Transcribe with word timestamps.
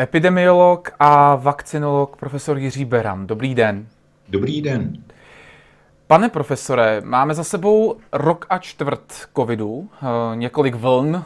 Epidemiolog 0.00 0.90
a 0.98 1.34
vakcinolog 1.34 2.16
profesor 2.16 2.58
Jiří 2.58 2.84
Beran. 2.84 3.26
Dobrý 3.26 3.54
den. 3.54 3.86
Dobrý 4.28 4.62
den. 4.62 5.04
Pane 6.06 6.28
profesore, 6.28 7.00
máme 7.04 7.34
za 7.34 7.44
sebou 7.44 7.96
rok 8.12 8.46
a 8.50 8.58
čtvrt 8.58 9.28
covidu, 9.36 9.88
eh, 9.92 10.06
několik 10.36 10.74
vln, 10.74 11.24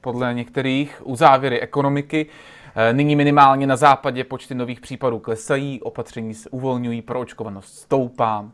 podle 0.00 0.34
některých, 0.34 1.02
uzávěry 1.04 1.60
ekonomiky. 1.60 2.26
Eh, 2.74 2.92
nyní 2.92 3.16
minimálně 3.16 3.66
na 3.66 3.76
západě 3.76 4.24
počty 4.24 4.54
nových 4.54 4.80
případů 4.80 5.18
klesají, 5.18 5.80
opatření 5.82 6.34
se 6.34 6.50
uvolňují, 6.50 7.02
proočkovanost 7.02 7.78
stoupá. 7.78 8.50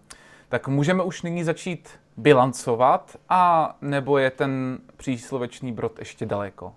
Tak 0.48 0.68
můžeme 0.68 1.02
už 1.02 1.22
nyní 1.22 1.44
začít 1.44 1.88
bilancovat, 2.16 3.16
a 3.28 3.74
nebo 3.80 4.18
je 4.18 4.30
ten 4.30 4.78
příslovečný 4.96 5.72
brod 5.72 5.98
ještě 5.98 6.26
daleko? 6.26 6.72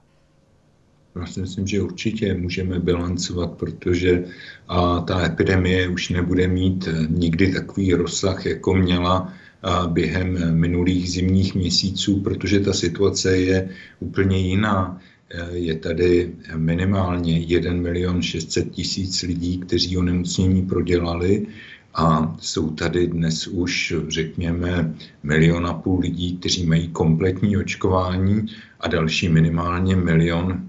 Já 1.20 1.26
si 1.26 1.42
myslím, 1.42 1.68
že 1.68 1.82
určitě 1.82 2.34
můžeme 2.34 2.80
bilancovat, 2.80 3.52
protože 3.52 4.24
a, 4.68 5.00
ta 5.00 5.26
epidemie 5.26 5.88
už 5.88 6.10
nebude 6.10 6.48
mít 6.48 6.88
eh, 6.88 7.08
nikdy 7.10 7.54
takový 7.54 7.94
rozsah, 7.94 8.46
jako 8.46 8.76
měla 8.76 9.34
a, 9.64 9.88
během 9.88 10.60
minulých 10.60 11.12
zimních 11.12 11.56
měsíců, 11.56 12.22
protože 12.22 12.60
ta 12.60 12.74
situace 12.74 13.38
je 13.38 13.70
úplně 14.00 14.38
jiná. 14.38 15.02
Eh, 15.32 15.58
je 15.58 15.76
tady 15.76 16.32
minimálně 16.56 17.40
1 17.40 17.74
milion 17.74 18.22
600 18.22 18.72
tisíc 18.72 19.22
lidí, 19.22 19.58
kteří 19.58 19.98
onemocnění 19.98 20.66
prodělali 20.66 21.48
a 21.96 22.36
jsou 22.40 22.70
tady 22.70 23.08
dnes 23.08 23.48
už, 23.48 23.94
řekněme, 24.08 24.96
milion 25.24 25.68
a 25.68 25.74
půl 25.74 26.00
lidí, 26.00 26.38
kteří 26.38 26.66
mají 26.66 26.88
kompletní 26.88 27.58
očkování 27.58 28.46
a 28.80 28.88
další 28.88 29.30
minimálně 29.30 29.96
milion 29.96 30.69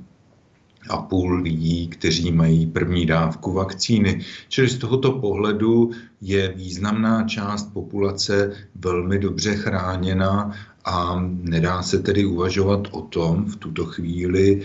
a 0.91 1.03
půl 1.03 1.35
lidí, 1.35 1.89
kteří 1.89 2.33
mají 2.33 2.67
první 2.67 3.07
dávku 3.07 3.53
vakcíny. 3.53 4.21
Čili 4.49 4.69
z 4.69 4.79
tohoto 4.79 5.13
pohledu 5.13 5.91
je 6.21 6.53
významná 6.57 7.29
část 7.29 7.73
populace 7.73 8.53
velmi 8.75 9.19
dobře 9.19 9.55
chráněna 9.55 10.53
a 10.85 11.23
nedá 11.43 11.83
se 11.83 11.99
tedy 11.99 12.25
uvažovat 12.25 12.89
o 12.91 13.01
tom 13.01 13.45
v 13.45 13.57
tuto 13.57 13.85
chvíli, 13.85 14.63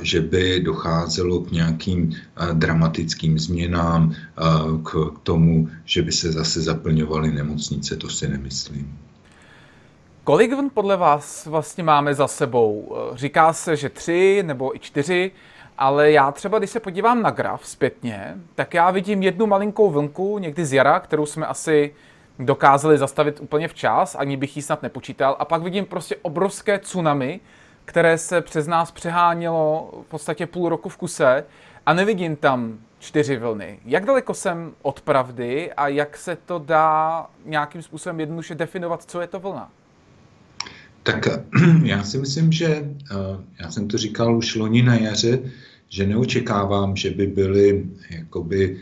že 0.00 0.20
by 0.20 0.60
docházelo 0.60 1.40
k 1.40 1.50
nějakým 1.50 2.12
dramatickým 2.52 3.38
změnám, 3.38 4.14
k 4.84 5.12
tomu, 5.22 5.68
že 5.84 6.02
by 6.02 6.12
se 6.12 6.32
zase 6.32 6.60
zaplňovaly 6.60 7.32
nemocnice, 7.32 7.96
to 7.96 8.08
si 8.08 8.28
nemyslím. 8.28 8.98
Kolik 10.24 10.50
podle 10.74 10.96
vás 10.96 11.46
vlastně 11.46 11.84
máme 11.84 12.14
za 12.14 12.26
sebou? 12.28 12.96
Říká 13.14 13.52
se, 13.52 13.76
že 13.76 13.88
tři 13.88 14.42
nebo 14.46 14.76
i 14.76 14.78
čtyři, 14.78 15.30
ale 15.80 16.10
já 16.10 16.32
třeba, 16.32 16.58
když 16.58 16.70
se 16.70 16.80
podívám 16.80 17.22
na 17.22 17.30
graf 17.30 17.66
zpětně, 17.66 18.34
tak 18.54 18.74
já 18.74 18.90
vidím 18.90 19.22
jednu 19.22 19.46
malinkou 19.46 19.90
vlnku 19.90 20.38
někdy 20.38 20.66
z 20.66 20.72
jara, 20.72 21.00
kterou 21.00 21.26
jsme 21.26 21.46
asi 21.46 21.94
dokázali 22.38 22.98
zastavit 22.98 23.40
úplně 23.40 23.68
včas, 23.68 24.16
ani 24.18 24.36
bych 24.36 24.56
ji 24.56 24.62
snad 24.62 24.82
nepočítal. 24.82 25.36
A 25.38 25.44
pak 25.44 25.62
vidím 25.62 25.86
prostě 25.86 26.16
obrovské 26.22 26.78
tsunami, 26.78 27.40
které 27.84 28.18
se 28.18 28.40
přes 28.40 28.66
nás 28.66 28.90
přehánělo 28.90 29.90
v 30.06 30.10
podstatě 30.10 30.46
půl 30.46 30.68
roku 30.68 30.88
v 30.88 30.96
kuse 30.96 31.44
a 31.86 31.92
nevidím 31.94 32.36
tam 32.36 32.78
čtyři 32.98 33.36
vlny. 33.36 33.78
Jak 33.84 34.04
daleko 34.04 34.34
jsem 34.34 34.72
od 34.82 35.00
pravdy 35.00 35.72
a 35.72 35.88
jak 35.88 36.16
se 36.16 36.36
to 36.46 36.58
dá 36.58 37.26
nějakým 37.44 37.82
způsobem 37.82 38.20
jednoduše 38.20 38.54
definovat, 38.54 39.04
co 39.06 39.20
je 39.20 39.26
to 39.26 39.40
vlna? 39.40 39.70
Tak 41.02 41.28
já 41.82 42.04
si 42.04 42.18
myslím, 42.18 42.52
že 42.52 42.66
eh, 42.66 43.14
já 43.60 43.70
jsem 43.70 43.88
to 43.88 43.98
říkal 43.98 44.36
už 44.36 44.54
loni 44.54 44.82
na 44.82 44.94
jaře, 44.94 45.38
že 45.90 46.06
neočekávám, 46.06 46.96
že 46.96 47.10
by 47.10 47.26
byly 47.26 47.66
jakoby 48.10 48.78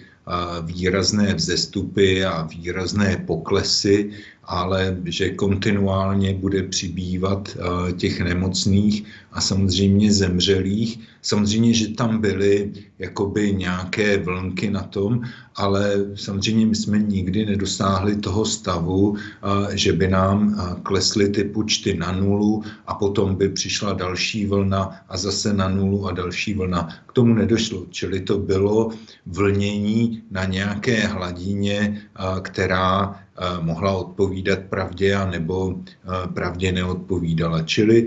výrazné 0.63 1.35
vzestupy 1.35 2.25
a 2.25 2.43
výrazné 2.45 3.25
poklesy, 3.27 4.11
ale 4.49 4.97
že 5.05 5.31
kontinuálně 5.31 6.35
bude 6.35 6.63
přibývat 6.63 7.57
těch 7.97 8.21
nemocných 8.21 9.05
a 9.33 9.41
samozřejmě 9.41 10.13
zemřelých. 10.13 11.01
Samozřejmě, 11.23 11.75
že 11.75 11.89
tam 11.89 12.21
byly 12.21 12.73
jakoby 12.99 13.53
nějaké 13.53 14.17
vlnky 14.17 14.71
na 14.71 14.83
tom, 14.83 15.21
ale 15.57 16.07
samozřejmě 16.15 16.67
my 16.67 16.77
jsme 16.77 16.99
nikdy 16.99 17.47
nedosáhli 17.47 18.17
toho 18.17 18.45
stavu, 18.45 19.17
že 19.71 19.93
by 19.93 20.09
nám 20.09 20.57
klesly 20.83 21.29
ty 21.29 21.45
počty 21.45 21.95
na 21.95 22.13
nulu 22.13 22.63
a 22.87 22.95
potom 22.95 23.35
by 23.35 23.49
přišla 23.49 23.93
další 23.93 24.47
vlna 24.47 24.97
a 25.09 25.17
zase 25.17 25.53
na 25.53 25.69
nulu 25.69 26.09
a 26.09 26.13
další 26.13 26.55
vlna. 26.55 26.89
K 27.07 27.13
tomu 27.13 27.35
nedošlo, 27.35 27.87
čili 27.91 28.21
to 28.21 28.39
bylo 28.39 28.91
vlnění 29.27 30.23
na 30.31 30.45
nějaké 30.45 31.07
hladině, 31.07 32.03
která 32.43 33.21
mohla 33.61 33.93
odpovídat 33.93 34.59
pravdě 34.59 35.15
a 35.15 35.31
nebo 35.31 35.75
pravdě 36.35 36.73
neodpovídala. 36.73 37.63
Čili 37.63 38.07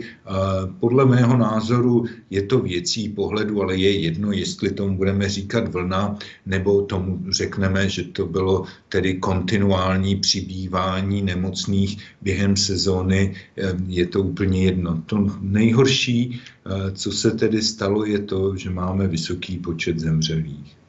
podle 0.79 1.05
mého 1.05 1.37
názoru 1.37 2.05
je 2.29 2.41
to 2.41 2.59
věcí 2.59 3.09
pohledu, 3.09 3.61
ale 3.61 3.75
je 3.77 3.99
jedno, 3.99 4.31
jestli 4.31 4.71
tomu 4.71 4.97
budeme 4.97 5.29
říkat 5.29 5.73
vlna, 5.73 6.17
nebo 6.45 6.81
tomu 6.81 7.23
řekneme, 7.29 7.89
že 7.89 8.03
to 8.03 8.25
bylo 8.25 8.63
tedy 8.89 9.13
kontinuální 9.13 10.15
přibývání 10.15 11.21
nemocných 11.21 11.97
během 12.21 12.55
sezóny, 12.55 13.33
je 13.87 14.05
to 14.05 14.23
úplně 14.23 14.63
jedno. 14.63 15.03
To 15.05 15.27
nejhorší, 15.41 16.41
co 16.93 17.11
se 17.11 17.31
tedy 17.31 17.61
stalo, 17.61 18.05
je 18.05 18.19
to, 18.19 18.55
že 18.55 18.69
máme 18.69 19.07
vysoký 19.07 19.57
počet 19.57 19.99
zemřelých. 19.99 20.80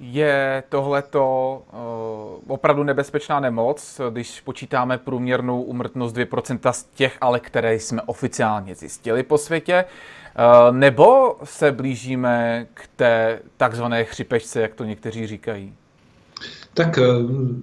Je 0.00 0.62
tohleto 0.68 1.62
uh, 1.72 2.52
opravdu 2.54 2.82
nebezpečná 2.82 3.40
nemoc, 3.40 4.00
když 4.10 4.40
počítáme 4.40 4.98
průměrnou 4.98 5.62
umrtnost 5.62 6.16
2% 6.16 6.72
z 6.72 6.84
těch, 6.84 7.16
ale 7.20 7.40
které 7.40 7.74
jsme 7.74 8.02
oficiálně 8.02 8.74
zjistili 8.74 9.22
po 9.22 9.38
světě, 9.38 9.84
uh, 9.84 10.76
nebo 10.76 11.36
se 11.44 11.72
blížíme 11.72 12.66
k 12.74 12.88
té 12.96 13.40
takzvané 13.56 14.04
chřipečce, 14.04 14.60
jak 14.60 14.74
to 14.74 14.84
někteří 14.84 15.26
říkají? 15.26 15.74
Tak 16.74 16.98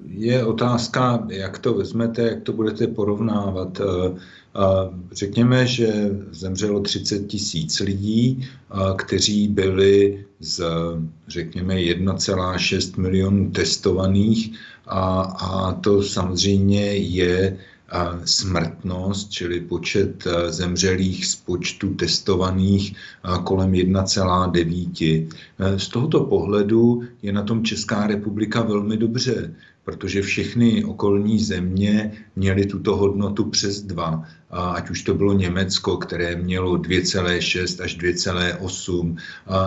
je 0.07 0.45
otázka, 0.45 1.23
jak 1.27 1.59
to 1.59 1.73
vezmete, 1.73 2.21
jak 2.21 2.41
to 2.41 2.53
budete 2.53 2.87
porovnávat. 2.87 3.81
Řekněme, 5.11 5.67
že 5.67 5.93
zemřelo 6.31 6.79
30 6.79 7.27
tisíc 7.27 7.79
lidí, 7.79 8.47
kteří 8.97 9.47
byli 9.47 10.25
z, 10.39 10.63
řekněme, 11.27 11.75
1,6 11.75 12.99
milionů 12.99 13.51
testovaných 13.51 14.59
a, 14.87 15.21
a 15.21 15.73
to 15.73 16.03
samozřejmě 16.03 16.95
je 16.95 17.57
smrtnost, 18.25 19.31
čili 19.31 19.59
počet 19.59 20.27
zemřelých 20.47 21.25
z 21.25 21.35
počtu 21.35 21.93
testovaných 21.93 22.95
kolem 23.43 23.71
1,9. 23.71 25.27
Z 25.77 25.87
tohoto 25.87 26.23
pohledu 26.23 27.03
je 27.21 27.31
na 27.31 27.43
tom 27.43 27.63
Česká 27.63 28.07
republika 28.07 28.61
velmi 28.61 28.97
dobře, 28.97 29.53
protože 29.85 30.21
všechny 30.21 30.83
okolní 30.83 31.39
země 31.39 32.11
měly 32.35 32.65
tuto 32.65 32.95
hodnotu 32.95 33.43
přes 33.45 33.81
2 33.81 34.25
ať 34.51 34.89
už 34.89 35.03
to 35.03 35.13
bylo 35.13 35.33
Německo, 35.33 35.97
které 35.97 36.35
mělo 36.35 36.75
2,6 36.75 37.83
až 37.83 37.97
2,8, 37.97 39.15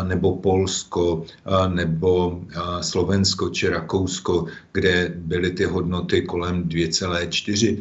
nebo 0.08 0.36
Polsko, 0.36 1.24
nebo 1.68 2.42
Slovensko 2.80 3.48
či 3.48 3.68
Rakousko, 3.68 4.46
kde 4.72 5.12
byly 5.16 5.50
ty 5.50 5.64
hodnoty 5.64 6.22
kolem 6.22 6.64
2,4. 6.64 7.78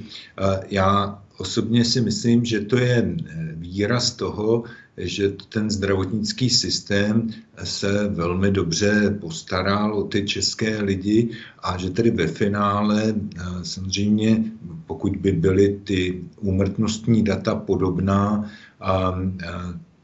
Já 0.69 1.19
osobně 1.37 1.85
si 1.85 2.01
myslím, 2.01 2.45
že 2.45 2.59
to 2.59 2.77
je 2.77 3.15
výraz 3.53 4.11
toho, 4.11 4.63
že 4.97 5.29
ten 5.49 5.69
zdravotnický 5.69 6.49
systém 6.49 7.27
se 7.63 8.07
velmi 8.07 8.51
dobře 8.51 9.17
postaral 9.21 9.93
o 9.93 10.03
ty 10.03 10.25
české 10.25 10.81
lidi 10.81 11.29
a 11.63 11.77
že 11.77 11.89
tedy 11.89 12.11
ve 12.11 12.27
finále 12.27 13.15
samozřejmě, 13.63 14.43
pokud 14.87 15.15
by 15.15 15.31
byly 15.31 15.79
ty 15.83 16.23
úmrtnostní 16.39 17.23
data 17.23 17.55
podobná, 17.55 18.51
a, 18.81 19.19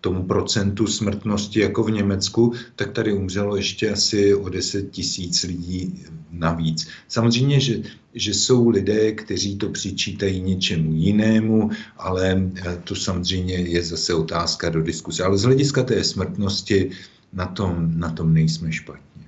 tomu 0.01 0.23
procentu 0.23 0.87
smrtnosti 0.87 1.59
jako 1.59 1.83
v 1.83 1.91
Německu, 1.91 2.53
tak 2.75 2.91
tady 2.91 3.13
umřelo 3.13 3.55
ještě 3.55 3.91
asi 3.91 4.35
o 4.35 4.49
10 4.49 4.91
tisíc 4.91 5.43
lidí 5.43 6.05
navíc. 6.31 6.87
Samozřejmě, 7.07 7.59
že, 7.59 7.81
že 8.13 8.33
jsou 8.33 8.69
lidé, 8.69 9.11
kteří 9.11 9.57
to 9.57 9.69
přičítají 9.69 10.41
něčemu 10.41 10.93
jinému, 10.93 11.69
ale 11.97 12.51
eh, 12.55 12.81
to 12.83 12.95
samozřejmě 12.95 13.55
je 13.55 13.83
zase 13.83 14.13
otázka 14.13 14.69
do 14.69 14.83
diskuse. 14.83 15.23
Ale 15.23 15.37
z 15.37 15.43
hlediska 15.43 15.83
té 15.83 16.03
smrtnosti 16.03 16.91
na 17.33 17.45
tom, 17.45 17.99
na 17.99 18.09
tom 18.09 18.33
nejsme 18.33 18.71
špatně. 18.71 19.23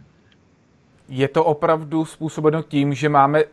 Je 1.10 1.28
to 1.28 1.44
opravdu 1.44 2.06
způsobeno 2.06 2.64
tím, 2.64 2.94
že 2.94 3.10
máme 3.10 3.44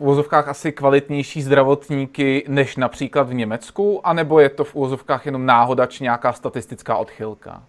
v 0.00 0.02
úvozovkách 0.02 0.48
asi 0.48 0.72
kvalitnější 0.72 1.42
zdravotníky 1.42 2.44
než 2.48 2.76
například 2.76 3.28
v 3.28 3.34
Německu, 3.34 4.06
anebo 4.06 4.40
je 4.40 4.48
to 4.48 4.64
v 4.64 4.74
úvozovkách 4.74 5.26
jenom 5.26 5.46
náhoda 5.46 5.86
či 5.86 6.02
nějaká 6.02 6.32
statistická 6.32 6.96
odchylka? 6.96 7.62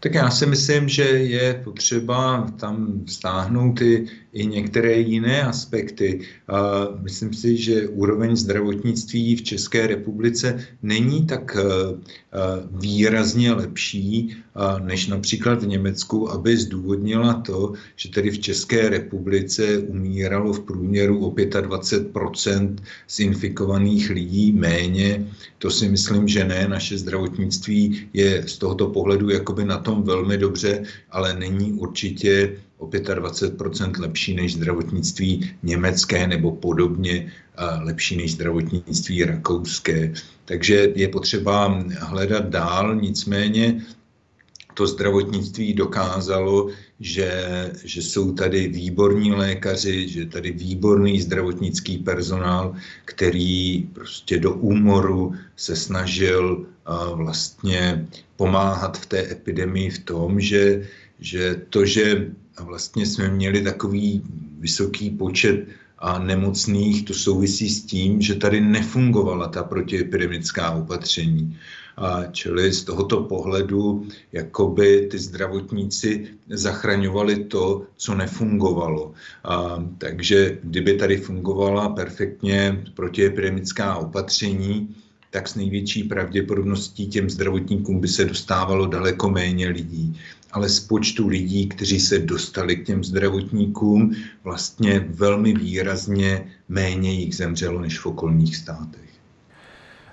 Tak 0.00 0.14
já 0.14 0.30
si 0.30 0.46
myslím, 0.46 0.88
že 0.88 1.02
je 1.02 1.54
potřeba 1.64 2.46
tam 2.60 3.00
stáhnout 3.06 3.80
i, 3.80 4.06
i 4.32 4.46
některé 4.46 4.98
jiné 4.98 5.42
aspekty. 5.42 6.20
Myslím 7.02 7.34
si, 7.34 7.56
že 7.56 7.88
úroveň 7.88 8.36
zdravotnictví 8.36 9.36
v 9.36 9.42
České 9.42 9.86
republice 9.86 10.66
není 10.82 11.26
tak 11.26 11.56
e, 11.56 11.60
e, 11.60 11.96
výrazně 12.70 13.52
lepší 13.52 14.36
než 14.84 15.06
například 15.06 15.62
v 15.62 15.66
Německu, 15.66 16.30
aby 16.30 16.56
zdůvodnila 16.56 17.34
to, 17.34 17.72
že 17.96 18.08
tedy 18.08 18.30
v 18.30 18.38
České 18.38 18.88
republice 18.88 19.78
umíralo 19.78 20.52
v 20.52 20.60
průměru 20.60 21.26
o 21.26 21.34
25 21.60 22.82
z 23.06 23.20
infikovaných 23.20 24.10
lidí 24.10 24.52
méně. 24.52 25.26
To 25.58 25.70
si 25.70 25.88
myslím, 25.88 26.28
že 26.28 26.44
ne. 26.44 26.68
Naše 26.68 26.98
zdravotnictví 26.98 28.08
je 28.12 28.44
z 28.46 28.58
tohoto 28.58 28.88
pohledu 28.88 29.30
jakoby 29.30 29.64
na 29.64 29.78
tom 29.78 30.02
velmi 30.02 30.38
dobře, 30.38 30.82
ale 31.10 31.34
není 31.34 31.72
určitě 31.72 32.56
o 32.82 32.86
25% 32.86 34.00
lepší 34.00 34.34
než 34.34 34.54
zdravotnictví 34.54 35.50
německé 35.62 36.26
nebo 36.26 36.52
podobně 36.52 37.32
lepší 37.80 38.16
než 38.16 38.32
zdravotnictví 38.32 39.24
rakouské. 39.24 40.12
Takže 40.44 40.92
je 40.94 41.08
potřeba 41.08 41.84
hledat 41.98 42.48
dál, 42.48 42.96
nicméně 42.96 43.82
to 44.74 44.86
zdravotnictví 44.86 45.74
dokázalo, 45.74 46.68
že, 47.00 47.30
že 47.84 48.02
jsou 48.02 48.32
tady 48.32 48.68
výborní 48.68 49.32
lékaři, 49.32 50.08
že 50.08 50.26
tady 50.26 50.52
výborný 50.52 51.20
zdravotnický 51.20 51.98
personál, 51.98 52.74
který 53.04 53.82
prostě 53.92 54.38
do 54.38 54.52
úmoru 54.52 55.34
se 55.56 55.76
snažil 55.76 56.66
vlastně 57.14 58.06
pomáhat 58.36 58.98
v 58.98 59.06
té 59.06 59.30
epidemii 59.30 59.90
v 59.90 59.98
tom, 59.98 60.40
že, 60.40 60.88
že 61.20 61.62
to, 61.68 61.84
že 61.84 62.32
vlastně 62.60 63.06
jsme 63.06 63.28
měli 63.28 63.62
takový 63.62 64.22
vysoký 64.58 65.10
počet 65.10 65.66
a 65.98 66.18
nemocných, 66.18 67.04
to 67.04 67.14
souvisí 67.14 67.70
s 67.70 67.84
tím, 67.84 68.22
že 68.22 68.34
tady 68.34 68.60
nefungovala 68.60 69.48
ta 69.48 69.62
protiepidemická 69.62 70.70
opatření. 70.70 71.58
A 71.96 72.24
čili 72.24 72.72
z 72.72 72.84
tohoto 72.84 73.22
pohledu 73.22 74.06
jakoby 74.32 75.08
ty 75.10 75.18
zdravotníci 75.18 76.26
zachraňovali 76.48 77.44
to, 77.44 77.82
co 77.96 78.14
nefungovalo. 78.14 79.12
A, 79.44 79.84
takže 79.98 80.58
kdyby 80.62 80.94
tady 80.94 81.16
fungovala 81.16 81.88
perfektně 81.88 82.84
protiepidemická 82.94 83.96
opatření, 83.96 84.96
tak 85.30 85.48
s 85.48 85.54
největší 85.54 86.04
pravděpodobností 86.04 87.06
těm 87.06 87.30
zdravotníkům 87.30 88.00
by 88.00 88.08
se 88.08 88.24
dostávalo 88.24 88.86
daleko 88.86 89.30
méně 89.30 89.68
lidí. 89.68 90.16
Ale 90.52 90.68
z 90.68 90.80
počtu 90.80 91.28
lidí, 91.28 91.68
kteří 91.68 92.00
se 92.00 92.18
dostali 92.18 92.76
k 92.76 92.86
těm 92.86 93.04
zdravotníkům, 93.04 94.14
vlastně 94.44 95.04
velmi 95.08 95.52
výrazně 95.52 96.46
méně 96.68 97.12
jich 97.12 97.36
zemřelo 97.36 97.80
než 97.80 97.98
v 97.98 98.06
okolních 98.06 98.56
státech. 98.56 99.10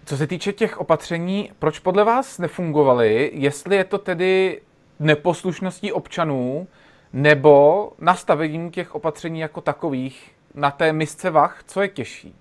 Co 0.05 0.17
se 0.17 0.27
týče 0.27 0.53
těch 0.53 0.77
opatření, 0.77 1.51
proč 1.59 1.79
podle 1.79 2.03
vás 2.03 2.37
nefungovaly? 2.37 3.31
Jestli 3.33 3.75
je 3.75 3.83
to 3.83 3.97
tedy 3.97 4.61
neposlušností 4.99 5.91
občanů 5.91 6.67
nebo 7.13 7.91
nastavením 7.99 8.71
těch 8.71 8.95
opatření 8.95 9.39
jako 9.39 9.61
takových 9.61 10.31
na 10.55 10.71
té 10.71 10.93
misce 10.93 11.29
vach, 11.29 11.63
co 11.67 11.81
je 11.81 11.87
těžší? 11.87 12.33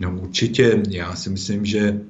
No 0.00 0.18
určitě, 0.20 0.82
já 0.88 1.16
si 1.16 1.30
myslím, 1.30 1.64
že 1.64 2.00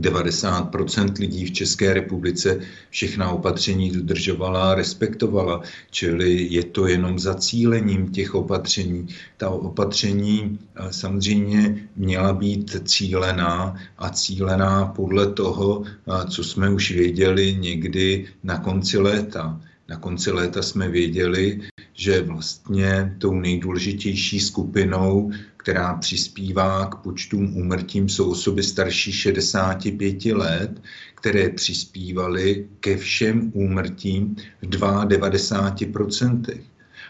90% 0.00 1.12
lidí 1.18 1.44
v 1.44 1.52
České 1.52 1.94
republice 1.94 2.60
všechna 2.90 3.30
opatření 3.30 3.90
dodržovala 3.90 4.72
a 4.72 4.74
respektovala, 4.74 5.62
čili 5.90 6.46
je 6.50 6.64
to 6.64 6.86
jenom 6.86 7.18
zacílením 7.18 8.08
těch 8.08 8.34
opatření. 8.34 9.06
Ta 9.36 9.50
opatření 9.50 10.58
samozřejmě 10.90 11.88
měla 11.96 12.32
být 12.32 12.76
cílená 12.84 13.76
a 13.98 14.10
cílená 14.10 14.86
podle 14.86 15.32
toho, 15.32 15.84
co 16.30 16.44
jsme 16.44 16.70
už 16.70 16.90
věděli 16.90 17.54
někdy 17.54 18.26
na 18.44 18.58
konci 18.58 18.98
léta. 18.98 19.60
Na 19.88 19.96
konci 19.96 20.30
léta 20.30 20.62
jsme 20.62 20.88
věděli, 20.88 21.60
že 21.96 22.22
vlastně 22.22 23.16
tou 23.18 23.34
nejdůležitější 23.34 24.40
skupinou 24.40 25.30
která 25.66 25.94
přispívá 25.94 26.86
k 26.86 26.94
počtům 26.94 27.56
úmrtím, 27.56 28.08
jsou 28.08 28.30
osoby 28.30 28.62
starší 28.62 29.12
65 29.12 30.24
let, 30.24 30.82
které 31.14 31.48
přispívaly 31.48 32.68
ke 32.80 32.96
všem 32.96 33.50
úmrtím 33.54 34.36
v 34.62 34.66
92%. 34.66 36.60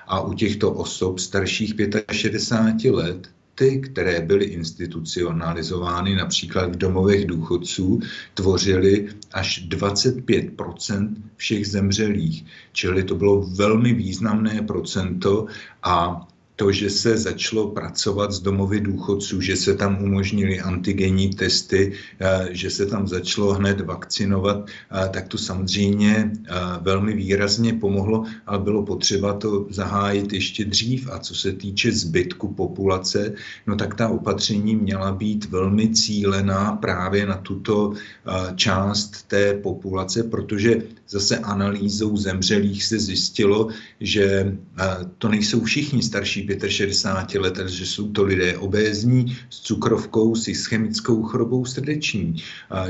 A 0.07 0.21
u 0.21 0.35
těchto 0.35 0.73
osob 0.73 1.19
starších 1.19 1.75
65 2.13 2.91
let 2.91 3.31
ty, 3.57 3.81
které 3.81 4.21
byly 4.21 4.45
institucionalizovány 4.45 6.15
například 6.15 6.73
v 6.73 6.79
domovech 6.79 7.27
důchodců, 7.27 8.01
tvořily 8.35 9.09
až 9.33 9.69
25% 9.69 11.15
všech 11.37 11.67
zemřelých. 11.67 12.45
Čili 12.73 13.05
to 13.05 13.15
bylo 13.15 13.43
velmi 13.43 13.93
významné 13.93 14.63
procento 14.63 15.47
a 15.83 16.27
to, 16.57 16.73
že 16.73 16.91
se 16.91 17.19
začalo 17.19 17.71
pracovat 17.71 18.33
s 18.33 18.41
domovy 18.41 18.81
důchodců, 18.81 19.41
že 19.41 19.57
se 19.57 19.75
tam 19.75 20.03
umožnili 20.03 20.61
antigenní 20.61 21.31
testy, 21.31 21.93
eh, 22.21 22.49
že 22.51 22.71
se 22.71 22.87
tam 22.87 23.09
začalo 23.09 23.55
hned 23.55 23.81
vakcinovat, 23.81 24.67
eh, 24.67 25.09
tak 25.09 25.29
to 25.29 25.39
samozřejmě 25.39 26.33
eh, 26.33 26.53
velmi 26.81 27.13
výrazně 27.13 27.73
pomohlo, 27.73 28.25
ale 28.47 28.59
bylo 28.59 28.83
potřeba 28.83 29.33
to 29.33 29.67
zahájit 29.71 30.33
ještě 30.33 30.65
dřív. 30.65 31.09
A 31.13 31.19
co 31.19 31.35
se 31.35 31.53
týče 31.53 31.93
zbytku 31.93 32.49
populace, 32.49 33.35
no 33.67 33.77
tak 33.77 33.95
ta 33.95 34.09
opatření 34.09 34.77
měla 34.77 35.13
být 35.13 35.45
velmi 35.45 35.89
cílená 35.89 36.73
právě 36.73 37.27
na 37.27 37.37
tuto 37.37 37.93
část 38.57 39.29
té 39.29 39.55
populace, 39.55 40.23
protože 40.23 40.83
zase 41.09 41.39
analýzou 41.39 42.17
zemřelých 42.17 42.85
se 42.85 42.99
zjistilo, 42.99 43.69
že 44.01 44.57
to 45.19 45.29
nejsou 45.29 45.65
všichni 45.65 46.03
starší 46.03 46.49
65 46.69 47.41
let, 47.41 47.59
že 47.67 47.87
jsou 47.87 48.13
to 48.13 48.25
lidé 48.25 48.57
obézní 48.57 49.37
s 49.51 49.61
cukrovkou, 49.61 50.35
s 50.35 50.49
ischemickou 50.49 51.23
chorobou 51.23 51.65
srdeční. 51.65 52.43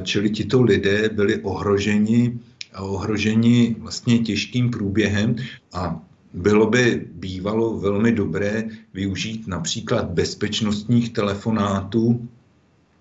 Čili 0.03 0.31
tito 0.31 0.63
lidé 0.63 1.09
byli 1.09 1.37
ohroženi, 1.43 2.39
ohroženi 2.79 3.77
vlastně 3.79 4.19
těžkým 4.19 4.71
průběhem 4.71 5.37
a 5.73 6.03
bylo 6.35 6.67
by 6.67 7.07
bývalo 7.13 7.79
velmi 7.79 8.13
dobré 8.13 8.65
využít 8.95 9.47
například 9.47 10.05
bezpečnostních 10.11 11.13
telefonátů 11.13 12.29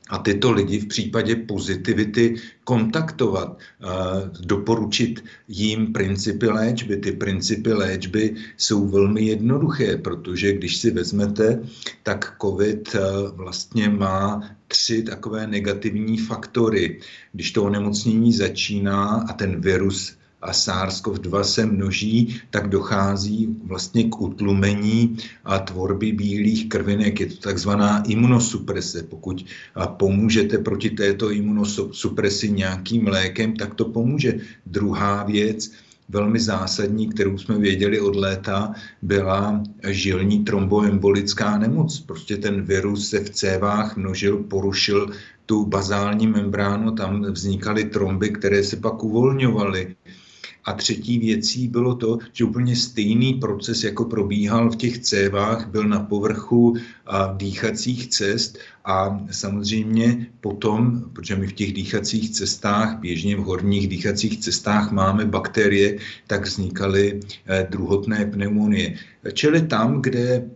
a 0.09 0.17
tyto 0.17 0.51
lidi 0.51 0.79
v 0.79 0.88
případě 0.88 1.35
pozitivity 1.35 2.35
kontaktovat, 2.63 3.59
doporučit 4.41 5.24
jim 5.47 5.93
principy 5.93 6.47
léčby. 6.47 6.97
Ty 6.97 7.12
principy 7.12 7.74
léčby 7.74 8.35
jsou 8.57 8.88
velmi 8.88 9.21
jednoduché, 9.21 9.97
protože 9.97 10.53
když 10.53 10.77
si 10.77 10.91
vezmete, 10.91 11.62
tak 12.03 12.35
COVID 12.41 12.95
vlastně 13.33 13.89
má 13.89 14.50
tři 14.67 15.03
takové 15.03 15.47
negativní 15.47 16.17
faktory. 16.17 17.00
Když 17.33 17.51
to 17.51 17.63
onemocnění 17.63 18.33
začíná 18.33 19.25
a 19.29 19.33
ten 19.33 19.62
virus 19.62 20.17
a 20.45 20.51
SARS-CoV-2 20.51 21.41
se 21.41 21.65
množí, 21.65 22.41
tak 22.49 22.69
dochází 22.69 23.57
vlastně 23.63 24.03
k 24.03 24.21
utlumení 24.21 25.17
a 25.45 25.59
tvorby 25.59 26.11
bílých 26.11 26.69
krvinek. 26.69 27.19
Je 27.19 27.25
to 27.25 27.37
takzvaná 27.37 28.03
imunosuprese. 28.03 29.03
Pokud 29.03 29.45
pomůžete 29.97 30.57
proti 30.57 30.89
této 30.89 31.31
imunosupresi 31.31 32.51
nějakým 32.51 33.07
lékem, 33.07 33.55
tak 33.55 33.73
to 33.73 33.85
pomůže. 33.85 34.39
Druhá 34.65 35.23
věc, 35.23 35.71
velmi 36.09 36.39
zásadní, 36.39 37.09
kterou 37.09 37.37
jsme 37.37 37.57
věděli 37.57 37.99
od 37.99 38.15
léta, 38.15 38.73
byla 39.01 39.63
žilní 39.89 40.43
tromboembolická 40.43 41.57
nemoc. 41.57 41.99
Prostě 41.99 42.37
ten 42.37 42.61
virus 42.61 43.09
se 43.09 43.19
v 43.19 43.29
cévách 43.29 43.97
množil, 43.97 44.37
porušil 44.37 45.09
tu 45.45 45.65
bazální 45.65 46.27
membránu, 46.27 46.91
tam 46.91 47.21
vznikaly 47.31 47.83
tromby, 47.83 48.29
které 48.29 48.63
se 48.63 48.77
pak 48.77 49.03
uvolňovaly. 49.03 49.95
A 50.65 50.74
třetí 50.74 51.19
věcí 51.19 51.67
bylo 51.67 51.95
to, 51.95 52.17
že 52.34 52.43
úplně 52.43 52.75
stejný 52.75 53.34
proces, 53.34 53.84
jako 53.84 54.05
probíhal 54.05 54.72
v 54.72 54.75
těch 54.75 55.00
cévách, 55.00 55.69
byl 55.69 55.84
na 55.84 56.00
povrchu 56.00 56.75
a 57.05 57.34
dýchacích 57.38 58.07
cest 58.07 58.57
a 58.86 59.19
samozřejmě 59.31 60.27
potom, 60.41 61.01
protože 61.13 61.36
my 61.36 61.48
v 61.48 61.53
těch 61.53 61.74
dýchacích 61.74 62.29
cestách, 62.29 63.00
běžně 63.00 63.36
v 63.36 63.39
horních 63.39 63.88
dýchacích 63.88 64.39
cestách 64.39 64.91
máme 64.91 65.25
bakterie, 65.25 65.98
tak 66.27 66.45
vznikaly 66.45 67.19
eh, 67.45 67.67
druhotné 67.69 68.25
pneumonie. 68.25 68.95
Čili 69.34 69.62
tam, 69.62 70.01
kde 70.01 70.50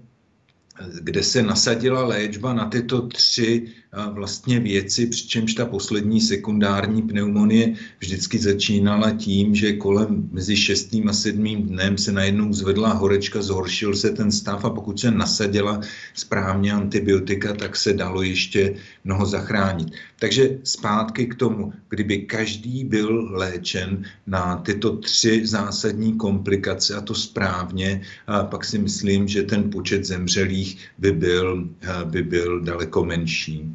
kde 1.02 1.24
se 1.24 1.44
nasadila 1.44 2.04
léčba 2.04 2.54
na 2.54 2.66
tyto 2.66 3.08
tři 3.08 3.68
vlastně 4.12 4.60
věci, 4.60 5.08
přičemž 5.08 5.54
ta 5.54 5.66
poslední 5.66 6.22
sekundární 6.22 7.02
pneumonie 7.02 7.74
vždycky 8.00 8.40
začínala 8.40 9.12
tím, 9.12 9.56
že 9.56 9.74
kolem 9.74 10.30
mezi 10.32 10.58
šestým 10.58 11.10
a 11.10 11.14
sedmým 11.14 11.64
dnem 11.64 11.98
se 11.98 12.12
najednou 12.12 12.54
zvedla 12.54 12.94
horečka, 12.94 13.42
zhoršil 13.42 13.96
se 13.96 14.10
ten 14.10 14.32
stav 14.32 14.66
a 14.66 14.70
pokud 14.70 15.00
se 15.00 15.12
nasadila 15.12 15.82
správně 16.14 16.74
antibiotika, 16.74 17.54
tak 17.54 17.76
se 17.76 17.94
dalo 17.94 18.22
ještě 18.22 18.76
mnoho 19.04 19.26
zachránit. 19.26 19.92
Takže 20.20 20.50
zpátky 20.64 21.26
k 21.26 21.36
tomu, 21.36 21.74
kdyby 21.90 22.18
každý 22.18 22.84
byl 22.84 23.30
léčen 23.32 24.04
na 24.28 24.56
tyto 24.56 24.98
tři 24.98 25.48
zásadní 25.48 26.14
komplikace 26.18 26.96
a 26.96 27.02
to 27.02 27.16
správně, 27.16 28.02
a 28.28 28.44
pak 28.44 28.66
si 28.66 28.78
myslím, 28.78 29.28
že 29.28 29.44
ten 29.44 29.70
počet 29.72 30.06
zemřelých 30.06 30.88
by 30.98 31.12
byl, 31.12 31.70
by 32.04 32.24
byl 32.24 32.62
daleko 32.62 33.06
menší. 33.06 33.74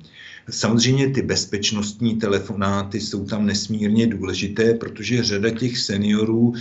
Samozřejmě 0.50 1.10
ty 1.10 1.22
bezpečnostní 1.22 2.16
telefonáty 2.16 3.00
jsou 3.00 3.24
tam 3.24 3.46
nesmírně 3.46 4.06
důležité, 4.06 4.74
protože 4.74 5.24
řada 5.24 5.50
těch 5.50 5.78
seniorů 5.78 6.52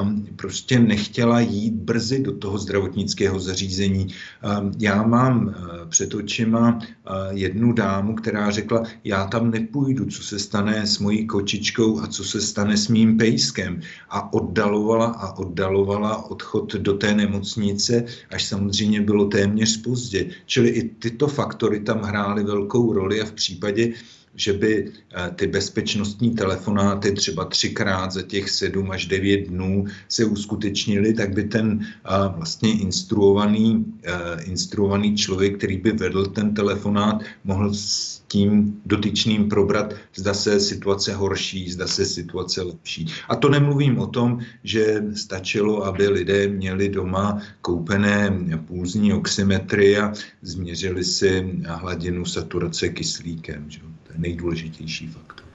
um, 0.00 0.26
prostě 0.36 0.78
nechtěla 0.78 1.40
jít 1.40 1.74
brzy 1.74 2.22
do 2.22 2.32
toho 2.32 2.58
zdravotnického 2.58 3.40
zařízení. 3.40 4.06
Um, 4.06 4.72
já 4.78 5.02
mám 5.02 5.46
uh, 5.46 5.54
před 5.88 6.14
očima 6.14 6.78
uh, 6.78 6.82
jednu 7.30 7.72
dámu, 7.72 8.14
která 8.14 8.50
řekla, 8.50 8.82
já 9.04 9.26
tam 9.26 9.50
nepůjdu, 9.50 10.06
co 10.06 10.22
se 10.22 10.38
stane 10.38 10.86
s 10.86 10.98
mojí 10.98 11.26
kočičkou 11.26 12.00
a 12.00 12.06
co 12.06 12.24
se 12.24 12.40
stane 12.40 12.76
s 12.76 12.88
mým 12.88 13.16
pejskem. 13.18 13.80
A 14.10 14.32
oddalovala 14.32 15.06
a 15.06 15.38
oddalovala 15.38 16.30
odchod 16.30 16.72
do 16.72 16.92
té 16.92 17.14
nemocnice, 17.14 18.04
až 18.30 18.44
samozřejmě 18.44 19.00
bylo 19.00 19.26
téměř 19.26 19.76
pozdě. 19.76 20.26
Čili 20.46 20.68
i 20.68 20.88
tyto 20.88 21.28
faktory 21.28 21.80
tam 21.80 22.00
hrály 22.02 22.44
velkou 22.44 22.92
roli 22.92 23.25
v 23.26 23.32
případě, 23.32 23.92
že 24.36 24.52
by 24.52 24.92
eh, 25.14 25.30
ty 25.34 25.46
bezpečnostní 25.46 26.30
telefonáty 26.30 27.12
třeba 27.12 27.44
třikrát 27.44 28.12
za 28.12 28.22
těch 28.22 28.50
sedm 28.50 28.90
až 28.90 29.06
devět 29.06 29.48
dnů 29.48 29.84
se 30.08 30.24
uskutečnily, 30.24 31.12
tak 31.12 31.34
by 31.34 31.44
ten 31.44 31.80
eh, 31.80 32.08
vlastně 32.36 32.72
instruovaný, 32.72 33.84
eh, 34.04 34.42
instruovaný 34.44 35.16
člověk, 35.16 35.56
který 35.56 35.76
by 35.76 35.92
vedl 35.92 36.26
ten 36.26 36.54
telefonát, 36.54 37.22
mohl 37.44 37.74
s 37.74 38.22
tím 38.28 38.80
dotyčným 38.86 39.48
probrat, 39.48 39.94
zda 40.14 40.34
se 40.34 40.60
situace 40.60 41.14
horší, 41.14 41.70
zda 41.70 41.86
se 41.86 42.04
situace 42.04 42.62
lepší. 42.62 43.06
A 43.28 43.36
to 43.36 43.48
nemluvím 43.48 43.98
o 43.98 44.06
tom, 44.06 44.40
že 44.64 45.04
stačilo, 45.14 45.84
aby 45.84 46.08
lidé 46.08 46.48
měli 46.48 46.88
doma 46.88 47.42
koupené 47.60 48.30
pulzní 48.66 49.12
oximetry 49.12 49.98
a 49.98 50.12
změřili 50.42 51.04
si 51.04 51.60
hladinu 51.64 52.24
saturace 52.24 52.88
kyslíkem. 52.88 53.64
Že? 53.68 53.95
Nejdůležitější 54.16 55.08
faktor. 55.08 55.46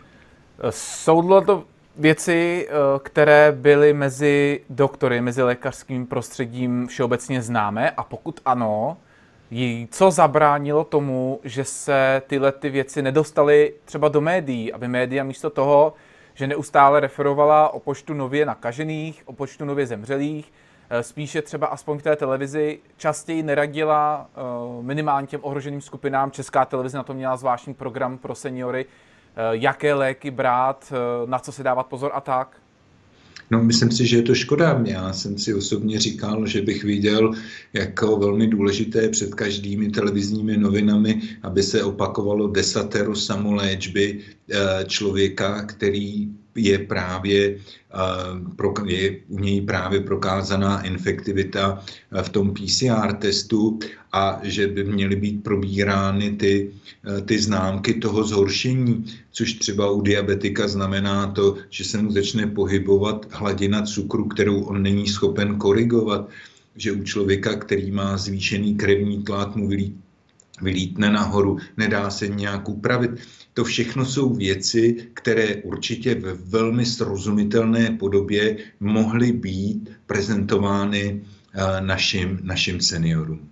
Jsou 0.70 1.42
to 1.42 1.64
věci, 1.98 2.68
eh, 2.70 2.74
které 3.04 3.52
byly 3.52 3.94
mezi 3.94 4.62
doktory, 4.70 5.22
mezi 5.22 5.44
lékařským 5.44 6.08
prostředím 6.08 6.88
všeobecně 6.88 7.42
známé 7.42 7.90
a 7.90 8.04
pokud 8.04 8.40
ano, 8.46 8.98
co 9.92 10.12
zabránilo 10.12 10.84
tomu, 10.84 11.40
že 11.44 11.64
se 11.64 12.22
tyhle 12.28 12.52
ty 12.52 12.70
věci 12.70 13.02
nedostaly 13.02 13.74
třeba 13.86 14.08
do 14.08 14.22
médií, 14.22 14.74
aby 14.74 14.88
média 14.88 15.24
místo 15.24 15.50
toho, 15.50 15.94
že 16.34 16.48
neustále 16.48 17.00
referovala 17.00 17.70
o 17.70 17.80
počtu 17.80 18.14
nově 18.14 18.46
nakažených, 18.46 19.22
o 19.26 19.34
počtu 19.34 19.66
nově 19.66 19.88
zemřelých, 19.88 20.54
spíše 21.02 21.42
třeba 21.42 21.68
aspoň 21.68 21.98
v 21.98 22.04
té 22.04 22.16
televizi 22.16 22.80
častěji 22.98 23.44
neradila 23.44 24.30
eh, 24.30 24.42
minimálně 24.82 25.28
těm 25.28 25.40
ohroženým 25.44 25.82
skupinám. 25.82 26.32
Česká 26.32 26.66
televize 26.66 26.98
na 26.98 27.04
to 27.04 27.14
měla 27.14 27.38
zvláštní 27.38 27.74
program 27.74 28.18
pro 28.18 28.36
seniory, 28.36 28.86
eh, 28.86 29.42
jaké 29.52 29.94
léky 29.94 30.32
brát, 30.32 30.94
na 31.26 31.40
co 31.40 31.52
si 31.52 31.64
dávat 31.64 31.84
pozor 31.84 32.12
a 32.14 32.22
tak. 32.22 32.62
No, 33.52 33.64
myslím 33.64 33.92
si, 33.92 34.08
že 34.08 34.18
je 34.18 34.24
to 34.24 34.36
škoda. 34.36 34.82
Já 34.86 35.14
jsem 35.14 35.38
si 35.38 35.54
osobně 35.54 36.00
říkal, 36.00 36.48
že 36.48 36.62
bych 36.62 36.84
viděl 36.84 37.32
jako 37.74 38.18
velmi 38.18 38.48
důležité 38.48 39.10
před 39.10 39.36
každými 39.36 39.90
televizními 39.90 40.58
novinami, 40.58 41.22
aby 41.44 41.64
se 41.64 41.84
opakovalo 41.84 42.48
desatero 42.48 43.16
samoléčby 43.16 44.20
eh, 44.20 44.41
člověka, 44.88 45.66
který 45.66 46.30
je 46.56 46.80
právě 46.80 47.56
eh, 47.56 48.86
je 48.86 49.18
u 49.28 49.40
něj 49.40 49.62
právě 49.62 50.00
prokázaná 50.00 50.82
infektivita 50.82 51.84
eh, 52.12 52.24
v 52.24 52.30
tom 52.30 52.54
PCR 52.54 53.14
testu 53.14 53.80
a 54.12 54.40
že 54.44 54.68
by 54.68 54.84
měly 54.84 55.16
být 55.16 55.44
probírány 55.44 56.32
ty, 56.32 56.72
eh, 57.08 57.22
ty 57.22 57.40
známky 57.40 57.94
toho 57.94 58.24
zhoršení, 58.24 59.06
což 59.32 59.54
třeba 59.54 59.92
u 59.92 60.02
diabetika 60.02 60.68
znamená 60.68 61.32
to, 61.32 61.58
že 61.70 61.84
se 61.84 62.02
mu 62.02 62.12
začne 62.12 62.48
pohybovat 62.48 63.28
hladina 63.32 63.82
cukru, 63.82 64.28
kterou 64.28 64.64
on 64.64 64.84
není 64.84 65.08
schopen 65.08 65.56
korigovat, 65.56 66.30
že 66.76 66.92
u 66.92 67.04
člověka, 67.04 67.56
který 67.56 67.92
má 67.92 68.18
zvýšený 68.18 68.76
krevní 68.76 69.24
tlak, 69.24 69.56
mu 69.56 69.68
vylítne 70.62 71.10
nahoru, 71.10 71.58
nedá 71.78 72.10
se 72.10 72.28
nějak 72.28 72.70
upravit. 72.70 73.12
To 73.54 73.64
všechno 73.64 74.06
jsou 74.06 74.34
věci, 74.34 75.10
které 75.14 75.56
určitě 75.56 76.16
ve 76.16 76.34
velmi 76.34 76.86
srozumitelné 76.86 77.92
podobě 77.92 78.58
mohly 78.80 79.32
být 79.32 79.90
prezentovány 80.06 81.22
eh, 81.54 81.82
našim, 81.82 82.40
našim 82.44 82.82
seniorům. 82.82 83.50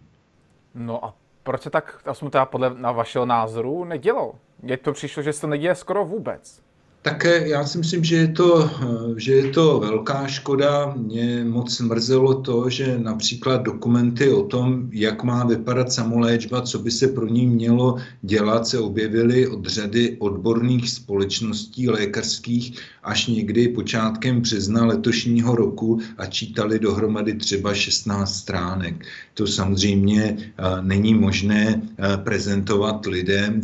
No 0.76 1.06
a 1.06 1.16
proč 1.44 1.62
se 1.62 1.70
tak, 1.70 2.02
aspoň 2.06 2.30
teda 2.30 2.46
podle 2.46 2.74
na 2.74 2.92
vašeho 2.92 3.26
názoru, 3.26 3.86
nedělo? 3.86 4.36
Mně 4.62 4.78
to 4.78 4.94
přišlo, 4.94 5.24
že 5.24 5.34
se 5.34 5.42
to 5.42 5.48
neděje 5.48 5.76
skoro 5.76 6.06
vůbec. 6.06 6.62
Tak 7.10 7.24
já 7.24 7.66
si 7.66 7.78
myslím, 7.78 8.04
že 8.04 8.16
je, 8.16 8.28
to, 8.28 8.70
že 9.18 9.34
je 9.34 9.50
to 9.50 9.80
velká 9.80 10.28
škoda. 10.28 10.94
Mě 10.98 11.44
moc 11.44 11.80
mrzelo 11.80 12.42
to, 12.42 12.70
že 12.70 13.00
například 13.00 13.62
dokumenty 13.62 14.32
o 14.32 14.44
tom, 14.44 14.90
jak 14.94 15.24
má 15.24 15.46
vypadat 15.46 15.92
samoléčba, 15.92 16.62
co 16.62 16.80
by 16.80 16.92
se 16.92 17.08
pro 17.08 17.28
ní 17.28 17.48
mělo 17.48 17.96
dělat, 18.22 18.68
se 18.68 18.80
objevily 18.80 19.48
od 19.48 19.66
řady 19.66 20.18
odborných 20.20 20.90
společností 20.90 21.90
lékařských 21.90 22.78
až 23.10 23.28
někdy 23.28 23.68
počátkem 23.68 24.42
března 24.42 24.86
letošního 24.86 25.56
roku 25.56 26.00
a 26.18 26.26
čítali 26.26 26.80
dohromady 26.80 27.34
třeba 27.34 27.74
16 27.74 28.36
stránek. 28.36 29.06
To 29.34 29.48
samozřejmě 29.48 30.38
není 30.82 31.14
možné 31.14 31.82
prezentovat 32.24 33.06
lidem, 33.06 33.62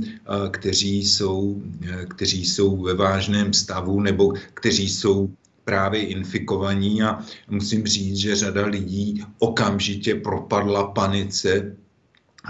kteří 0.51 1.05
jsou, 1.05 1.61
kteří 2.07 2.45
jsou 2.45 2.81
ve 2.81 2.93
vážném 2.93 3.53
stavu 3.53 3.99
nebo 3.99 4.33
kteří 4.53 4.89
jsou 4.89 5.29
právě 5.63 6.01
infikovaní 6.01 7.03
a 7.03 7.19
musím 7.49 7.85
říct, 7.85 8.17
že 8.17 8.35
řada 8.35 8.65
lidí 8.65 9.23
okamžitě 9.39 10.15
propadla 10.15 10.87
panice, 10.87 11.75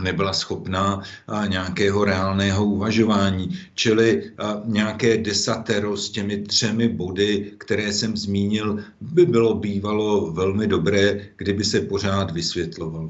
nebyla 0.02 0.34
schopná 0.34 1.02
nějakého 1.48 2.06
reálného 2.06 2.66
uvažování. 2.66 3.60
Čili 3.76 4.24
nějaké 4.66 5.18
desatero 5.18 5.98
s 5.98 6.10
těmi 6.10 6.38
třemi 6.38 6.88
body, 6.88 7.52
které 7.58 7.94
jsem 7.94 8.18
zmínil, 8.18 8.80
by 9.02 9.26
bylo 9.26 9.54
bývalo 9.54 10.32
velmi 10.32 10.68
dobré, 10.68 11.20
kdyby 11.38 11.64
se 11.64 11.82
pořád 11.82 12.32
vysvětlovalo. 12.32 13.10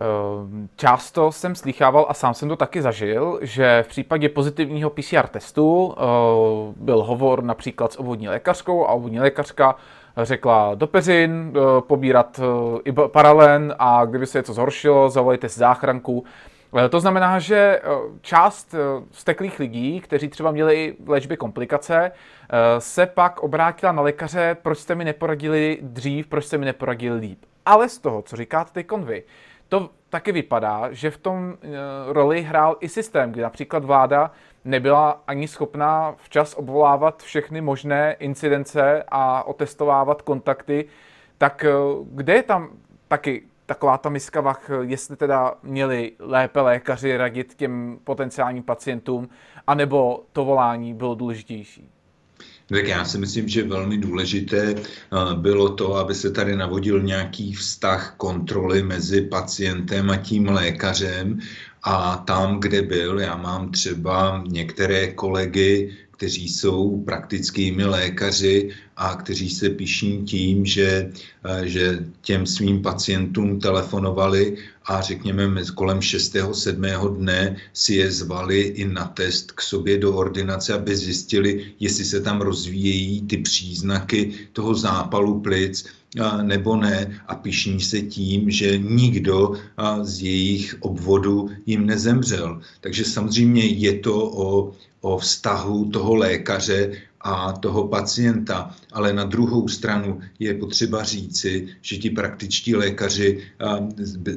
Ehm, 0.00 0.68
často 0.76 1.32
jsem 1.32 1.54
slychával 1.54 2.06
a 2.08 2.14
sám 2.14 2.34
jsem 2.34 2.48
to 2.48 2.56
taky 2.56 2.82
zažil, 2.82 3.38
že 3.42 3.82
v 3.82 3.88
případě 3.88 4.28
pozitivního 4.28 4.90
PCR 4.90 5.26
testu 5.26 5.94
ehm, 5.96 6.74
byl 6.76 7.02
hovor 7.02 7.44
například 7.44 7.92
s 7.92 7.98
obvodní 7.98 8.28
lékařkou 8.28 8.86
a 8.86 8.92
obvodní 8.92 9.20
lékařka 9.20 9.76
řekla 10.22 10.74
do 10.74 10.86
peřin, 10.86 11.52
ehm, 11.56 11.62
pobírat 11.80 12.40
i 12.84 12.92
paralen 12.92 13.74
a 13.78 14.04
kdyby 14.04 14.26
se 14.26 14.38
něco 14.38 14.52
zhoršilo, 14.52 15.10
zavolejte 15.10 15.48
si 15.48 15.58
záchranku. 15.60 16.24
To 16.90 17.00
znamená, 17.00 17.38
že 17.38 17.80
část 18.20 18.74
steklých 19.12 19.58
lidí, 19.58 20.00
kteří 20.00 20.28
třeba 20.28 20.50
měli 20.50 20.96
v 21.00 21.10
léčbě 21.10 21.36
komplikace, 21.36 22.12
se 22.78 23.06
pak 23.06 23.40
obrátila 23.40 23.92
na 23.92 24.02
lékaře, 24.02 24.56
proč 24.62 24.78
jste 24.78 24.94
mi 24.94 25.04
neporadili 25.04 25.78
dřív, 25.82 26.26
proč 26.26 26.44
jste 26.44 26.58
mi 26.58 26.64
neporadili 26.64 27.18
líp. 27.18 27.38
Ale 27.66 27.88
z 27.88 27.98
toho, 27.98 28.22
co 28.22 28.36
říkáte 28.36 28.70
ty 28.72 28.84
konvy, 28.84 29.22
to 29.68 29.90
taky 30.10 30.32
vypadá, 30.32 30.88
že 30.90 31.10
v 31.10 31.18
tom 31.18 31.54
eh, 31.62 31.68
roli 32.06 32.42
hrál 32.42 32.76
i 32.80 32.88
systém, 32.88 33.32
kdy 33.32 33.42
například 33.42 33.84
vláda 33.84 34.30
nebyla 34.64 35.22
ani 35.26 35.48
schopná 35.48 36.14
včas 36.16 36.54
obvolávat 36.54 37.22
všechny 37.22 37.60
možné 37.60 38.12
incidence 38.12 39.04
a 39.08 39.42
otestovávat 39.46 40.22
kontakty, 40.22 40.84
tak 41.38 41.64
eh, 41.64 41.72
kde 42.04 42.34
je 42.34 42.42
tam 42.42 42.68
taky 43.08 43.42
taková 43.68 43.98
ta 43.98 44.08
miska 44.08 44.40
vach, 44.40 44.70
jestli 44.82 45.16
teda 45.16 45.54
měli 45.62 46.12
lépe 46.18 46.60
lékaři 46.60 47.16
radit 47.16 47.54
těm 47.54 47.98
potenciálním 48.04 48.62
pacientům, 48.62 49.28
anebo 49.66 50.24
to 50.32 50.44
volání 50.44 50.94
bylo 50.94 51.14
důležitější? 51.14 51.90
Tak 52.68 52.88
já 52.88 53.04
si 53.04 53.18
myslím, 53.18 53.48
že 53.48 53.62
velmi 53.62 53.98
důležité 53.98 54.74
bylo 55.34 55.68
to, 55.68 55.94
aby 55.94 56.14
se 56.14 56.30
tady 56.30 56.56
navodil 56.56 57.02
nějaký 57.02 57.54
vztah 57.54 58.14
kontroly 58.16 58.82
mezi 58.82 59.20
pacientem 59.20 60.10
a 60.10 60.16
tím 60.16 60.48
lékařem 60.48 61.38
a 61.82 62.16
tam, 62.26 62.60
kde 62.60 62.82
byl, 62.82 63.20
já 63.20 63.36
mám 63.36 63.70
třeba 63.70 64.44
některé 64.48 65.12
kolegy, 65.12 65.96
kteří 66.18 66.48
jsou 66.48 67.02
praktickými 67.06 67.84
lékaři 67.84 68.70
a 68.96 69.14
kteří 69.14 69.50
se 69.50 69.70
piší 69.70 70.22
tím, 70.26 70.66
že, 70.66 71.12
eh, 71.44 71.68
že 71.68 72.04
těm 72.20 72.46
svým 72.46 72.82
pacientům 72.82 73.60
telefonovali 73.60 74.56
a 74.86 75.00
řekněme 75.00 75.62
kolem 75.74 76.02
6. 76.02 76.54
7. 76.54 77.08
dne 77.08 77.56
si 77.72 77.94
je 78.02 78.10
zvali 78.10 78.60
i 78.82 78.84
na 78.84 79.04
test 79.14 79.52
k 79.52 79.62
sobě 79.62 79.98
do 79.98 80.10
ordinace, 80.10 80.74
aby 80.74 80.96
zjistili, 80.96 81.78
jestli 81.80 82.04
se 82.04 82.18
tam 82.20 82.40
rozvíjejí 82.42 83.22
ty 83.30 83.36
příznaky 83.38 84.50
toho 84.52 84.74
zápalu 84.74 85.40
plic 85.40 85.86
nebo 86.42 86.76
ne 86.76 87.20
a 87.26 87.34
pišní 87.34 87.80
se 87.80 88.00
tím, 88.00 88.50
že 88.50 88.78
nikdo 88.78 89.52
z 90.02 90.22
jejich 90.22 90.76
obvodu 90.80 91.50
jim 91.66 91.86
nezemřel. 91.86 92.60
Takže 92.80 93.04
samozřejmě 93.04 93.64
je 93.64 93.98
to 93.98 94.30
o, 94.30 94.72
o 95.00 95.18
vztahu 95.18 95.90
toho 95.90 96.14
lékaře 96.14 96.92
a 97.20 97.52
toho 97.52 97.88
pacienta. 97.88 98.74
Ale 98.92 99.12
na 99.12 99.24
druhou 99.24 99.68
stranu 99.68 100.20
je 100.38 100.54
potřeba 100.54 101.02
říci, 101.02 101.68
že 101.82 101.96
ti 101.96 102.10
praktičtí 102.10 102.74
lékaři 102.74 103.42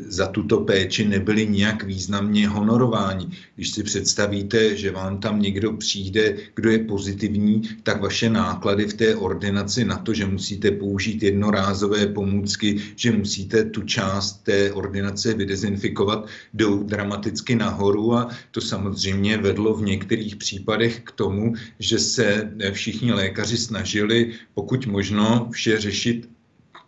za 0.08 0.28
tuto 0.28 0.60
péči 0.60 1.08
nebyli 1.08 1.48
nijak 1.48 1.84
významně 1.84 2.48
honorováni. 2.48 3.28
Když 3.56 3.70
si 3.70 3.84
představíte, 3.84 4.78
že 4.78 4.92
vám 4.92 5.18
tam 5.18 5.42
někdo 5.42 5.74
přijde, 5.74 6.38
kdo 6.56 6.70
je 6.70 6.80
pozitivní, 6.80 7.62
tak 7.84 8.02
vaše 8.02 8.30
náklady 8.30 8.86
v 8.86 8.94
té 8.94 9.16
ordinaci 9.16 9.86
na 9.86 9.98
to, 9.98 10.14
že 10.14 10.26
musíte 10.26 10.72
použít 10.72 11.24
jednorázové 11.24 12.08
pomůcky, 12.08 12.82
že 12.96 13.12
musíte 13.12 13.66
tu 13.66 13.82
část 13.82 14.44
té 14.44 14.72
ordinace 14.72 15.34
vydezinfikovat, 15.34 16.28
jdou 16.54 16.84
dramaticky 16.84 17.56
nahoru 17.56 18.14
a 18.14 18.30
to 18.52 18.62
samozřejmě 18.62 19.38
vedlo 19.38 19.74
v 19.74 19.82
některých 19.82 20.36
případech 20.36 21.00
k 21.04 21.12
tomu, 21.12 21.54
že 21.80 22.00
se 22.00 22.52
všichni 22.74 23.14
lékaři 23.14 23.58
snažili 23.58 24.34
pokud 24.54 24.86
možno 24.86 25.50
vše 25.52 25.80
řešit 25.80 26.30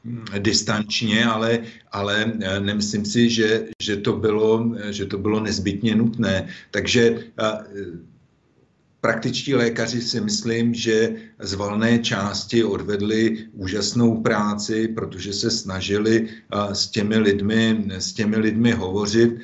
hm, 0.06 0.25
distančně, 0.40 1.25
ale, 1.25 1.60
ale 1.92 2.34
eh, 2.42 2.60
nemyslím 2.60 3.06
si, 3.06 3.30
že, 3.30 3.66
že, 3.82 3.98
to 3.98 4.13
bylo, 4.13 4.75
že 4.90 5.06
to 5.06 5.18
bylo 5.18 5.40
nezbytně 5.40 5.96
nutné. 5.96 6.48
Takže 6.72 7.18
eh, 7.40 8.04
Praktičtí 9.03 9.55
lékaři 9.55 10.01
si 10.01 10.22
myslím, 10.22 10.74
že 10.74 11.15
z 11.39 11.53
valné 11.53 12.00
části 12.00 12.63
odvedli 12.63 13.38
úžasnou 13.53 14.22
práci, 14.22 14.88
protože 14.88 15.33
se 15.33 15.51
snažili 15.51 16.27
s 16.74 16.88
těmi 16.88 17.17
lidmi, 17.17 17.83
s 17.89 18.13
těmi 18.13 18.38
lidmi 18.38 18.72
hovořit. 18.72 19.36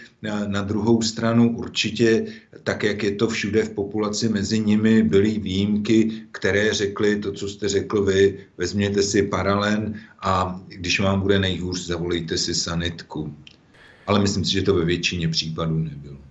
Na 0.47 0.61
druhou 0.61 1.01
stranu 1.01 1.57
určitě, 1.57 2.25
tak 2.63 2.83
jak 2.83 3.03
je 3.03 3.11
to 3.11 3.27
všude 3.27 3.63
v 3.63 3.69
populaci, 3.69 4.29
mezi 4.29 4.59
nimi 4.59 5.03
byly 5.03 5.39
výjimky, 5.39 6.11
které 6.31 6.73
řekly 6.73 7.19
to, 7.19 7.31
co 7.31 7.49
jste 7.49 7.69
řekl 7.69 8.03
vy, 8.03 8.39
vezměte 8.57 9.03
si 9.03 9.23
paralen 9.23 9.99
a 10.21 10.61
když 10.67 10.99
vám 10.99 11.21
bude 11.21 11.39
nejhůř, 11.39 11.85
zavolejte 11.85 12.37
si 12.37 12.55
sanitku. 12.55 13.35
Ale 14.07 14.19
myslím 14.19 14.45
si, 14.45 14.51
že 14.51 14.61
to 14.61 14.75
ve 14.75 14.85
většině 14.85 15.27
případů 15.27 15.79
nebylo 15.79 16.28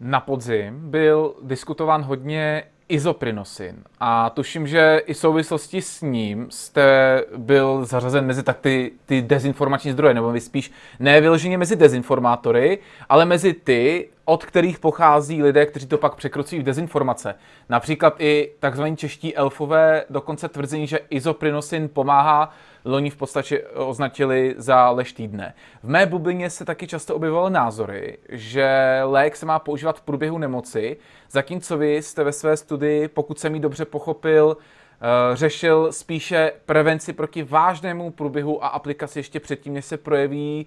na 0.00 0.20
podzim 0.20 0.90
byl 0.90 1.34
diskutován 1.42 2.02
hodně 2.02 2.62
izoprinosin 2.88 3.76
a 4.00 4.30
tuším, 4.30 4.66
že 4.66 5.02
i 5.06 5.14
v 5.14 5.18
souvislosti 5.18 5.82
s 5.82 6.02
ním 6.02 6.46
jste 6.50 7.24
byl 7.36 7.84
zařazen 7.84 8.26
mezi 8.26 8.42
tak 8.42 8.58
ty, 8.58 8.92
ty 9.06 9.22
dezinformační 9.22 9.92
zdroje, 9.92 10.14
nebo 10.14 10.32
vy 10.32 10.40
spíš 10.40 10.72
ne 10.98 11.20
vyloženě 11.20 11.58
mezi 11.58 11.76
dezinformátory, 11.76 12.78
ale 13.08 13.24
mezi 13.24 13.52
ty, 13.52 14.08
od 14.30 14.44
kterých 14.44 14.78
pochází 14.78 15.42
lidé, 15.42 15.66
kteří 15.66 15.86
to 15.86 15.98
pak 15.98 16.14
překročí 16.14 16.58
v 16.58 16.62
dezinformace. 16.62 17.34
Například 17.68 18.14
i 18.18 18.52
takzvaní 18.58 18.96
čeští 18.96 19.36
elfové 19.36 20.04
dokonce 20.10 20.48
tvrzení, 20.48 20.86
že 20.86 21.00
izoprinosin 21.10 21.88
pomáhá 21.88 22.52
loni 22.84 23.10
v 23.10 23.16
podstatě 23.16 23.62
označili 23.62 24.54
za 24.58 24.90
lež 24.90 25.12
týdne. 25.12 25.54
V 25.82 25.88
mé 25.88 26.06
bublině 26.06 26.50
se 26.50 26.64
taky 26.64 26.86
často 26.86 27.14
objevovaly 27.14 27.52
názory, 27.52 28.18
že 28.28 29.00
lék 29.04 29.36
se 29.36 29.46
má 29.46 29.58
používat 29.58 29.98
v 29.98 30.02
průběhu 30.02 30.38
nemoci, 30.38 30.96
zatímco 31.30 31.78
vy 31.78 31.96
jste 31.96 32.24
ve 32.24 32.32
své 32.32 32.56
studii, 32.56 33.08
pokud 33.08 33.38
jsem 33.38 33.54
ji 33.54 33.60
dobře 33.60 33.84
pochopil, 33.84 34.56
eh, 34.56 35.36
řešil 35.36 35.92
spíše 35.92 36.52
prevenci 36.66 37.12
proti 37.12 37.42
vážnému 37.42 38.10
průběhu 38.10 38.64
a 38.64 38.68
aplikaci 38.68 39.18
ještě 39.18 39.40
předtím, 39.40 39.74
než 39.74 39.84
se 39.84 39.96
projeví 39.96 40.66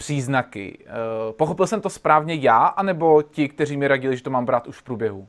příznaky. 0.00 0.78
Eh, 0.80 0.86
pochopil 1.32 1.66
jsem 1.66 1.80
to 1.80 1.90
správně 1.90 2.34
já, 2.34 2.56
anebo 2.56 3.22
ti, 3.22 3.48
kteří 3.48 3.76
mi 3.76 3.88
radili, 3.88 4.16
že 4.16 4.22
to 4.22 4.30
mám 4.30 4.44
brát 4.44 4.66
už 4.66 4.76
v 4.76 4.82
průběhu? 4.82 5.26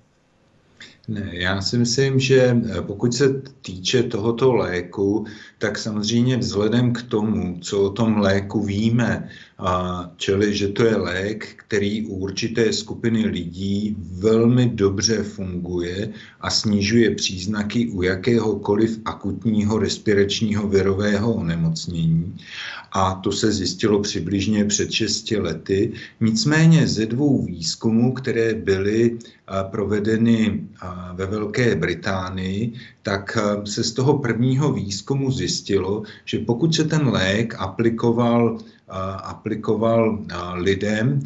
Ne, 1.08 1.30
já 1.32 1.62
si 1.62 1.78
myslím, 1.78 2.20
že 2.20 2.56
eh, 2.56 2.82
pokud 2.82 3.14
se 3.14 3.42
týče 3.62 4.04
tohoto 4.04 4.54
léku, 4.54 5.26
tak 5.58 5.78
samozřejmě 5.78 6.38
vzhledem 6.38 6.94
k 6.94 7.04
tomu, 7.04 7.60
co 7.60 7.84
o 7.84 7.90
tom 7.90 8.18
léku 8.18 8.64
víme, 8.64 9.30
a 9.62 10.12
čili 10.18 10.58
že 10.58 10.68
to 10.68 10.84
je 10.86 10.96
lék, 10.96 11.48
který 11.58 12.06
u 12.06 12.16
určité 12.16 12.74
skupiny 12.74 13.26
lidí 13.26 13.96
velmi 14.00 14.70
dobře 14.70 15.24
funguje 15.24 16.10
a 16.42 16.50
snižuje 16.50 17.16
příznaky 17.16 17.90
u 17.90 18.02
jakéhokoliv 18.02 19.00
akutního 19.06 19.80
respiračního 19.80 20.68
virového 20.68 21.34
onemocnění. 21.34 22.38
A 22.92 23.14
to 23.14 23.32
se 23.32 23.52
zjistilo 23.52 24.00
přibližně 24.00 24.66
před 24.66 24.92
6 24.92 25.32
lety. 25.32 25.92
Nicméně 26.22 26.88
ze 26.88 27.06
dvou 27.06 27.46
výzkumů, 27.46 28.14
které 28.14 28.54
byly 28.54 29.18
provedeny 29.72 30.64
ve 31.14 31.26
Velké 31.26 31.76
Británii, 31.76 32.74
tak 33.02 33.38
se 33.66 33.84
z 33.84 33.92
toho 33.92 34.18
prvního 34.18 34.74
výzkumu 34.74 35.32
zjistilo, 35.32 36.04
že 36.26 36.40
pokud 36.40 36.76
se 36.76 36.84
ten 36.84 37.08
lék 37.08 37.56
aplikoval 37.58 38.58
aplikoval 39.24 40.20
lidem, 40.54 41.20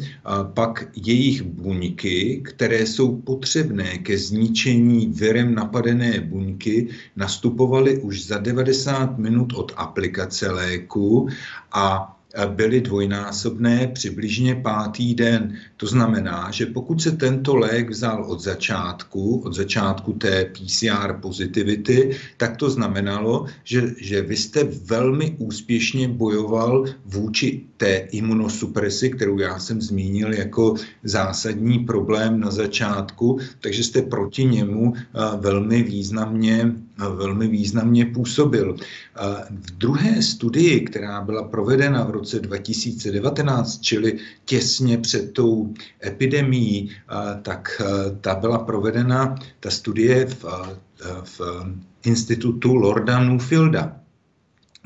pak 0.54 0.88
jejich 0.96 1.42
buňky, 1.42 2.42
které 2.44 2.86
jsou 2.86 3.16
potřebné 3.16 3.98
ke 3.98 4.18
zničení 4.18 5.06
virem 5.06 5.54
napadené 5.54 6.20
buňky, 6.20 6.88
nastupovaly 7.16 7.98
už 7.98 8.26
za 8.26 8.38
90 8.38 9.18
minut 9.18 9.52
od 9.56 9.72
aplikace 9.76 10.50
léku 10.50 11.28
a 11.72 12.15
byly 12.46 12.80
dvojnásobné 12.80 13.86
přibližně 13.94 14.54
pátý 14.54 15.14
den. 15.14 15.54
To 15.76 15.86
znamená, 15.86 16.50
že 16.50 16.66
pokud 16.66 17.02
se 17.02 17.10
tento 17.10 17.56
lék 17.56 17.90
vzal 17.90 18.24
od 18.24 18.40
začátku, 18.40 19.40
od 19.44 19.54
začátku 19.54 20.12
té 20.12 20.44
PCR 20.44 21.12
pozitivity, 21.20 22.16
tak 22.36 22.56
to 22.56 22.70
znamenalo, 22.70 23.46
že, 23.64 23.82
že 24.00 24.22
vy 24.22 24.36
jste 24.36 24.64
velmi 24.64 25.36
úspěšně 25.38 26.08
bojoval 26.08 26.84
vůči 27.04 27.62
té 27.76 27.96
imunosupresi, 27.96 29.10
kterou 29.10 29.38
já 29.38 29.58
jsem 29.58 29.80
zmínil 29.80 30.34
jako 30.34 30.74
zásadní 31.04 31.78
problém 31.78 32.40
na 32.40 32.50
začátku, 32.50 33.38
takže 33.60 33.84
jste 33.84 34.02
proti 34.02 34.44
němu 34.44 34.94
velmi 35.40 35.82
významně, 35.82 36.72
velmi 36.98 37.48
významně 37.48 38.06
působil. 38.06 38.76
V 39.50 39.70
druhé 39.70 40.22
studii, 40.22 40.80
která 40.80 41.20
byla 41.20 41.42
provedena 41.42 42.04
v 42.04 42.10
roce 42.10 42.40
2019, 42.40 43.80
čili 43.80 44.18
těsně 44.44 44.98
před 44.98 45.32
tou 45.32 45.74
epidemií, 46.06 46.90
tak 47.42 47.82
ta 48.20 48.34
byla 48.34 48.58
provedena, 48.58 49.34
ta 49.60 49.70
studie 49.70 50.26
v, 50.26 50.44
v 51.24 51.40
institutu 52.04 52.74
Lorda 52.74 53.24
Newfielda. 53.24 53.96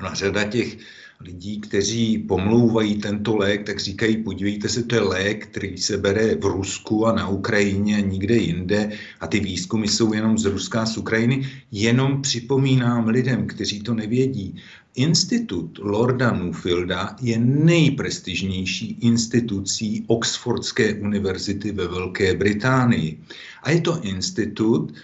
Na 0.02 0.14
řada 0.14 0.44
těch 0.44 0.76
lidí, 1.20 1.60
kteří 1.60 2.18
pomlouvají 2.18 2.94
tento 2.94 3.36
lék, 3.36 3.66
tak 3.66 3.80
říkají, 3.80 4.16
podívejte 4.16 4.68
se, 4.68 4.82
to 4.82 4.94
je 4.94 5.00
lék, 5.00 5.46
který 5.46 5.78
se 5.78 5.98
bere 5.98 6.34
v 6.34 6.44
Rusku 6.44 7.06
a 7.06 7.12
na 7.12 7.28
Ukrajině 7.28 7.96
a 7.96 8.00
nikde 8.00 8.36
jinde 8.36 8.90
a 9.20 9.26
ty 9.26 9.40
výzkumy 9.40 9.88
jsou 9.88 10.12
jenom 10.12 10.38
z 10.38 10.44
Ruska 10.44 10.82
a 10.82 10.86
z 10.86 10.96
Ukrajiny. 10.96 11.48
Jenom 11.72 12.22
připomínám 12.22 13.08
lidem, 13.08 13.46
kteří 13.46 13.80
to 13.80 13.94
nevědí, 13.94 14.56
Institut 14.94 15.78
Lorda 15.78 16.30
Newfielda 16.32 17.16
je 17.20 17.38
nejprestižnější 17.38 18.98
institucí 19.00 20.04
Oxfordské 20.06 20.94
univerzity 20.94 21.72
ve 21.72 21.88
Velké 21.88 22.34
Británii. 22.34 23.20
A 23.62 23.70
je 23.70 23.80
to 23.80 24.02
institut, 24.02 24.94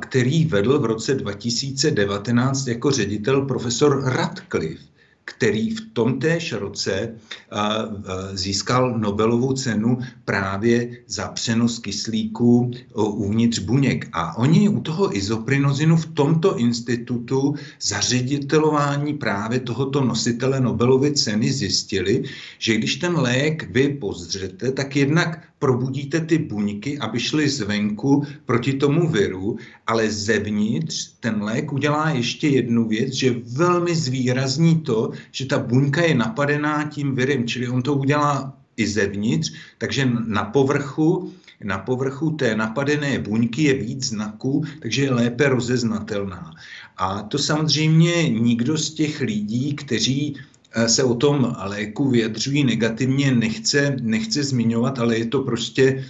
který 0.00 0.44
vedl 0.44 0.78
v 0.78 0.84
roce 0.84 1.14
2019 1.14 2.66
jako 2.66 2.90
ředitel 2.90 3.42
profesor 3.42 4.04
Radcliffe 4.04 4.91
který 5.24 5.70
v 5.70 5.80
tom 5.92 6.18
též 6.18 6.52
roce 6.52 7.14
získal 8.32 8.98
Nobelovu 8.98 9.52
cenu 9.52 9.98
právě 10.24 10.90
za 11.06 11.28
přenos 11.28 11.78
kyslíku 11.78 12.70
uvnitř 12.94 13.58
buněk. 13.58 14.08
A 14.12 14.38
oni 14.38 14.68
u 14.68 14.80
toho 14.80 15.16
izoprinozinu 15.16 15.96
v 15.96 16.06
tomto 16.06 16.56
institutu 16.56 17.54
za 17.80 18.00
ředitelování 18.00 19.14
právě 19.14 19.60
tohoto 19.60 20.04
nositele 20.04 20.60
Nobelovy 20.60 21.12
ceny 21.12 21.52
zjistili, 21.52 22.22
že 22.58 22.74
když 22.74 22.96
ten 22.96 23.16
lék 23.16 23.70
vy 23.70 23.88
pozdřete, 23.88 24.72
tak 24.72 24.96
jednak 24.96 25.51
probudíte 25.62 26.20
ty 26.20 26.38
buňky, 26.38 26.98
aby 26.98 27.20
šly 27.20 27.48
zvenku 27.48 28.26
proti 28.44 28.72
tomu 28.82 29.06
viru, 29.06 29.56
ale 29.86 30.10
zevnitř 30.10 31.22
ten 31.22 31.42
lék 31.42 31.72
udělá 31.72 32.10
ještě 32.10 32.48
jednu 32.48 32.88
věc, 32.88 33.14
že 33.14 33.34
velmi 33.46 33.94
zvýrazní 33.94 34.82
to, 34.82 35.14
že 35.30 35.46
ta 35.46 35.58
buňka 35.58 36.02
je 36.02 36.14
napadená 36.14 36.90
tím 36.90 37.14
virem, 37.14 37.46
čili 37.46 37.68
on 37.68 37.82
to 37.82 37.94
udělá 37.94 38.58
i 38.76 38.86
zevnitř, 38.86 39.54
takže 39.78 40.10
na 40.26 40.44
povrchu 40.44 41.30
na 41.64 41.78
povrchu 41.78 42.30
té 42.30 42.56
napadené 42.56 43.18
buňky 43.18 43.62
je 43.62 43.74
víc 43.74 44.06
znaků, 44.06 44.64
takže 44.82 45.02
je 45.02 45.14
lépe 45.14 45.48
rozeznatelná. 45.48 46.54
A 46.96 47.22
to 47.22 47.38
samozřejmě 47.38 48.28
nikdo 48.28 48.78
z 48.78 48.94
těch 48.94 49.20
lidí, 49.20 49.74
kteří 49.74 50.36
se 50.86 51.04
o 51.04 51.14
tom 51.14 51.56
léku 51.62 52.10
vyjadřují 52.10 52.64
negativně, 52.64 53.34
nechce, 53.34 53.96
nechce 54.00 54.44
zmiňovat, 54.44 54.98
ale 54.98 55.18
je 55.18 55.26
to 55.26 55.42
prostě 55.42 56.04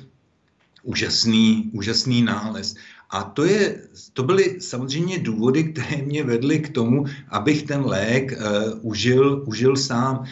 úžasný, 0.83 1.71
úžasný 1.73 2.23
nález. 2.23 2.75
A 3.13 3.23
to, 3.23 3.45
je, 3.45 3.83
to 4.13 4.23
byly 4.23 4.61
samozřejmě 4.61 5.19
důvody, 5.19 5.65
které 5.65 6.03
mě 6.03 6.25
vedly 6.25 6.59
k 6.59 6.69
tomu, 6.69 7.05
abych 7.29 7.63
ten 7.63 7.85
lék 7.85 8.33
uh, 8.33 8.79
užil, 8.83 9.45
užil 9.47 9.77
sám. 9.77 10.19
Uh, 10.19 10.27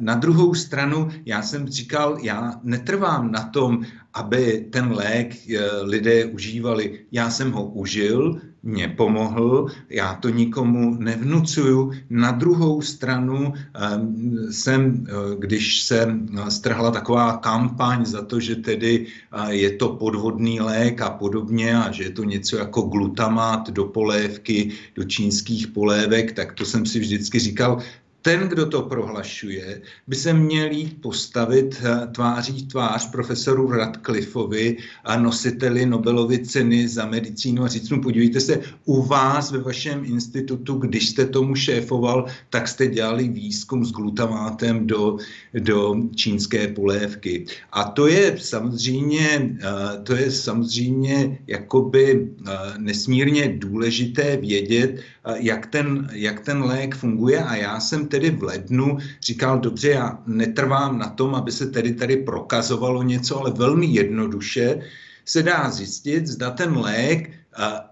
na 0.00 0.14
druhou 0.14 0.54
stranu, 0.54 1.08
já 1.26 1.42
jsem 1.42 1.68
říkal, 1.68 2.18
já 2.22 2.60
netrvám 2.62 3.32
na 3.32 3.42
tom, 3.44 3.84
aby 4.14 4.66
ten 4.72 4.92
lék 4.92 5.36
uh, 5.48 5.88
lidé 5.88 6.24
užívali. 6.24 6.98
Já 7.12 7.30
jsem 7.30 7.52
ho 7.52 7.64
užil, 7.64 8.40
mě 8.62 8.88
pomohl, 8.88 9.66
já 9.90 10.14
to 10.14 10.28
nikomu 10.28 10.94
nevnucuju. 10.94 11.92
Na 12.10 12.30
druhou 12.30 12.82
stranu 12.82 13.54
ehm, 13.74 14.36
jsem, 14.50 15.06
eh, 15.08 15.12
když 15.38 15.82
se 15.82 16.06
eh, 16.06 16.50
strhla 16.50 16.90
taková 16.90 17.36
kampaň 17.36 18.06
za 18.06 18.22
to, 18.22 18.40
že 18.40 18.56
tedy 18.56 19.06
eh, 19.06 19.54
je 19.54 19.70
to 19.70 19.88
podvodný 19.88 20.60
lék 20.60 21.00
a 21.00 21.10
podobně 21.10 21.76
a 21.76 21.90
že 21.90 22.04
je 22.04 22.10
to 22.10 22.24
něco 22.24 22.56
jako 22.56 22.82
glutamát 22.82 23.70
do 23.70 23.84
polévky, 23.84 24.70
do 24.94 25.04
čínských 25.04 25.66
polévek, 25.66 26.32
tak 26.32 26.52
to 26.52 26.64
jsem 26.64 26.86
si 26.86 26.98
vždycky 27.00 27.38
říkal, 27.38 27.82
ten, 28.22 28.48
kdo 28.48 28.66
to 28.66 28.82
prohlašuje, 28.82 29.82
by 30.06 30.16
se 30.16 30.32
měl 30.32 30.70
jít 30.70 31.00
postavit 31.00 31.82
eh, 31.84 32.06
tváří 32.06 32.66
tvář 32.66 33.10
profesoru 33.10 33.70
Radcliffeovi 33.70 34.76
a 35.04 35.18
nositeli 35.18 35.86
Nobelovy 35.86 36.38
ceny 36.38 36.88
za 36.88 37.06
medicínu 37.06 37.64
a 37.64 37.68
říct 37.68 37.90
mu, 37.90 38.02
podívejte 38.02 38.40
se, 38.40 38.60
u 38.84 39.02
vás 39.02 39.50
ve 39.50 39.58
vašem 39.58 40.04
institutu, 40.04 40.74
když 40.74 41.08
jste 41.08 41.26
tomu 41.26 41.54
šéfoval, 41.54 42.26
tak 42.50 42.68
jste 42.68 42.86
dělali 42.86 43.28
výzkum 43.28 43.84
s 43.84 43.92
glutamátem 43.92 44.86
do, 44.86 45.16
do 45.54 45.94
čínské 46.14 46.68
polévky. 46.68 47.44
A 47.72 47.84
to 47.84 48.06
je 48.06 48.38
samozřejmě, 48.38 49.56
eh, 49.60 50.02
to 50.02 50.14
je 50.14 50.30
samozřejmě 50.30 51.38
jakoby 51.46 52.30
eh, 52.46 52.52
nesmírně 52.78 53.48
důležité 53.58 54.36
vědět, 54.36 55.00
jak 55.36 55.66
ten, 55.66 56.10
jak 56.12 56.40
ten 56.40 56.62
lék 56.62 56.94
funguje 56.94 57.38
a 57.44 57.56
já 57.56 57.80
jsem 57.80 58.08
tedy 58.12 58.30
v 58.30 58.42
lednu 58.42 58.98
říkal, 59.22 59.58
dobře, 59.58 59.88
já 59.88 60.18
netrvám 60.26 60.98
na 60.98 61.08
tom, 61.08 61.34
aby 61.34 61.52
se 61.52 61.66
tedy 61.66 61.94
tady 61.94 62.16
prokazovalo 62.16 63.02
něco, 63.02 63.40
ale 63.40 63.50
velmi 63.50 63.86
jednoduše 63.86 64.80
se 65.24 65.42
dá 65.42 65.70
zjistit, 65.70 66.26
zda 66.26 66.50
ten 66.50 66.76
lék 66.76 67.30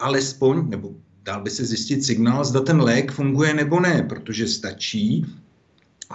alespoň, 0.01 0.69
nebo 0.69 0.93
dal 1.25 1.41
by 1.41 1.51
se 1.51 1.65
zjistit 1.65 2.05
signál, 2.05 2.45
zda 2.45 2.61
ten 2.61 2.81
lék 2.81 3.13
funguje 3.13 3.55
nebo 3.55 3.81
ne, 3.81 4.03
protože 4.03 4.49
stačí, 4.49 5.25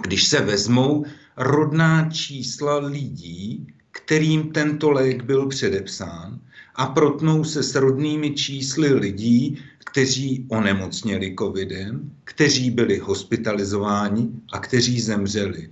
když 0.02 0.28
se 0.28 0.40
vezmou 0.40 1.04
rodná 1.36 2.10
čísla 2.10 2.78
lidí, 2.78 3.66
kterým 3.90 4.52
tento 4.54 4.90
lék 4.90 5.24
byl 5.24 5.46
předepsán 5.46 6.38
a 6.74 6.86
protnou 6.86 7.44
se 7.44 7.62
s 7.62 7.74
rodnými 7.74 8.30
čísly 8.30 8.94
lidí, 8.94 9.58
kteří 9.86 10.46
onemocněli 10.48 11.34
covidem, 11.38 12.12
kteří 12.24 12.70
byli 12.70 12.98
hospitalizováni 12.98 14.28
a 14.52 14.58
kteří 14.58 15.00
zemřeli. 15.00 15.70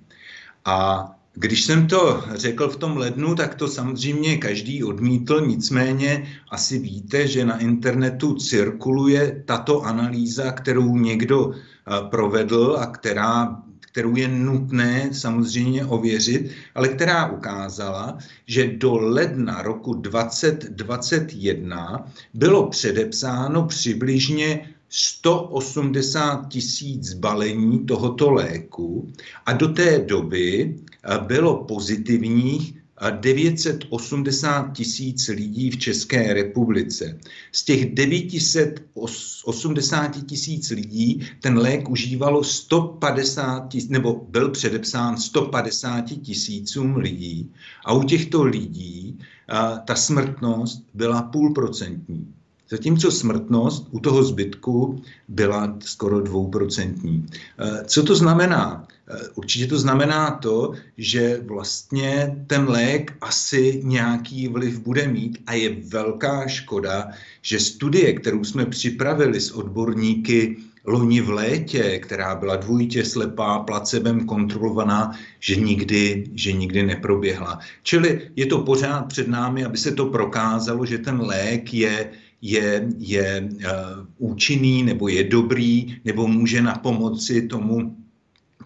A 0.65 1.11
když 1.35 1.65
jsem 1.65 1.87
to 1.87 2.25
řekl 2.35 2.69
v 2.69 2.77
tom 2.77 2.97
lednu, 2.97 3.35
tak 3.35 3.55
to 3.55 3.69
samozřejmě 3.69 4.37
každý 4.37 4.85
odmítl, 4.85 5.41
nicméně 5.47 6.27
asi 6.51 6.79
víte, 6.79 7.29
že 7.29 7.45
na 7.45 7.59
internetu 7.59 8.35
cirkuluje 8.35 9.43
tato 9.45 9.83
analýza, 9.83 10.53
kterou 10.53 10.97
někdo 10.97 11.53
eh, 11.53 12.09
provedl 12.11 12.77
a 12.81 12.87
která 12.87 13.63
kterou 13.95 14.17
je 14.17 14.29
nutné 14.29 15.09
samozřejmě 15.13 15.87
ověřit, 15.87 16.51
ale 16.75 16.89
která 16.89 17.33
ukázala, 17.33 18.19
že 18.47 18.77
do 18.77 18.97
ledna 18.97 19.63
roku 19.63 19.95
2021 19.95 22.11
bylo 22.35 22.69
předepsáno 22.69 23.67
přibližně 23.67 24.69
180 24.89 26.49
tisíc 26.49 27.15
balení 27.15 27.87
tohoto 27.87 28.31
léku 28.31 29.13
a 29.47 29.53
do 29.53 29.69
té 29.69 29.99
doby 29.99 30.75
bylo 31.27 31.65
pozitivních 31.65 32.75
980 33.11 34.73
tisíc 34.73 35.29
lidí 35.29 35.71
v 35.71 35.77
České 35.77 36.35
republice. 36.35 37.19
Z 37.53 37.65
těch 37.65 37.95
980 37.95 40.27
tisíc 40.27 40.71
lidí 40.71 41.27
ten 41.41 41.59
lék 41.59 41.89
užívalo 41.89 42.45
150 42.45 43.69
tisíc, 43.69 43.91
nebo 43.91 44.27
byl 44.29 44.51
předepsán 44.51 45.17
150 45.17 46.05
tisícům 46.23 46.97
lidí 46.97 47.51
a 47.85 47.93
u 47.93 48.03
těchto 48.03 48.43
lidí 48.43 49.19
a, 49.49 49.77
ta 49.77 49.95
smrtnost 49.95 50.83
byla 50.95 51.23
půlprocentní. 51.23 52.35
Zatímco 52.71 53.11
smrtnost 53.11 53.89
u 53.91 54.01
toho 54.01 54.23
zbytku 54.23 55.03
byla 55.29 55.77
skoro 55.81 56.21
dvouprocentní. 56.21 57.27
Co 57.87 58.03
to 58.03 58.15
znamená? 58.15 58.87
Eh, 59.09 59.29
určitě 59.35 59.67
to 59.67 59.79
znamená 59.79 60.31
to, 60.31 60.73
že 60.99 61.41
vlastně 61.45 62.37
ten 62.47 62.69
lék 62.69 63.13
asi 63.21 63.81
nějaký 63.85 64.49
vliv 64.49 64.79
bude 64.79 65.09
mít 65.09 65.39
a 65.47 65.53
je 65.53 65.77
velká 65.89 66.49
škoda, 66.49 67.09
že 67.43 67.61
studie, 67.61 68.13
kterou 68.13 68.45
jsme 68.45 68.67
připravili 68.67 69.41
s 69.41 69.51
odborníky 69.51 70.57
loni 70.85 71.21
v 71.21 71.31
létě, 71.31 71.99
která 71.99 72.35
byla 72.35 72.57
dvojitě 72.57 73.05
slepá, 73.05 73.59
placebem 73.59 74.27
kontrolovaná, 74.27 75.13
že 75.41 75.57
nikdy, 75.57 76.25
že 76.35 76.53
nikdy 76.53 76.83
neproběhla. 76.83 77.59
Čili 77.83 78.31
je 78.37 78.47
to 78.47 78.59
pořád 78.59 79.09
před 79.09 79.29
námi, 79.29 79.65
aby 79.65 79.79
se 79.79 79.93
to 79.93 80.07
prokázalo, 80.07 80.87
že 80.87 80.99
ten 80.99 81.21
lék 81.21 81.75
je 81.75 82.11
je, 82.47 82.89
je 82.99 83.41
uh, 83.41 84.31
účinný 84.31 84.83
nebo 84.83 85.09
je 85.09 85.25
dobrý 85.25 85.97
nebo 86.05 86.29
může 86.29 86.63
na 86.63 86.75
pomoci 86.75 87.49
tomu 87.49 88.04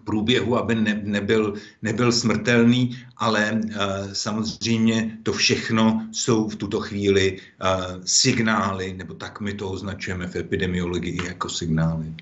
průběhu, 0.09 0.57
aby 0.57 0.75
ne, 0.75 1.01
nebyl, 1.03 1.53
nebyl 1.81 2.11
smrtelný, 2.11 2.97
ale 3.17 3.51
uh, 3.51 3.71
samozřejmě 4.13 5.17
to 5.23 5.33
všechno 5.33 6.07
jsou 6.11 6.49
v 6.49 6.55
tuto 6.55 6.79
chvíli 6.79 7.37
uh, 7.37 8.01
signály, 8.05 8.93
nebo 8.93 9.13
tak 9.13 9.41
my 9.41 9.53
to 9.53 9.69
označujeme 9.69 10.27
v 10.27 10.35
epidemiologii 10.35 11.19
jako 11.25 11.49
signály. 11.49 12.13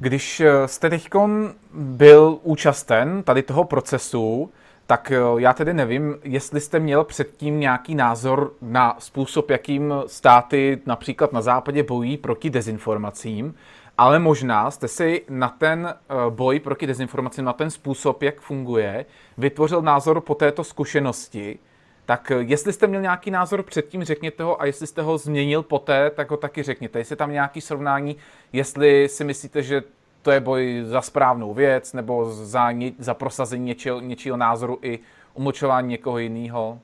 Když 0.00 0.40
eh, 0.40 0.68
jste 0.68 0.90
teď 0.90 1.08
byl 1.72 2.38
účasten 2.42 3.22
tady 3.22 3.42
toho 3.42 3.64
procesu, 3.64 4.50
tak 4.86 5.12
já 5.38 5.52
tedy 5.52 5.74
nevím, 5.74 6.16
jestli 6.24 6.60
jste 6.60 6.80
měl 6.80 7.04
předtím 7.04 7.60
nějaký 7.60 7.94
názor 7.94 8.52
na 8.62 8.96
způsob, 8.98 9.50
jakým 9.50 9.94
státy 10.06 10.78
například 10.86 11.32
na 11.32 11.42
západě 11.42 11.82
bojí 11.82 12.16
proti 12.16 12.50
dezinformacím, 12.50 13.54
ale 13.98 14.18
možná 14.18 14.70
jste 14.70 14.88
si 14.88 15.22
na 15.28 15.48
ten 15.48 15.86
eh, 15.88 16.14
boj 16.30 16.60
proti 16.60 16.86
dezinformacím, 16.86 17.44
na 17.44 17.52
ten 17.52 17.70
způsob, 17.70 18.22
jak 18.22 18.40
funguje, 18.40 19.06
vytvořil 19.38 19.82
názor 19.82 20.20
po 20.20 20.34
této 20.34 20.64
zkušenosti. 20.64 21.58
Tak 22.06 22.30
eh, 22.30 22.34
jestli 22.34 22.72
jste 22.72 22.86
měl 22.86 23.00
nějaký 23.00 23.30
názor 23.30 23.62
předtím, 23.62 24.04
řekněte 24.04 24.42
ho, 24.42 24.62
a 24.62 24.66
jestli 24.66 24.86
jste 24.86 25.02
ho 25.02 25.18
změnil 25.18 25.62
poté, 25.62 26.10
tak 26.10 26.30
ho 26.30 26.36
taky 26.36 26.62
řekněte. 26.62 26.98
Jestli 26.98 27.16
tam 27.16 27.32
nějaký 27.32 27.60
srovnání, 27.60 28.16
jestli 28.52 29.08
si 29.08 29.24
myslíte, 29.24 29.62
že 29.62 29.82
to 30.22 30.30
je 30.30 30.40
boj 30.40 30.84
za 30.86 31.02
správnou 31.02 31.54
věc, 31.54 31.92
nebo 31.92 32.34
za, 32.34 32.72
ně, 32.72 32.92
za 32.98 33.14
prosazení 33.14 33.64
něčího, 33.64 34.00
něčího 34.00 34.36
názoru 34.36 34.78
i 34.82 34.98
umlčování 35.34 35.88
někoho 35.88 36.18
jiného? 36.18 36.78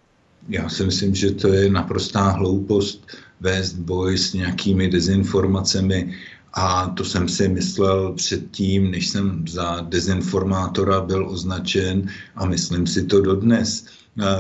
Já 0.49 0.69
si 0.69 0.85
myslím, 0.85 1.15
že 1.15 1.31
to 1.31 1.49
je 1.49 1.71
naprostá 1.71 2.29
hloupost 2.29 3.07
vést 3.41 3.73
boj 3.73 4.19
s 4.19 4.35
nějakými 4.35 4.89
dezinformacemi 4.89 6.15
A 6.53 6.87
to 6.89 7.05
jsem 7.05 7.29
si 7.29 7.49
myslel 7.49 8.13
předtím, 8.13 8.91
než 8.91 9.09
jsem 9.09 9.49
za 9.49 9.81
dezinformátora 9.81 11.01
byl 11.01 11.29
označen 11.31 12.09
a 12.37 12.47
myslím 12.47 12.87
si 12.87 13.07
to 13.07 13.21
dodnes 13.21 13.87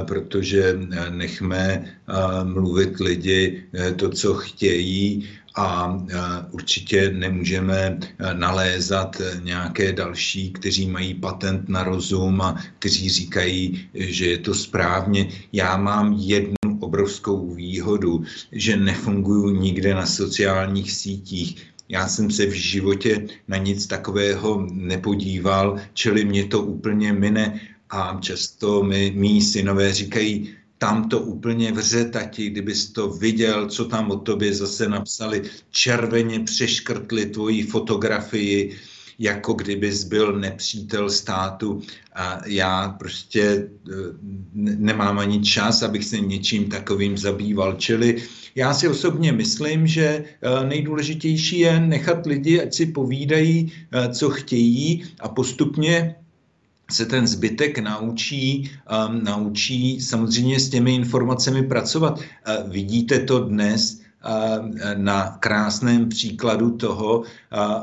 protože 0.06 0.78
nechme 1.10 1.84
mluvit 2.44 3.00
lidi 3.00 3.62
to, 3.96 4.08
co 4.10 4.34
chtějí 4.34 5.28
a 5.56 5.98
určitě 6.50 7.10
nemůžeme 7.10 7.98
nalézat 8.32 9.22
nějaké 9.42 9.92
další, 9.92 10.50
kteří 10.50 10.86
mají 10.86 11.14
patent 11.14 11.68
na 11.68 11.84
rozum 11.84 12.40
a 12.40 12.62
kteří 12.78 13.08
říkají, 13.08 13.88
že 13.94 14.26
je 14.26 14.38
to 14.38 14.54
správně. 14.54 15.28
Já 15.52 15.76
mám 15.76 16.12
jednu 16.12 16.54
obrovskou 16.80 17.54
výhodu, 17.54 18.24
že 18.52 18.76
nefunguju 18.76 19.50
nikde 19.50 19.94
na 19.94 20.06
sociálních 20.06 20.92
sítích. 20.92 21.71
Já 21.92 22.08
jsem 22.08 22.30
se 22.30 22.46
v 22.46 22.52
životě 22.52 23.26
na 23.48 23.56
nic 23.56 23.86
takového 23.86 24.66
nepodíval, 24.72 25.76
čili 25.94 26.24
mě 26.24 26.44
to 26.44 26.62
úplně 26.62 27.12
mine 27.12 27.60
a 27.90 28.18
často 28.20 28.82
mi 28.82 29.12
mý 29.14 29.42
synové 29.42 29.92
říkají, 29.92 30.54
tam 30.78 31.08
to 31.08 31.20
úplně 31.20 31.72
vře, 31.72 32.04
tati, 32.04 32.50
kdybys 32.50 32.90
to 32.92 33.08
viděl, 33.08 33.68
co 33.68 33.84
tam 33.84 34.10
o 34.10 34.16
tobě 34.16 34.54
zase 34.54 34.88
napsali, 34.88 35.42
červeně 35.70 36.40
přeškrtli 36.40 37.26
tvoji 37.26 37.62
fotografii, 37.62 38.76
jako 39.18 39.52
kdybys 39.52 40.04
byl 40.04 40.32
nepřítel 40.38 41.10
státu 41.10 41.82
a 42.12 42.40
já 42.46 42.88
prostě 42.88 43.42
e, 43.42 43.68
nemám 44.54 45.18
ani 45.18 45.40
čas, 45.40 45.82
abych 45.82 46.04
se 46.04 46.20
něčím 46.20 46.68
takovým 46.68 47.18
zabýval. 47.18 47.74
Čili 47.74 48.22
já 48.54 48.74
si 48.74 48.88
osobně 48.88 49.32
myslím, 49.32 49.86
že 49.86 50.04
e, 50.04 50.24
nejdůležitější 50.66 51.58
je 51.58 51.80
nechat 51.80 52.26
lidi, 52.26 52.62
ať 52.62 52.74
si 52.74 52.86
povídají, 52.86 53.72
e, 53.92 54.08
co 54.12 54.30
chtějí 54.30 55.04
a 55.20 55.28
postupně 55.28 56.14
se 56.92 57.06
ten 57.06 57.26
zbytek 57.26 57.78
naučí, 57.78 58.70
um, 59.08 59.24
naučí 59.24 60.00
samozřejmě 60.00 60.60
s 60.60 60.68
těmi 60.68 60.94
informacemi 60.94 61.62
pracovat. 61.62 62.18
Uh, 62.18 62.70
vidíte 62.70 63.18
to 63.18 63.38
dnes 63.38 64.01
na 64.96 65.36
krásném 65.40 66.08
příkladu 66.08 66.70
toho, 66.70 67.22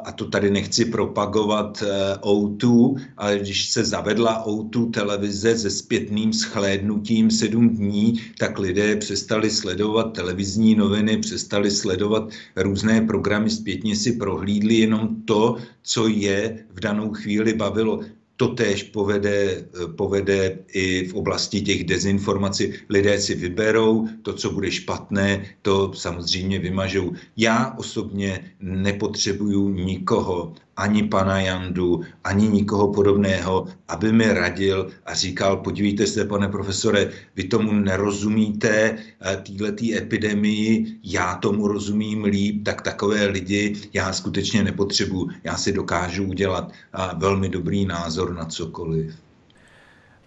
a 0.03 0.11
to 0.11 0.25
tady 0.25 0.51
nechci 0.51 0.85
propagovat 0.85 1.83
uh, 2.21 2.49
O2, 2.57 3.01
ale 3.17 3.39
když 3.39 3.69
se 3.69 3.85
zavedla 3.85 4.45
O2 4.47 4.91
televize 4.91 5.57
se 5.57 5.69
zpětným 5.69 6.33
schlédnutím 6.33 7.31
sedm 7.31 7.69
dní, 7.69 8.21
tak 8.37 8.59
lidé 8.59 8.95
přestali 8.95 9.49
sledovat 9.49 10.13
televizní 10.13 10.75
noviny, 10.75 11.17
přestali 11.17 11.71
sledovat 11.71 12.29
různé 12.55 13.01
programy, 13.01 13.49
zpětně 13.49 13.95
si 13.95 14.11
prohlídli 14.11 14.75
jenom 14.75 15.15
to, 15.25 15.57
co 15.83 16.07
je 16.07 16.65
v 16.69 16.79
danou 16.79 17.13
chvíli 17.13 17.53
bavilo 17.53 17.99
to 18.39 18.47
též 18.47 18.83
povede, 18.83 19.67
povede 19.95 20.59
i 20.73 21.07
v 21.07 21.13
oblasti 21.13 21.61
těch 21.61 21.83
dezinformací. 21.83 22.73
Lidé 22.89 23.19
si 23.19 23.35
vyberou, 23.35 24.07
to, 24.21 24.33
co 24.33 24.51
bude 24.51 24.71
špatné, 24.71 25.45
to 25.61 25.93
samozřejmě 25.93 26.59
vymažou. 26.59 27.11
Já 27.37 27.75
osobně 27.77 28.55
nepotřebuju 28.59 29.69
nikoho, 29.69 30.53
ani 30.79 31.03
pana 31.03 31.41
Jandu, 31.41 32.01
ani 32.23 32.47
nikoho 32.47 32.93
podobného, 32.93 33.67
aby 33.87 34.11
mi 34.11 34.33
radil 34.33 34.89
a 35.05 35.13
říkal, 35.13 35.57
podívejte 35.57 36.07
se, 36.07 36.25
pane 36.25 36.47
profesore, 36.47 37.09
vy 37.35 37.43
tomu 37.43 37.71
nerozumíte, 37.73 38.97
eh, 39.21 39.37
týhletý 39.43 39.97
epidemii, 39.97 40.85
já 41.03 41.35
tomu 41.35 41.67
rozumím 41.67 42.23
líp, 42.23 42.63
tak 42.65 42.81
takové 42.81 43.25
lidi 43.25 43.75
já 43.93 44.13
skutečně 44.13 44.63
nepotřebuju. 44.63 45.29
Já 45.43 45.57
si 45.57 45.71
dokážu 45.71 46.23
udělat 46.23 46.71
eh, 46.71 47.09
velmi 47.15 47.49
dobrý 47.49 47.85
názor 47.85 48.33
na 48.35 48.45
cokoliv. 48.45 49.15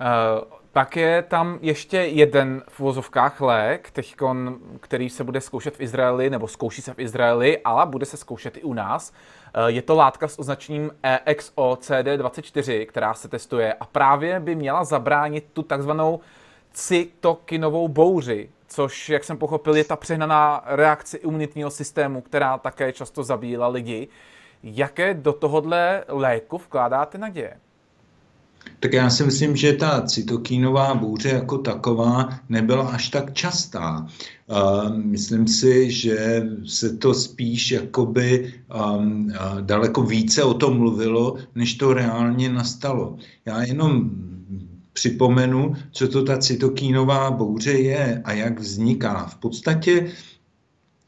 Uh... 0.00 0.62
Pak 0.72 0.96
je 0.96 1.22
tam 1.22 1.58
ještě 1.62 1.96
jeden 1.96 2.62
v 2.68 2.80
uvozovkách 2.80 3.40
lék, 3.40 3.90
teďkon, 3.90 4.58
který 4.80 5.10
se 5.10 5.24
bude 5.24 5.40
zkoušet 5.40 5.76
v 5.76 5.80
Izraeli, 5.80 6.30
nebo 6.30 6.48
zkouší 6.48 6.82
se 6.82 6.94
v 6.94 6.98
Izraeli, 6.98 7.58
ale 7.58 7.86
bude 7.86 8.06
se 8.06 8.16
zkoušet 8.16 8.56
i 8.56 8.62
u 8.62 8.74
nás. 8.74 9.12
Eh, 9.54 9.70
je 9.70 9.82
to 9.82 9.94
látka 9.94 10.28
s 10.28 10.38
označením 10.38 10.90
EXO-CD24, 11.26 12.86
která 12.86 13.14
se 13.14 13.28
testuje 13.28 13.72
a 13.72 13.84
právě 13.86 14.40
by 14.40 14.54
měla 14.54 14.84
zabránit 14.84 15.44
tu 15.52 15.62
takzvanou 15.62 16.20
cytokinovou 16.72 17.88
bouři, 17.88 18.50
což, 18.68 19.08
jak 19.08 19.24
jsem 19.24 19.38
pochopil, 19.38 19.76
je 19.76 19.84
ta 19.84 19.96
přehnaná 19.96 20.62
reakce 20.66 21.16
imunitního 21.16 21.70
systému, 21.70 22.20
která 22.20 22.58
také 22.58 22.92
často 22.92 23.24
zabíjela 23.24 23.68
lidi. 23.68 24.08
Jaké 24.62 25.14
do 25.14 25.32
tohohle 25.32 26.04
léku 26.08 26.58
vkládáte 26.58 27.18
naděje? 27.18 27.56
Tak 28.80 28.92
já 28.92 29.10
si 29.10 29.24
myslím, 29.24 29.56
že 29.56 29.72
ta 29.72 30.02
cytokínová 30.02 30.94
bouře 30.94 31.28
jako 31.28 31.58
taková 31.58 32.28
nebyla 32.48 32.88
až 32.88 33.08
tak 33.08 33.34
častá. 33.34 34.06
Myslím 34.94 35.48
si, 35.48 35.90
že 35.90 36.42
se 36.66 36.96
to 36.96 37.14
spíš 37.14 37.70
jakoby 37.70 38.54
um, 38.96 39.32
daleko 39.60 40.02
více 40.02 40.42
o 40.42 40.54
tom 40.54 40.78
mluvilo, 40.78 41.36
než 41.54 41.74
to 41.74 41.94
reálně 41.94 42.48
nastalo. 42.48 43.16
Já 43.46 43.62
jenom 43.62 44.10
připomenu, 44.92 45.74
co 45.90 46.08
to 46.08 46.22
ta 46.24 46.38
cytokínová 46.38 47.30
bouře 47.30 47.72
je 47.72 48.22
a 48.24 48.32
jak 48.32 48.60
vzniká. 48.60 49.26
V 49.26 49.36
podstatě 49.36 50.12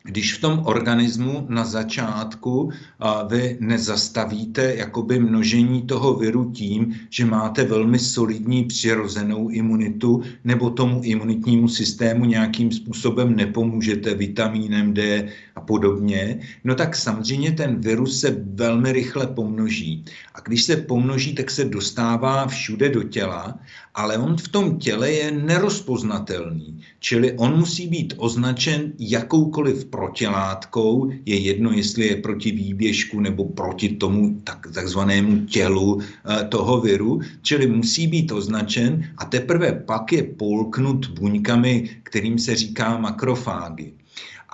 když 0.07 0.35
v 0.35 0.41
tom 0.41 0.63
organismu 0.65 1.47
na 1.49 1.65
začátku 1.65 2.71
a 2.99 3.23
vy 3.23 3.57
nezastavíte 3.61 4.75
jakoby 4.75 5.19
množení 5.19 5.83
toho 5.83 6.15
viru 6.15 6.51
tím, 6.51 6.95
že 7.11 7.25
máte 7.25 7.65
velmi 7.65 7.99
solidní 7.99 8.65
přirozenou 8.65 9.49
imunitu 9.49 10.23
nebo 10.45 10.71
tomu 10.71 11.01
imunitnímu 11.03 11.69
systému 11.69 12.25
nějakým 12.25 12.73
způsobem 12.73 13.37
nepomůžete 13.37 14.15
vitamínem 14.15 14.95
D 14.95 15.29
a 15.55 15.61
podobně, 15.61 16.41
no 16.65 16.75
tak 16.75 16.97
samozřejmě 16.97 17.53
ten 17.53 17.81
virus 17.81 18.21
se 18.21 18.37
velmi 18.45 18.93
rychle 18.93 19.27
pomnoží. 19.27 20.05
A 20.35 20.41
když 20.41 20.63
se 20.63 20.77
pomnoží, 20.77 21.35
tak 21.35 21.51
se 21.51 21.65
dostává 21.65 22.47
všude 22.47 22.89
do 22.89 23.03
těla, 23.03 23.59
ale 23.95 24.19
on 24.19 24.37
v 24.37 24.49
tom 24.49 24.79
těle 24.79 25.13
je 25.13 25.31
nerozpoznatelný. 25.31 26.81
Čili 27.01 27.33
on 27.33 27.59
musí 27.59 27.89
být 27.89 28.15
označen 28.17 28.93
jakoukoliv 28.99 29.85
protilátkou, 29.85 31.11
je 31.27 31.39
jedno, 31.39 31.71
jestli 31.73 32.07
je 32.07 32.17
proti 32.17 32.51
výběžku 32.51 33.21
nebo 33.21 33.45
proti 33.45 33.89
tomu 33.89 34.41
tak, 34.45 34.67
takzvanému 34.75 35.47
tělu 35.47 36.01
e, 36.01 36.45
toho 36.45 36.81
viru, 36.81 37.21
čili 37.43 37.67
musí 37.67 38.07
být 38.07 38.33
označen 38.33 39.05
a 39.19 39.25
teprve 39.25 39.73
pak 39.73 40.13
je 40.13 40.23
polknut 40.23 41.07
buňkami, 41.07 41.89
kterým 42.03 42.39
se 42.39 42.57
říká 42.57 42.99
makrofágy. 42.99 43.93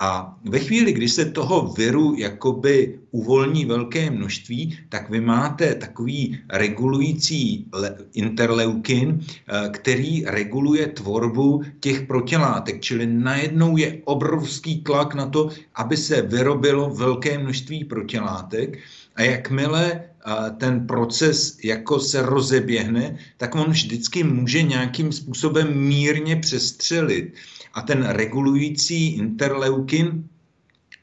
A 0.01 0.37
ve 0.49 0.59
chvíli, 0.59 0.93
kdy 0.93 1.09
se 1.09 1.25
toho 1.25 1.73
viru 1.77 2.15
jakoby 2.17 2.99
uvolní 3.11 3.65
velké 3.65 4.11
množství, 4.11 4.77
tak 4.89 5.09
vy 5.09 5.21
máte 5.21 5.75
takový 5.75 6.39
regulující 6.49 7.65
interleukin, 8.13 9.21
eh, 9.21 9.69
který 9.69 10.25
reguluje 10.25 10.87
tvorbu 10.87 11.61
těch 11.79 12.01
protilátek. 12.01 12.81
Čili 12.81 13.05
najednou 13.05 13.77
je 13.77 14.01
obrovský 14.03 14.81
tlak 14.81 15.13
na 15.13 15.29
to, 15.29 15.49
aby 15.75 15.97
se 15.97 16.21
vyrobilo 16.21 16.89
velké 16.89 17.37
množství 17.37 17.85
protilátek. 17.85 18.79
A 19.15 19.21
jakmile 19.21 19.85
eh, 19.93 20.31
ten 20.57 20.87
proces 20.87 21.57
jako 21.63 21.99
se 21.99 22.21
rozeběhne, 22.21 23.17
tak 23.37 23.55
on 23.55 23.69
vždycky 23.69 24.23
může 24.23 24.61
nějakým 24.63 25.11
způsobem 25.11 25.77
mírně 25.77 26.35
přestřelit 26.35 27.33
a 27.73 27.81
ten 27.81 28.03
regulující 28.03 29.07
interleukin 29.15 30.29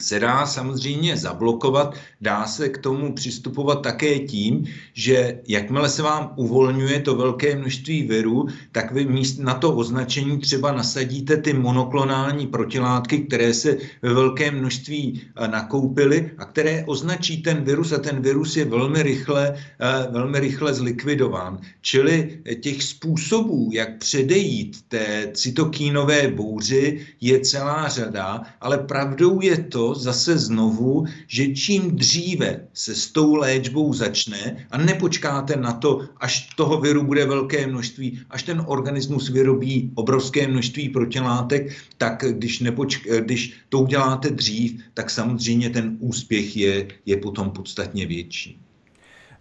se 0.02 0.20
dá 0.20 0.46
samozřejmě 0.46 1.16
zablokovat, 1.16 1.94
dá 2.20 2.46
se 2.46 2.68
k 2.68 2.78
tomu 2.78 3.12
přistupovat 3.12 3.82
také 3.82 4.18
tím, 4.18 4.64
že 4.94 5.40
jakmile 5.48 5.88
se 5.88 6.02
vám 6.02 6.32
uvolňuje 6.36 7.00
to 7.00 7.16
velké 7.16 7.56
množství 7.56 8.02
virů, 8.02 8.46
tak 8.72 8.92
vy 8.92 9.04
míst 9.04 9.38
na 9.38 9.54
to 9.54 9.74
označení 9.74 10.38
třeba 10.38 10.72
nasadíte 10.72 11.36
ty 11.36 11.52
monoklonální 11.52 12.46
protilátky, 12.46 13.18
které 13.18 13.54
se 13.54 13.76
ve 14.02 14.14
velkém 14.14 14.58
množství 14.58 15.22
eh, 15.36 15.48
nakoupily 15.48 16.30
a 16.38 16.44
které 16.44 16.84
označí 16.86 17.42
ten 17.42 17.64
virus 17.64 17.92
a 17.92 17.98
ten 17.98 18.22
virus 18.22 18.56
je 18.56 18.64
velmi 18.64 19.02
rychle, 19.02 19.54
eh, 19.56 20.06
velmi 20.10 20.40
rychle 20.40 20.74
zlikvidován. 20.74 21.58
Čili 21.80 22.38
těch 22.60 22.82
způsobů, 22.82 23.70
jak 23.72 23.98
předejít 23.98 24.76
té 24.88 25.30
cytokínové 25.34 26.28
bouři, 26.28 27.06
je 27.20 27.40
celá 27.40 27.88
řada, 27.88 28.42
ale 28.60 28.78
pravdou 28.78 29.40
je 29.40 29.56
to, 29.56 29.87
zase 29.94 30.38
znovu, 30.38 31.06
že 31.26 31.54
čím 31.54 31.96
dříve 31.96 32.66
se 32.72 32.94
s 32.94 33.06
tou 33.12 33.34
léčbou 33.34 33.92
začne 33.92 34.66
a 34.70 34.78
nepočkáte 34.78 35.56
na 35.56 35.72
to, 35.72 36.00
až 36.16 36.48
toho 36.56 36.80
viru 36.80 37.02
bude 37.02 37.26
velké 37.26 37.66
množství, 37.66 38.20
až 38.30 38.42
ten 38.42 38.62
organismus 38.66 39.28
vyrobí 39.28 39.92
obrovské 39.94 40.48
množství 40.48 40.88
protilátek, 40.88 41.76
tak 41.98 42.24
když, 42.30 42.62
nepočk- 42.62 43.20
když 43.20 43.54
to 43.68 43.78
uděláte 43.78 44.30
dřív, 44.30 44.82
tak 44.94 45.10
samozřejmě 45.10 45.70
ten 45.70 45.96
úspěch 46.00 46.56
je, 46.56 46.88
je 47.06 47.16
potom 47.16 47.50
podstatně 47.50 48.06
větší. 48.06 48.60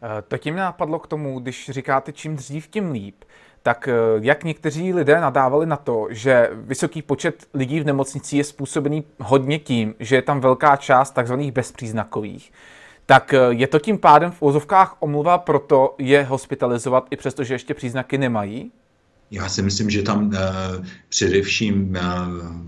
Eh, 0.03 0.21
to 0.27 0.37
tím 0.37 0.55
napadlo 0.55 0.99
k 0.99 1.07
tomu, 1.07 1.39
když 1.39 1.69
říkáte 1.69 2.11
čím 2.11 2.35
dřív, 2.35 2.67
tím 2.67 2.91
líp 2.91 3.15
tak 3.67 3.87
eh, 3.87 3.93
jak 4.21 4.43
někteří 4.43 4.93
lidé 4.93 5.21
nadávali 5.21 5.65
na 5.65 5.77
to, 5.77 6.07
že 6.09 6.49
vysoký 6.53 7.01
počet 7.01 7.47
lidí 7.53 7.79
v 7.79 7.85
nemocnici 7.85 8.37
je 8.37 8.43
způsobený 8.43 9.03
hodně 9.19 9.59
tím, 9.59 9.95
že 9.99 10.15
je 10.15 10.21
tam 10.21 10.39
velká 10.39 10.75
část 10.75 11.11
takzvaných 11.11 11.51
bezpříznakových, 11.51 12.51
tak 13.05 13.33
eh, 13.33 13.39
je 13.49 13.67
to 13.67 13.79
tím 13.79 13.97
pádem 13.97 14.31
v 14.31 14.41
úzovkách 14.41 14.95
omluva 14.99 15.37
proto 15.37 15.95
je 15.97 16.23
hospitalizovat 16.23 17.07
i 17.11 17.17
přesto, 17.17 17.43
že 17.43 17.53
ještě 17.53 17.73
příznaky 17.73 18.17
nemají? 18.17 18.71
Já 19.31 19.49
si 19.49 19.61
myslím, 19.61 19.89
že 19.89 20.03
tam 20.03 20.27
uh, 20.27 20.35
především 21.09 21.97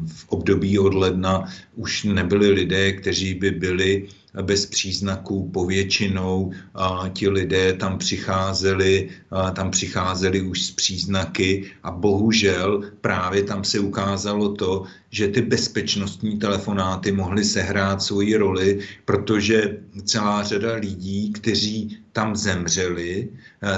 v 0.08 0.26
období 0.30 0.80
od 0.80 0.94
ledna 0.94 1.44
už 1.76 2.04
nebyli 2.04 2.50
lidé, 2.50 2.94
kteří 2.94 3.34
by 3.34 3.52
byli 3.52 4.08
bez 4.42 4.66
příznaků 4.66 5.50
povětšinou. 5.54 6.52
A 6.76 7.10
ti 7.14 7.30
lidé 7.30 7.74
tam 7.74 7.98
přicházeli, 7.98 9.10
tam 9.54 9.72
přicházeli 9.72 10.42
už 10.42 10.66
s 10.66 10.72
příznaky 10.72 11.72
a 11.84 11.92
bohužel 11.92 12.84
právě 13.02 13.44
tam 13.44 13.64
se 13.64 13.80
ukázalo 13.80 14.54
to, 14.54 14.84
že 15.12 15.28
ty 15.28 15.42
bezpečnostní 15.42 16.40
telefonáty 16.40 17.12
mohly 17.12 17.44
sehrát 17.44 18.02
svoji 18.02 18.36
roli, 18.36 18.80
protože 19.06 19.78
celá 20.04 20.44
řada 20.44 20.74
lidí, 20.76 21.32
kteří 21.32 21.98
tam 22.12 22.36
zemřeli, 22.36 23.30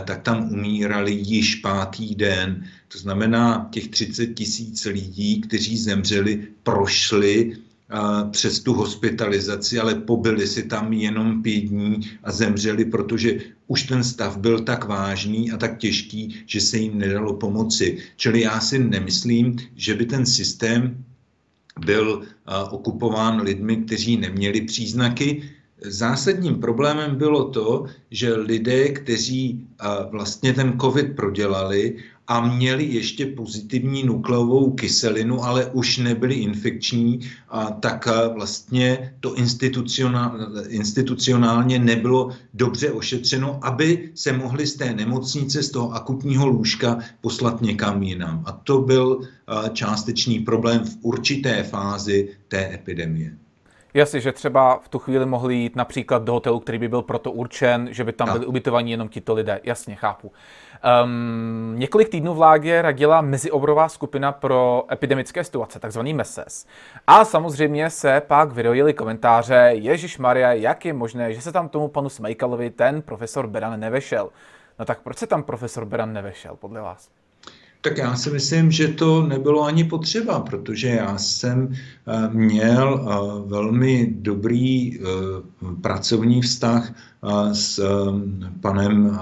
tak 0.06 0.22
tam 0.22 0.52
umírali 0.52 1.12
již 1.12 1.56
pátý 1.56 2.16
den. 2.16 2.66
To 2.88 2.98
znamená, 2.98 3.70
těch 3.72 3.88
30 3.88 4.28
tisíc 4.28 4.86
lidí, 4.86 5.42
kteří 5.42 5.78
zemřeli, 5.78 6.48
prošli 6.64 7.58
přes 8.32 8.60
tu 8.60 8.73
hospitalizaci, 8.73 9.80
ale 9.80 9.95
pobyli 9.95 10.47
si 10.47 10.63
tam 10.63 10.93
jenom 10.93 11.43
pět 11.43 11.60
dní 11.60 11.99
a 12.23 12.32
zemřeli, 12.32 12.86
protože 12.86 13.39
už 13.67 13.84
ten 13.84 14.04
stav 14.04 14.38
byl 14.38 14.60
tak 14.60 14.86
vážný 14.86 15.51
a 15.51 15.58
tak 15.58 15.77
těžký, 15.77 16.43
že 16.45 16.62
se 16.62 16.77
jim 16.77 16.97
nedalo 16.97 17.34
pomoci. 17.34 17.97
Čili 18.15 18.41
já 18.41 18.60
si 18.60 18.80
nemyslím, 18.80 19.56
že 19.75 19.93
by 19.93 20.06
ten 20.06 20.25
systém 20.25 21.04
byl 21.86 22.21
okupován 22.71 23.41
lidmi, 23.41 23.77
kteří 23.77 24.17
neměli 24.17 24.62
příznaky. 24.62 25.43
Zásadním 25.82 26.56
problémem 26.56 27.15
bylo 27.15 27.49
to, 27.49 27.86
že 28.12 28.34
lidé, 28.34 28.89
kteří 28.89 29.67
vlastně 30.12 30.54
ten 30.54 30.80
COVID 30.80 31.15
prodělali 31.15 31.95
a 32.27 32.47
měli 32.47 32.84
ještě 32.84 33.25
pozitivní 33.25 34.03
nukleovou 34.03 34.71
kyselinu, 34.71 35.43
ale 35.43 35.65
už 35.65 35.97
nebyli 35.97 36.36
infekční, 36.36 37.19
a 37.49 37.71
tak 37.71 38.07
vlastně 38.36 39.13
to 39.19 39.36
institucionálně 40.69 41.79
nebylo 41.79 42.29
dobře 42.53 42.91
ošetřeno, 42.91 43.60
aby 43.62 44.10
se 44.15 44.34
mohli 44.34 44.67
z 44.67 44.75
té 44.75 44.93
nemocnice, 44.93 45.63
z 45.63 45.71
toho 45.71 45.91
akutního 45.91 46.47
lůžka 46.47 46.99
poslat 47.21 47.62
někam 47.62 48.03
jinam. 48.03 48.43
A 48.45 48.51
to 48.51 48.81
byl 48.81 49.21
částečný 49.73 50.39
problém 50.39 50.86
v 50.86 50.97
určité 51.01 51.63
fázi 51.63 52.29
té 52.47 52.73
epidemie. 52.73 53.38
Jasně, 53.93 54.19
že 54.19 54.31
třeba 54.31 54.79
v 54.79 54.89
tu 54.89 54.99
chvíli 54.99 55.25
mohli 55.25 55.55
jít 55.55 55.75
například 55.75 56.23
do 56.23 56.34
hotelu, 56.34 56.60
který 56.60 56.77
by 56.77 56.88
byl 56.88 57.01
proto 57.01 57.31
určen, 57.31 57.88
že 57.91 58.03
by 58.03 58.13
tam 58.13 58.31
byli 58.31 58.45
ubytovaní 58.45 58.91
jenom 58.91 59.07
tito 59.07 59.34
lidé. 59.34 59.60
Jasně, 59.63 59.95
chápu. 59.95 60.31
Um, 61.04 61.74
několik 61.78 62.10
týdnů 62.10 62.34
vládě 62.34 62.82
radila 62.82 63.22
mezioborová 63.22 63.89
skupina 63.89 64.32
pro 64.32 64.86
epidemické 64.91 65.44
situace, 65.44 65.80
takzvaný 65.80 66.13
MESES. 66.13 66.65
A 67.08 67.26
samozřejmě 67.26 67.89
se 67.89 68.22
pak 68.28 68.52
vyrojily 68.52 68.94
komentáře, 68.94 69.70
Ježíš 69.74 70.17
Maria, 70.17 70.54
jak 70.54 70.86
je 70.86 70.94
možné, 70.94 71.34
že 71.34 71.41
se 71.41 71.52
tam 71.52 71.70
tomu 71.70 71.88
panu 71.88 72.10
Smejkalovi 72.10 72.70
ten 72.70 73.02
profesor 73.02 73.48
Beran 73.48 73.80
nevešel. 73.80 74.30
No 74.80 74.86
tak 74.86 75.02
proč 75.02 75.17
se 75.17 75.28
tam 75.28 75.44
profesor 75.44 75.86
Beran 75.86 76.13
nevešel, 76.13 76.56
podle 76.56 76.82
vás? 76.82 77.10
Tak 77.82 77.98
já 77.98 78.15
si 78.15 78.30
myslím, 78.30 78.72
že 78.72 78.88
to 78.88 79.28
nebylo 79.28 79.63
ani 79.63 79.84
potřeba, 79.84 80.39
protože 80.39 80.88
já 80.88 81.17
jsem 81.17 81.74
eh, 81.74 82.30
měl 82.30 83.00
eh, 83.02 83.50
velmi 83.50 84.08
dobrý 84.12 85.00
eh, 85.00 85.04
pracovní 85.82 86.41
vztah 86.41 86.94
s 87.52 87.84
panem 88.62 89.20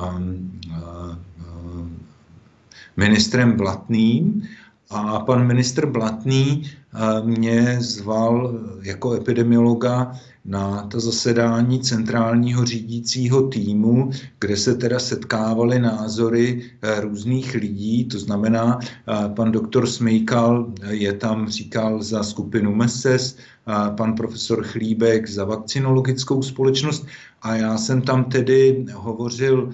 ministrem 2.98 3.58
Blatným. 3.58 4.44
A 4.90 5.20
pan 5.20 5.48
ministr 5.48 5.86
Blatný 5.86 6.64
mě 7.24 7.78
zval 7.80 8.60
jako 8.82 9.14
epidemiologa 9.14 10.12
na 10.46 10.88
to 10.88 11.00
zasedání 11.00 11.80
centrálního 11.80 12.66
řídícího 12.66 13.48
týmu, 13.48 14.12
kde 14.40 14.58
se 14.58 14.76
teda 14.76 15.00
setkávaly 15.00 15.80
názory 15.80 16.62
eh, 16.82 17.02
různých 17.02 17.54
lidí, 17.56 18.06
to 18.06 18.20
znamená, 18.20 18.80
eh, 18.82 19.30
pan 19.36 19.52
doktor 19.52 19.88
Smejkal 19.88 20.74
je 20.90 21.14
tam, 21.14 21.50
říkal, 21.50 22.04
za 22.04 22.24
skupinu 22.24 22.76
MESES, 22.76 23.38
pan 23.98 24.16
profesor 24.16 24.64
Chlíbek 24.64 25.30
za 25.30 25.46
vakcinologickou 25.46 26.42
společnost. 26.42 27.06
A 27.42 27.56
já 27.56 27.78
jsem 27.78 28.02
tam 28.02 28.24
tedy 28.24 28.86
hovořil, 28.94 29.74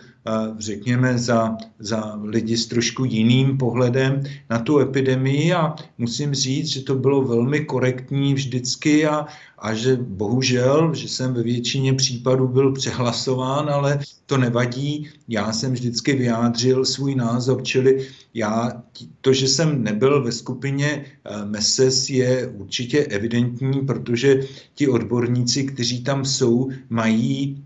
řekněme, 0.57 1.17
za, 1.17 1.57
za 1.79 2.19
lidi 2.23 2.57
s 2.57 2.67
trošku 2.67 3.05
jiným 3.05 3.57
pohledem 3.57 4.23
na 4.49 4.59
tu 4.59 4.79
epidemii 4.79 5.53
a 5.53 5.75
musím 5.97 6.33
říct, 6.33 6.67
že 6.67 6.81
to 6.81 6.95
bylo 6.95 7.21
velmi 7.21 7.65
korektní 7.65 8.33
vždycky 8.33 9.05
a, 9.05 9.25
a 9.59 9.73
že 9.73 9.95
bohužel, 9.95 10.93
že 10.93 11.07
jsem 11.07 11.33
ve 11.33 11.43
většině 11.43 11.93
případů 11.93 12.47
byl 12.47 12.71
přehlasován, 12.71 13.69
ale 13.69 13.99
to 14.25 14.37
nevadí. 14.37 15.09
Já 15.27 15.53
jsem 15.53 15.73
vždycky 15.73 16.13
vyjádřil 16.13 16.85
svůj 16.85 17.15
názor, 17.15 17.63
čili 17.63 18.07
já, 18.33 18.83
to, 19.21 19.33
že 19.33 19.47
jsem 19.47 19.83
nebyl 19.83 20.23
ve 20.23 20.31
skupině 20.31 21.05
eh, 21.05 21.45
MESES 21.45 22.09
je 22.09 22.47
určitě 22.47 22.99
evidentní, 22.99 23.85
protože 23.85 24.41
ti 24.73 24.87
odborníci, 24.87 25.63
kteří 25.63 26.03
tam 26.03 26.25
jsou, 26.25 26.69
mají 26.89 27.63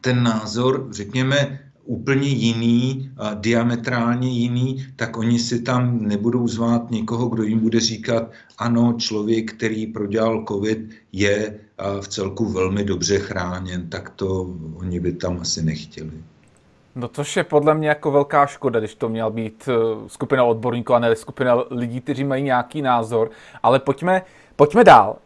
ten 0.00 0.22
názor, 0.22 0.88
řekněme, 0.90 1.69
úplně 1.90 2.28
jiný, 2.28 3.10
diametrálně 3.34 4.28
jiný, 4.28 4.86
tak 4.96 5.16
oni 5.16 5.38
si 5.38 5.62
tam 5.62 6.02
nebudou 6.02 6.48
zvát 6.48 6.90
někoho, 6.90 7.28
kdo 7.28 7.42
jim 7.42 7.58
bude 7.58 7.80
říkat, 7.80 8.30
ano, 8.58 8.94
člověk, 8.98 9.52
který 9.52 9.86
prodělal 9.86 10.44
covid, 10.48 10.78
je 11.12 11.58
v 12.00 12.08
celku 12.08 12.52
velmi 12.52 12.84
dobře 12.84 13.18
chráněn, 13.18 13.88
tak 13.88 14.10
to 14.10 14.54
oni 14.74 15.00
by 15.00 15.12
tam 15.12 15.38
asi 15.40 15.62
nechtěli. 15.62 16.10
No 16.94 17.08
což 17.08 17.36
je 17.36 17.44
podle 17.44 17.74
mě 17.74 17.88
jako 17.88 18.10
velká 18.10 18.46
škoda, 18.46 18.78
když 18.78 18.94
to 18.94 19.08
měla 19.08 19.30
být 19.30 19.68
eh, 19.68 19.74
skupina 20.06 20.44
odborníků 20.44 20.94
a 20.94 20.98
ne 20.98 21.16
skupina 21.16 21.64
lidí, 21.70 22.00
kteří 22.00 22.24
mají 22.24 22.42
nějaký 22.42 22.82
názor. 22.82 23.30
Ale 23.62 23.78
pojďme, 23.78 24.22
Pojďme 24.60 24.84
dál. 24.84 25.16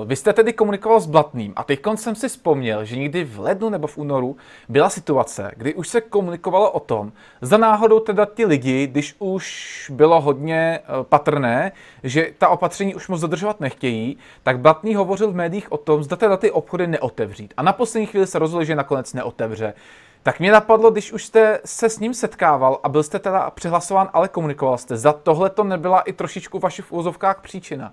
Uh, 0.00 0.08
vy 0.08 0.16
jste 0.16 0.32
tedy 0.32 0.52
komunikoval 0.52 1.00
s 1.00 1.06
Blatným 1.06 1.52
a 1.56 1.64
teď 1.64 1.80
jsem 1.94 2.14
si 2.14 2.28
vzpomněl, 2.28 2.84
že 2.84 2.96
někdy 2.96 3.24
v 3.24 3.38
lednu 3.38 3.68
nebo 3.68 3.86
v 3.86 3.98
únoru 3.98 4.36
byla 4.68 4.90
situace, 4.90 5.52
kdy 5.56 5.74
už 5.74 5.88
se 5.88 6.00
komunikovalo 6.00 6.70
o 6.70 6.80
tom, 6.80 7.12
za 7.40 7.56
náhodou 7.56 8.00
teda 8.00 8.26
ti 8.34 8.46
lidi, 8.46 8.86
když 8.86 9.16
už 9.18 9.92
bylo 9.94 10.20
hodně 10.20 10.80
uh, 10.80 11.04
patrné, 11.04 11.72
že 12.02 12.30
ta 12.38 12.48
opatření 12.48 12.94
už 12.94 13.08
moc 13.08 13.20
zadržovat 13.20 13.60
nechtějí, 13.60 14.18
tak 14.42 14.58
Blatný 14.58 14.94
hovořil 14.94 15.30
v 15.30 15.36
médiích 15.36 15.72
o 15.72 15.76
tom, 15.76 16.02
zda 16.02 16.16
teda 16.16 16.36
ty 16.36 16.50
obchody 16.50 16.86
neotevřít. 16.86 17.54
A 17.56 17.62
na 17.62 17.72
poslední 17.72 18.06
chvíli 18.06 18.26
se 18.26 18.38
rozhodl, 18.38 18.64
že 18.64 18.76
nakonec 18.76 19.14
neotevře. 19.14 19.74
Tak 20.22 20.40
mě 20.40 20.52
napadlo, 20.52 20.90
když 20.90 21.12
už 21.12 21.24
jste 21.24 21.60
se 21.64 21.88
s 21.88 21.98
ním 21.98 22.14
setkával 22.14 22.80
a 22.82 22.88
byl 22.88 23.02
jste 23.02 23.18
teda 23.18 23.50
přihlasován, 23.50 24.08
ale 24.12 24.28
komunikoval 24.28 24.78
jste, 24.78 24.96
za 24.96 25.12
tohle 25.12 25.50
to 25.50 25.64
nebyla 25.64 26.00
i 26.00 26.12
trošičku 26.12 26.58
vaši 26.58 26.82
v 26.82 26.92
úzovkách 26.92 27.40
příčina. 27.40 27.92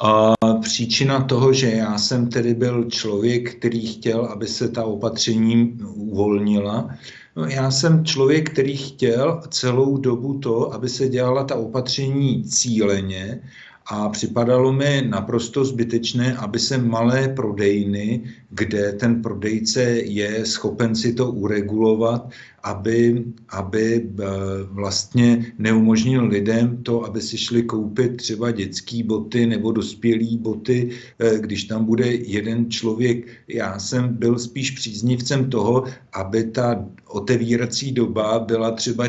A 0.00 0.34
příčina 0.62 1.24
toho, 1.24 1.52
že 1.52 1.70
já 1.70 1.98
jsem 1.98 2.28
tedy 2.28 2.54
byl 2.54 2.84
člověk, 2.84 3.54
který 3.54 3.86
chtěl, 3.86 4.24
aby 4.24 4.46
se 4.46 4.68
ta 4.68 4.84
opatření 4.84 5.78
uvolnila, 5.94 6.90
no 7.36 7.44
já 7.44 7.70
jsem 7.70 8.04
člověk, 8.04 8.50
který 8.50 8.76
chtěl 8.76 9.40
celou 9.48 9.96
dobu 9.96 10.38
to, 10.38 10.74
aby 10.74 10.88
se 10.88 11.08
dělala 11.08 11.44
ta 11.44 11.54
opatření 11.54 12.44
cíleně 12.44 13.40
a 13.86 14.08
připadalo 14.08 14.72
mi 14.72 15.02
naprosto 15.08 15.64
zbytečné, 15.64 16.36
aby 16.36 16.58
se 16.58 16.78
malé 16.78 17.28
prodejny 17.28 18.22
kde 18.50 18.92
ten 18.92 19.22
prodejce 19.22 19.82
je 20.00 20.46
schopen 20.46 20.94
si 20.94 21.12
to 21.12 21.30
uregulovat, 21.32 22.30
aby, 22.62 23.24
aby 23.48 24.08
eh, 24.20 24.24
vlastně 24.62 25.52
neumožnil 25.58 26.24
lidem 26.24 26.82
to, 26.82 27.04
aby 27.04 27.20
si 27.20 27.38
šli 27.38 27.62
koupit 27.62 28.16
třeba 28.16 28.50
dětské 28.50 29.02
boty 29.04 29.46
nebo 29.46 29.72
dospělé 29.72 30.36
boty, 30.38 30.90
eh, 31.18 31.38
když 31.38 31.64
tam 31.64 31.84
bude 31.84 32.06
jeden 32.12 32.70
člověk. 32.70 33.26
Já 33.48 33.78
jsem 33.78 34.14
byl 34.14 34.38
spíš 34.38 34.70
příznivcem 34.70 35.50
toho, 35.50 35.84
aby 36.12 36.44
ta 36.44 36.84
otevírací 37.08 37.92
doba 37.92 38.38
byla 38.38 38.70
třeba 38.70 39.06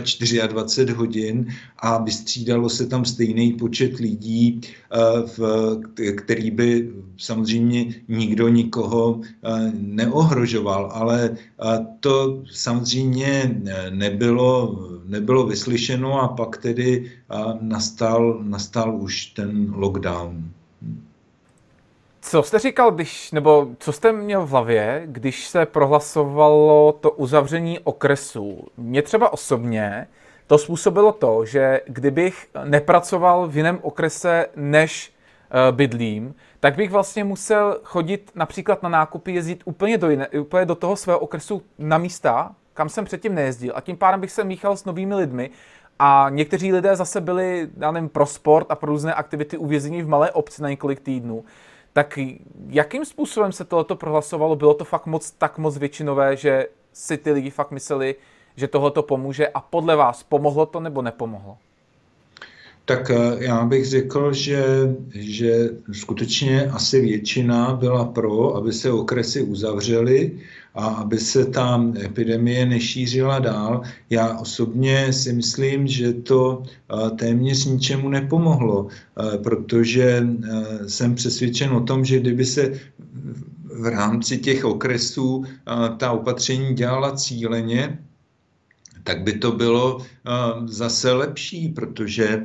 24 0.47 0.93
hodin 0.93 1.47
a 1.80 2.03
vystřídalo 2.03 2.70
se 2.70 2.86
tam 2.86 3.05
stejný 3.05 3.53
počet 3.53 3.97
lidí, 3.99 4.61
eh, 4.61 6.11
který 6.11 6.51
by 6.51 6.91
samozřejmě 7.18 7.95
nikdo 8.07 8.47
nikoho 8.47 9.22
neohrožoval, 9.73 10.91
ale 10.93 11.36
to 11.99 12.41
samozřejmě 12.51 13.61
nebylo, 13.89 14.80
nebylo 15.05 15.45
vyslyšeno 15.45 16.21
a 16.21 16.27
pak 16.27 16.57
tedy 16.57 17.11
nastal, 17.61 18.39
nastal 18.43 18.95
už 18.95 19.25
ten 19.25 19.73
lockdown. 19.75 20.43
Co 22.21 22.43
jste 22.43 22.59
říkal, 22.59 22.91
když, 22.91 23.32
nebo 23.32 23.67
co 23.80 23.91
jste 23.91 24.11
měl 24.11 24.45
v 24.45 24.49
hlavě, 24.49 25.03
když 25.05 25.47
se 25.47 25.65
prohlasovalo 25.65 26.97
to 27.01 27.11
uzavření 27.11 27.80
okresů? 27.80 28.67
Mně 28.77 29.01
třeba 29.01 29.34
osobně 29.34 30.07
to 30.47 30.57
způsobilo 30.57 31.11
to, 31.11 31.45
že 31.45 31.82
kdybych 31.88 32.47
nepracoval 32.63 33.47
v 33.47 33.57
jiném 33.57 33.80
okrese 33.82 34.45
než 34.55 35.13
bydlím, 35.71 36.36
tak 36.60 36.76
bych 36.76 36.91
vlastně 36.91 37.24
musel 37.24 37.80
chodit 37.84 38.32
například 38.36 38.84
na 38.84 38.89
nákupy, 38.89 39.34
jezdit 39.34 39.62
úplně 39.66 39.97
do, 39.97 40.10
jiné, 40.10 40.28
úplně 40.28 40.66
do 40.66 40.76
toho 40.76 40.95
svého 40.95 41.20
okresu 41.20 41.62
na 41.78 41.97
místa, 41.97 42.55
kam 42.74 42.89
jsem 42.89 43.05
předtím 43.05 43.36
nejezdil. 43.36 43.74
A 43.76 43.82
tím 43.82 43.97
pádem 43.97 44.22
bych 44.22 44.32
se 44.32 44.43
míchal 44.43 44.78
s 44.78 44.86
novými 44.86 45.16
lidmi. 45.16 45.49
A 45.99 46.28
někteří 46.30 46.74
lidé 46.74 46.95
zase 46.95 47.22
byli, 47.22 47.70
já 47.78 47.91
nevím, 47.91 48.10
pro 48.10 48.26
sport 48.26 48.72
a 48.72 48.76
pro 48.76 48.91
různé 48.91 49.14
aktivity 49.14 49.57
uvězení 49.57 50.01
v 50.01 50.07
malé 50.07 50.32
obci 50.32 50.62
na 50.62 50.70
několik 50.70 50.99
týdnů. 50.99 51.43
Tak 51.93 52.20
jakým 52.68 53.05
způsobem 53.05 53.51
se 53.51 53.66
tohleto 53.66 53.95
prohlasovalo? 53.95 54.55
Bylo 54.55 54.74
to 54.74 54.86
fakt 54.86 55.05
moc 55.05 55.32
tak 55.32 55.57
moc 55.57 55.78
většinové, 55.78 56.36
že 56.36 56.68
si 56.93 57.18
ty 57.18 57.32
lidi 57.32 57.49
fakt 57.49 57.72
mysleli, 57.72 58.16
že 58.55 58.68
tohleto 58.68 59.03
pomůže 59.03 59.47
a 59.47 59.62
podle 59.62 59.95
vás 59.95 60.24
pomohlo 60.24 60.66
to 60.66 60.80
nebo 60.80 61.01
nepomohlo? 61.01 61.57
Tak 62.89 63.09
eh, 63.09 63.37
já 63.39 63.65
bych 63.65 63.85
řekl, 63.85 64.33
že, 64.33 64.65
že 65.13 65.69
skutečně 65.91 66.65
asi 66.65 67.01
většina 67.01 67.73
byla 67.73 68.05
pro, 68.05 68.55
aby 68.55 68.73
se 68.73 68.91
okresy 68.91 69.41
uzavřely 69.41 70.31
a 70.75 70.85
aby 70.85 71.17
se 71.17 71.45
ta 71.45 71.85
epidemie 72.05 72.65
nešířila 72.65 73.39
dál. 73.39 73.81
Já 74.09 74.37
osobně 74.37 75.13
si 75.13 75.33
myslím, 75.33 75.87
že 75.87 76.13
to 76.13 76.63
eh, 76.65 77.09
téměř 77.09 77.65
ničemu 77.65 78.09
nepomohlo, 78.09 78.87
eh, 78.89 79.37
protože 79.37 80.27
jsem 80.87 81.15
přesvědčen 81.15 81.71
o 81.71 81.81
tom, 81.81 82.05
že 82.05 82.19
kdyby 82.19 82.45
se 82.45 82.73
v 83.81 83.85
rámci 83.85 84.37
těch 84.37 84.65
okresů 84.65 85.43
ta 85.97 86.11
opatření 86.11 86.73
dělala 86.73 87.15
cíleně, 87.15 87.99
tak 89.10 89.22
by 89.22 89.34
to 89.34 89.51
bylo 89.51 90.05
zase 90.66 91.12
lepší, 91.12 91.70
protože 91.70 92.43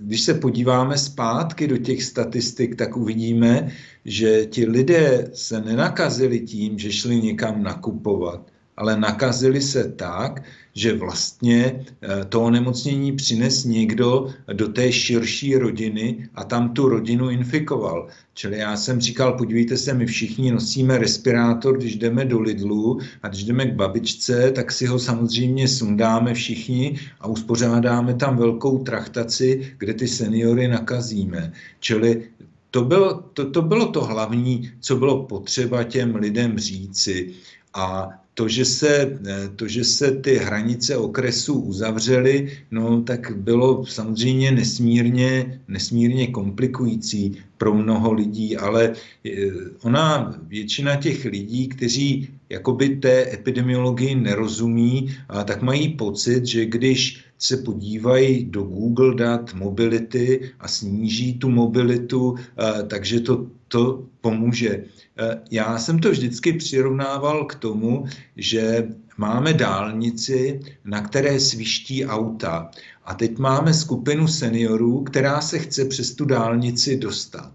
když 0.00 0.20
se 0.20 0.34
podíváme 0.34 0.98
zpátky 0.98 1.68
do 1.68 1.76
těch 1.76 2.02
statistik, 2.02 2.76
tak 2.76 2.96
uvidíme, 2.96 3.72
že 4.04 4.46
ti 4.46 4.66
lidé 4.66 5.30
se 5.34 5.60
nenakazili 5.60 6.40
tím, 6.40 6.78
že 6.78 6.92
šli 6.92 7.20
někam 7.20 7.62
nakupovat, 7.62 8.40
ale 8.76 8.96
nakazili 8.96 9.60
se 9.60 9.92
tak, 9.92 10.42
že 10.74 10.92
vlastně 10.92 11.84
eh, 12.02 12.24
to 12.24 12.42
onemocnění 12.42 13.12
přines 13.12 13.64
někdo 13.64 14.28
do 14.52 14.68
té 14.68 14.92
širší 14.92 15.56
rodiny 15.56 16.28
a 16.34 16.44
tam 16.44 16.74
tu 16.74 16.88
rodinu 16.88 17.30
infikoval. 17.30 18.08
Čili 18.34 18.58
já 18.58 18.76
jsem 18.76 19.00
říkal, 19.00 19.32
podívejte 19.32 19.76
se, 19.76 19.94
my 19.94 20.06
všichni 20.06 20.52
nosíme 20.52 20.98
respirátor, 20.98 21.78
když 21.78 21.96
jdeme 21.96 22.24
do 22.24 22.40
Lidlu 22.40 22.98
a 23.22 23.28
když 23.28 23.44
jdeme 23.44 23.66
k 23.66 23.74
babičce, 23.74 24.50
tak 24.50 24.72
si 24.72 24.86
ho 24.86 24.98
samozřejmě 24.98 25.68
sundáme 25.68 26.34
všichni 26.34 26.98
a 27.20 27.28
uspořádáme 27.28 28.14
tam 28.14 28.36
velkou 28.36 28.78
trachtaci, 28.78 29.74
kde 29.78 29.94
ty 29.94 30.08
seniory 30.08 30.68
nakazíme. 30.68 31.52
Čili 31.80 32.22
to 32.70 32.84
bylo 32.84 33.14
to, 33.34 33.50
to 33.50 33.62
bylo 33.62 33.86
to 33.86 34.04
hlavní, 34.04 34.70
co 34.80 34.96
bylo 34.96 35.24
potřeba 35.24 35.84
těm 35.84 36.14
lidem 36.14 36.58
říci. 36.58 37.32
A 37.74 38.08
to, 38.40 38.48
že 38.48 38.64
se, 38.64 39.20
eh, 39.26 39.48
to, 39.56 39.68
že 39.68 39.84
se 39.84 40.16
ty 40.24 40.40
hranice 40.40 40.96
okresů 40.96 41.60
uzavřely, 41.60 42.64
no 42.70 43.04
tak 43.04 43.36
bylo 43.36 43.84
samozřejmě 43.84 44.50
nesmírně, 44.52 45.60
nesmírně 45.68 46.32
komplikující 46.32 47.36
pro 47.60 47.76
mnoho 47.76 48.12
lidí, 48.16 48.56
ale 48.56 48.96
eh, 48.96 49.52
ona, 49.84 50.32
většina 50.48 50.96
těch 50.96 51.28
lidí, 51.28 51.68
kteří 51.68 52.32
jakoby 52.48 52.96
té 52.96 53.28
epidemiologii 53.32 54.14
nerozumí, 54.16 55.12
tak 55.44 55.62
mají 55.62 56.00
pocit, 56.00 56.46
že 56.46 56.66
když 56.66 57.20
se 57.38 57.56
podívají 57.56 58.44
do 58.44 58.62
Google 58.62 59.14
dat 59.14 59.54
mobility 59.54 60.56
a 60.60 60.68
sníží 60.68 61.38
tu 61.38 61.52
mobilitu, 61.52 62.34
eh, 62.40 62.82
takže 62.88 63.20
to, 63.20 63.52
to 63.70 64.04
pomůže. 64.20 64.84
Eh, 65.18 65.40
já 65.50 65.78
jsem 65.78 65.98
to 65.98 66.10
vždycky 66.10 66.52
přirovnával 66.52 67.44
k 67.44 67.54
tomu, 67.54 68.04
že 68.36 68.88
máme 69.16 69.52
dálnici, 69.52 70.60
na 70.84 71.00
které 71.00 71.40
sviští 71.40 72.06
auta. 72.06 72.70
A 73.04 73.14
teď 73.14 73.38
máme 73.38 73.74
skupinu 73.74 74.28
seniorů, 74.28 75.02
která 75.02 75.40
se 75.40 75.58
chce 75.58 75.84
přes 75.84 76.14
tu 76.14 76.24
dálnici 76.24 76.96
dostat. 76.96 77.52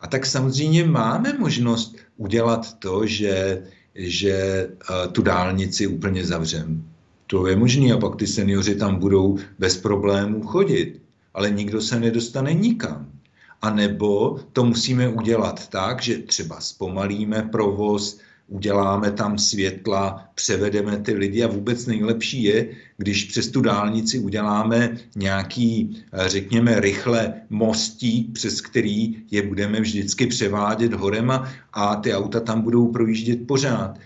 A 0.00 0.06
tak 0.06 0.26
samozřejmě 0.26 0.84
máme 0.84 1.32
možnost 1.38 1.96
udělat 2.16 2.78
to, 2.78 3.06
že, 3.06 3.62
že 3.94 4.34
eh, 4.34 5.08
tu 5.12 5.22
dálnici 5.22 5.86
úplně 5.86 6.24
zavřeme. 6.24 6.76
To 7.26 7.46
je 7.46 7.56
možné 7.56 7.92
a 7.92 7.98
pak 7.98 8.16
ty 8.16 8.26
seniori 8.26 8.74
tam 8.74 8.96
budou 8.96 9.38
bez 9.58 9.76
problémů 9.76 10.42
chodit. 10.42 11.00
Ale 11.34 11.50
nikdo 11.50 11.80
se 11.80 12.00
nedostane 12.00 12.54
nikam. 12.54 13.14
A 13.64 13.70
nebo 13.70 14.40
to 14.52 14.64
musíme 14.64 15.08
udělat 15.08 15.68
tak, 15.68 16.02
že 16.02 16.18
třeba 16.18 16.60
zpomalíme 16.60 17.42
provoz, 17.42 18.18
uděláme 18.48 19.10
tam 19.10 19.38
světla, 19.38 20.28
převedeme 20.34 20.96
ty 20.98 21.12
lidi 21.12 21.44
a 21.44 21.48
vůbec 21.48 21.86
nejlepší 21.86 22.42
je, 22.42 22.68
když 22.96 23.24
přes 23.24 23.48
tu 23.48 23.60
dálnici 23.60 24.18
uděláme 24.18 24.96
nějaký, 25.16 26.02
řekněme, 26.26 26.80
rychle 26.80 27.34
mostík, 27.50 28.32
přes 28.32 28.60
který 28.60 29.16
je 29.30 29.42
budeme 29.42 29.80
vždycky 29.80 30.26
převádět 30.26 30.92
horema 30.92 31.48
a 31.72 31.96
ty 31.96 32.14
auta 32.14 32.40
tam 32.40 32.62
budou 32.62 32.92
projíždět 32.92 33.46
pořád. 33.46 33.98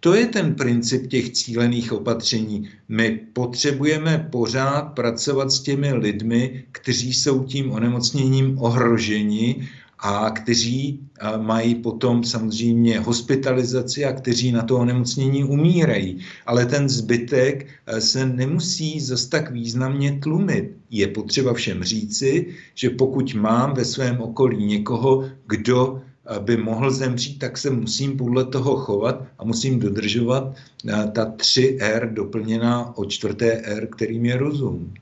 To 0.00 0.14
je 0.14 0.26
ten 0.26 0.54
princip 0.54 1.06
těch 1.06 1.30
cílených 1.30 1.92
opatření. 1.92 2.68
My 2.88 3.20
potřebujeme 3.32 4.28
pořád 4.30 4.82
pracovat 4.82 5.50
s 5.50 5.60
těmi 5.60 5.92
lidmi, 5.92 6.64
kteří 6.72 7.14
jsou 7.14 7.44
tím 7.44 7.70
onemocněním 7.70 8.58
ohroženi 8.58 9.68
a 9.98 10.30
kteří 10.30 11.00
mají 11.36 11.74
potom 11.74 12.24
samozřejmě 12.24 13.00
hospitalizaci 13.00 14.04
a 14.04 14.12
kteří 14.12 14.52
na 14.52 14.62
to 14.62 14.76
onemocnění 14.78 15.44
umírají. 15.44 16.18
Ale 16.46 16.66
ten 16.66 16.88
zbytek 16.88 17.66
se 17.98 18.26
nemusí 18.26 19.00
zas 19.00 19.26
tak 19.26 19.50
významně 19.50 20.18
tlumit. 20.22 20.76
Je 20.90 21.06
potřeba 21.06 21.54
všem 21.54 21.84
říci, 21.84 22.46
že 22.74 22.90
pokud 22.90 23.34
mám 23.34 23.74
ve 23.74 23.84
svém 23.84 24.20
okolí 24.20 24.66
někoho, 24.66 25.30
kdo 25.46 26.02
by 26.38 26.56
mohl 26.56 26.90
zemřít, 26.90 27.38
tak 27.38 27.58
se 27.58 27.70
musím 27.70 28.16
podle 28.16 28.44
toho 28.44 28.76
chovat 28.76 29.22
a 29.38 29.44
musím 29.44 29.80
dodržovat 29.80 30.44
eh, 30.88 31.10
ta 31.10 31.24
3R 31.24 32.12
doplněná 32.12 32.96
o 32.96 33.04
čtvrté 33.04 33.52
R, 33.52 33.86
kterým 33.86 34.24
je 34.24 34.36
rozum. 34.36 34.94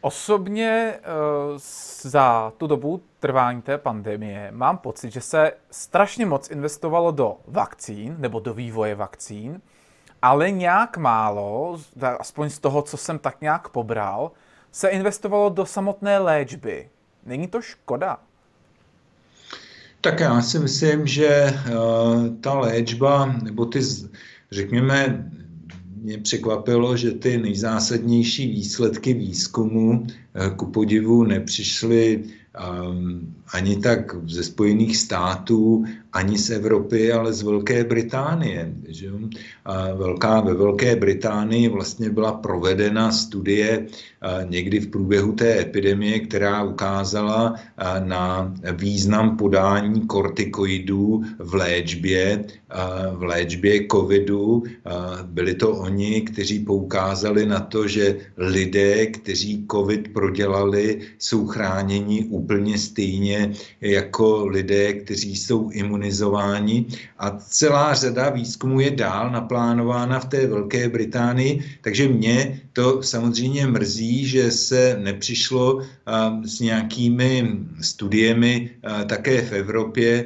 Osobně 0.00 0.94
eh, 0.94 1.02
za 2.02 2.52
tu 2.56 2.66
dobu 2.66 3.02
trvání 3.20 3.62
té 3.62 3.78
pandemie 3.78 4.50
mám 4.50 4.78
pocit, 4.78 5.12
že 5.12 5.20
se 5.20 5.52
strašně 5.70 6.26
moc 6.26 6.50
investovalo 6.50 7.10
do 7.10 7.36
vakcín 7.46 8.16
nebo 8.18 8.40
do 8.40 8.54
vývoje 8.54 8.94
vakcín, 8.94 9.60
ale 10.22 10.50
nějak 10.50 10.96
málo, 10.96 11.80
aspoň 12.18 12.50
z 12.50 12.58
toho, 12.58 12.82
co 12.82 12.96
jsem 12.96 13.18
tak 13.18 13.40
nějak 13.40 13.68
pobral, 13.68 14.30
se 14.72 14.88
investovalo 14.88 15.48
do 15.48 15.66
samotné 15.66 16.18
léčby. 16.18 16.90
Není 17.26 17.48
to 17.48 17.62
škoda? 17.62 18.18
Tak 20.00 20.20
já 20.20 20.42
si 20.42 20.58
myslím, 20.58 21.06
že 21.06 21.54
uh, 21.66 22.36
ta 22.40 22.58
léčba, 22.58 23.38
nebo 23.42 23.66
ty, 23.66 23.80
řekněme, 24.50 25.30
mě 25.96 26.18
překvapilo, 26.18 26.96
že 26.96 27.10
ty 27.10 27.38
nejzásadnější 27.38 28.50
výsledky 28.50 29.14
výzkumu 29.14 29.90
uh, 29.90 30.06
ku 30.56 30.66
podivu 30.66 31.24
nepřišly 31.24 32.24
ani 33.52 33.76
tak 33.76 34.16
ze 34.26 34.44
Spojených 34.44 34.96
států, 34.96 35.84
ani 36.12 36.38
z 36.38 36.50
Evropy, 36.50 37.12
ale 37.12 37.32
z 37.32 37.42
Velké 37.42 37.84
Británie. 37.84 38.72
Že? 38.88 39.10
A 39.64 39.92
velká, 39.92 40.40
ve 40.40 40.54
Velké 40.54 40.96
Británii 40.96 41.68
vlastně 41.68 42.10
byla 42.10 42.32
provedena 42.32 43.12
studie 43.12 43.86
někdy 44.48 44.80
v 44.80 44.86
průběhu 44.86 45.32
té 45.32 45.60
epidemie, 45.60 46.18
která 46.18 46.62
ukázala 46.62 47.54
na 48.04 48.54
význam 48.72 49.36
podání 49.36 50.00
kortikoidů 50.00 51.24
v 51.38 51.54
léčbě, 51.54 52.44
v 53.12 53.22
léčbě 53.22 53.86
covidu. 53.92 54.62
Byli 55.26 55.54
to 55.54 55.70
oni, 55.70 56.20
kteří 56.20 56.58
poukázali 56.58 57.46
na 57.46 57.60
to, 57.60 57.88
že 57.88 58.16
lidé, 58.36 59.06
kteří 59.06 59.66
covid 59.72 60.12
prodělali, 60.12 61.00
jsou 61.18 61.46
chráněni 61.46 62.24
úplně 62.24 62.49
stejně 62.78 63.52
jako 63.80 64.46
lidé, 64.46 64.92
kteří 64.92 65.36
jsou 65.36 65.70
imunizováni. 65.70 66.86
A 67.18 67.30
celá 67.30 67.94
řada 67.94 68.30
výzkumů 68.30 68.80
je 68.80 68.90
dál 68.90 69.30
naplánována 69.30 70.20
v 70.20 70.24
té 70.24 70.46
Velké 70.46 70.88
Británii, 70.88 71.64
takže 71.80 72.08
mě 72.08 72.60
to 72.72 73.02
samozřejmě 73.02 73.66
mrzí, 73.66 74.26
že 74.26 74.50
se 74.50 74.98
nepřišlo 75.02 75.82
s 76.44 76.60
nějakými 76.60 77.50
studiemi 77.80 78.70
také 79.06 79.42
v 79.42 79.52
Evropě 79.52 80.24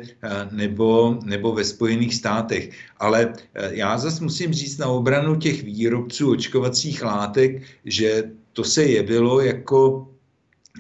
nebo, 0.51 1.19
nebo 1.25 1.53
ve 1.53 1.65
Spojených 1.65 2.15
státech. 2.15 2.71
Ale 2.99 3.33
já 3.71 3.99
zase 3.99 4.25
musím 4.25 4.53
říct 4.53 4.79
na 4.79 4.87
obranu 4.87 5.37
těch 5.37 5.63
výrobců 5.63 6.31
očkovacích 6.31 7.03
látek, 7.03 7.63
že 7.85 8.25
to 8.53 8.65
se 8.65 8.85
jevilo 8.85 9.41
jako 9.41 10.09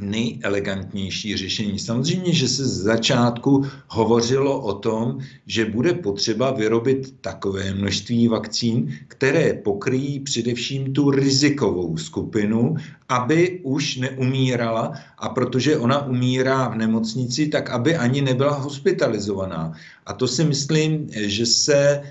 nejelegantnější 0.01 1.36
řešení. 1.36 1.78
Samozřejmě, 1.78 2.32
že 2.32 2.49
se 2.49 2.68
z 2.68 2.82
začátku 2.82 3.66
hovořilo 3.88 4.61
o 4.61 4.74
tom, 4.74 5.18
že 5.47 5.64
bude 5.64 5.92
potřeba 5.92 6.51
vyrobit 6.51 7.14
takové 7.20 7.74
množství 7.74 8.28
vakcín, 8.28 8.95
které 9.09 9.55
pokryjí 9.55 10.20
především 10.20 10.92
tu 10.92 11.11
rizikovou 11.11 11.97
skupinu, 11.97 12.76
aby 13.09 13.61
už 13.62 13.97
neumírala 13.97 14.92
a 15.18 15.28
protože 15.28 15.76
ona 15.76 16.07
umírá 16.07 16.68
v 16.68 16.76
nemocnici, 16.76 17.49
tak 17.49 17.70
aby 17.70 17.97
ani 17.97 18.22
nebyla 18.22 18.53
hospitalizovaná. 18.53 19.72
A 20.07 20.12
to 20.12 20.28
si 20.28 20.45
myslím, 20.45 21.07
že 21.12 21.47
se, 21.47 22.03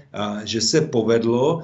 že 0.44 0.62
se 0.62 0.82
povedlo 0.82 1.64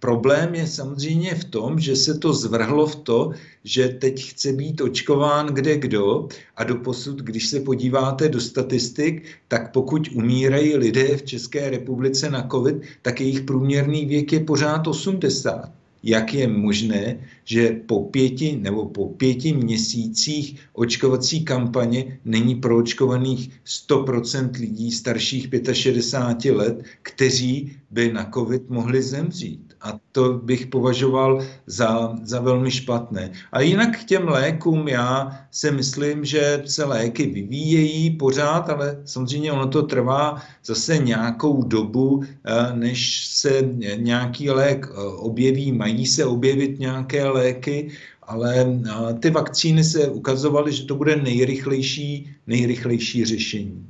Problém 0.00 0.54
je 0.54 0.66
samozřejmě 0.66 1.34
v 1.34 1.44
tom, 1.44 1.80
že 1.80 1.96
se 1.96 2.18
to 2.18 2.32
zvrhlo 2.32 2.86
v 2.86 2.96
to, 2.96 3.30
že 3.64 3.88
teď 3.88 4.24
chce 4.24 4.52
být 4.52 4.80
očkován 4.80 5.46
kde 5.46 5.78
kdo 5.78 6.28
a 6.56 6.64
doposud, 6.64 7.18
když 7.18 7.48
se 7.48 7.60
podíváte 7.60 8.28
do 8.28 8.40
statistik, 8.40 9.28
tak 9.48 9.72
pokud 9.72 10.08
umírají 10.14 10.76
lidé 10.76 11.16
v 11.16 11.22
České 11.22 11.70
republice 11.70 12.30
na 12.30 12.48
COVID, 12.50 12.76
tak 13.02 13.20
jejich 13.20 13.40
průměrný 13.40 14.06
věk 14.06 14.32
je 14.32 14.40
pořád 14.40 14.86
80 14.86 15.72
jak 16.02 16.34
je 16.34 16.48
možné, 16.48 17.20
že 17.44 17.80
po 17.86 18.02
pěti 18.02 18.56
nebo 18.56 18.86
po 18.86 19.08
pěti 19.08 19.52
měsících 19.52 20.56
očkovací 20.72 21.44
kampaně 21.44 22.18
není 22.24 22.54
proočkovaných 22.54 23.50
100% 23.66 24.50
lidí 24.60 24.92
starších 24.92 25.48
65 25.72 26.52
let, 26.52 26.84
kteří 27.02 27.76
by 27.90 28.12
na 28.12 28.30
COVID 28.34 28.70
mohli 28.70 29.02
zemřít. 29.02 29.69
A 29.82 30.00
to 30.12 30.32
bych 30.32 30.66
považoval 30.66 31.42
za, 31.66 32.16
za 32.22 32.40
velmi 32.40 32.70
špatné. 32.70 33.32
A 33.52 33.60
jinak 33.60 33.98
k 33.98 34.04
těm 34.04 34.28
lékům 34.28 34.88
já 34.88 35.38
si 35.50 35.70
myslím, 35.70 36.24
že 36.24 36.62
se 36.66 36.84
léky 36.84 37.26
vyvíjejí 37.26 38.10
pořád, 38.10 38.70
ale 38.70 39.00
samozřejmě 39.04 39.52
ono 39.52 39.66
to 39.68 39.82
trvá 39.82 40.42
zase 40.64 40.98
nějakou 40.98 41.62
dobu, 41.62 42.22
eh, 42.24 42.76
než 42.76 43.26
se 43.26 43.62
nějaký 43.96 44.50
lék 44.50 44.86
eh, 44.90 44.96
objeví. 45.16 45.72
Mají 45.72 46.06
se 46.06 46.24
objevit 46.24 46.78
nějaké 46.78 47.24
léky, 47.28 47.90
ale 48.22 48.80
ty 49.20 49.30
vakcíny 49.30 49.84
se 49.84 50.08
ukazovaly, 50.08 50.72
že 50.72 50.86
to 50.86 50.94
bude 50.94 51.16
nejrychlejší, 51.16 52.30
nejrychlejší 52.46 53.24
řešení. 53.24 53.86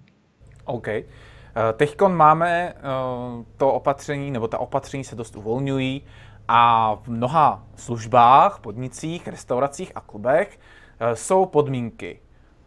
OK. 0.64 0.88
Teď 1.76 2.00
máme 2.08 2.74
to 3.56 3.72
opatření, 3.72 4.30
nebo 4.30 4.48
ta 4.48 4.58
opatření 4.58 5.04
se 5.04 5.16
dost 5.16 5.36
uvolňují 5.36 6.06
a 6.48 6.94
v 6.94 7.08
mnoha 7.08 7.62
službách, 7.76 8.58
podnicích, 8.58 9.28
restauracích 9.28 9.92
a 9.94 10.00
klubech 10.00 10.60
jsou 11.14 11.46
podmínky. 11.46 12.20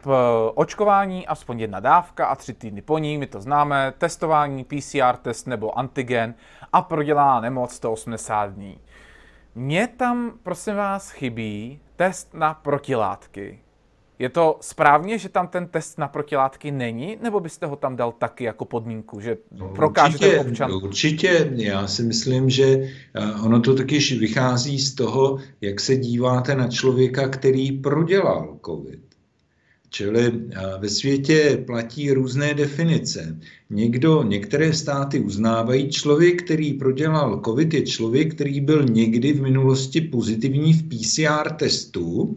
V 0.06 0.52
očkování 0.56 1.28
aspoň 1.28 1.60
jedna 1.60 1.80
dávka 1.80 2.26
a 2.26 2.36
tři 2.36 2.54
týdny 2.54 2.82
po 2.82 2.98
ní, 2.98 3.18
my 3.18 3.28
to 3.28 3.42
známe, 3.42 3.94
testování, 3.98 4.64
PCR 4.64 5.18
test 5.22 5.48
nebo 5.48 5.80
antigen 5.80 6.34
a 6.74 6.82
prodělaná 6.82 7.40
nemoc 7.40 7.74
180 7.74 8.50
dní. 8.50 8.80
Mně 9.56 9.88
tam, 9.88 10.32
prosím 10.44 10.76
vás, 10.76 11.12
chybí 11.12 11.82
test 11.96 12.34
na 12.34 12.54
protilátky. 12.54 13.62
Je 14.24 14.30
to 14.30 14.58
správně, 14.62 15.18
že 15.18 15.30
tam 15.30 15.48
ten 15.48 15.68
test 15.68 15.98
na 15.98 16.08
protilátky 16.08 16.72
není, 16.72 17.18
nebo 17.24 17.40
byste 17.40 17.66
ho 17.66 17.76
tam 17.76 17.96
dal 17.96 18.12
taky 18.12 18.44
jako 18.44 18.66
podmínku, 18.66 19.20
že 19.20 19.38
no, 19.52 19.70
prokáže 19.70 20.18
určitě, 20.18 20.40
občan? 20.40 20.72
Určitě, 20.72 21.52
já 21.56 21.88
si 21.88 22.04
myslím, 22.04 22.50
že 22.50 22.66
eh, 22.66 22.88
ono 23.44 23.60
to 23.60 23.76
takyž 23.76 24.20
vychází 24.20 24.80
z 24.80 24.96
toho, 24.96 25.38
jak 25.62 25.80
se 25.80 25.96
díváte 25.96 26.56
na 26.56 26.68
člověka, 26.68 27.28
který 27.28 27.72
prodělal 27.72 28.58
COVID. 28.66 29.00
Čili 29.90 30.26
eh, 30.26 30.60
ve 30.80 30.90
světě 30.90 31.64
platí 31.66 32.12
různé 32.12 32.54
definice. 32.54 33.38
Někdo, 33.70 34.24
některé 34.24 34.74
státy 34.74 35.20
uznávají, 35.20 35.90
člověk, 35.90 36.44
který 36.44 36.74
prodělal 36.74 37.42
COVID, 37.46 37.74
je 37.74 37.82
člověk, 37.82 38.36
který 38.36 38.62
byl 38.62 38.84
někdy 38.84 39.34
v 39.34 39.42
minulosti 39.42 40.02
pozitivní 40.02 40.74
v 40.74 40.84
PCR 40.84 41.52
testu 41.52 42.36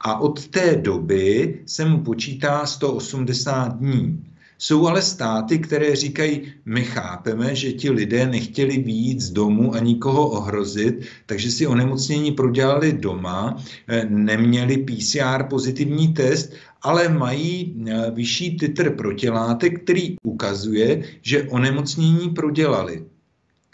a 0.00 0.20
od 0.20 0.46
té 0.46 0.76
doby 0.76 1.58
se 1.66 1.84
mu 1.84 1.98
počítá 2.04 2.66
180 2.66 3.78
dní. 3.78 4.24
Jsou 4.62 4.86
ale 4.86 5.02
státy, 5.02 5.58
které 5.58 5.96
říkají, 5.96 6.42
my 6.64 6.84
chápeme, 6.84 7.54
že 7.54 7.72
ti 7.72 7.90
lidé 7.90 8.26
nechtěli 8.26 8.78
výjít 8.78 9.20
z 9.20 9.30
domu 9.30 9.74
a 9.74 9.78
nikoho 9.78 10.28
ohrozit, 10.28 11.00
takže 11.26 11.50
si 11.50 11.66
onemocnění 11.66 12.32
prodělali 12.32 12.92
doma, 12.92 13.56
eh, 13.88 14.06
neměli 14.10 14.78
PCR 14.78 15.44
pozitivní 15.50 16.14
test, 16.14 16.52
ale 16.82 17.08
mají 17.08 17.84
eh, 17.86 18.10
vyšší 18.10 18.56
titr 18.56 18.90
protilátek, 18.90 19.82
který 19.82 20.16
ukazuje, 20.22 21.02
že 21.22 21.42
onemocnění 21.42 22.28
prodělali. 22.28 23.04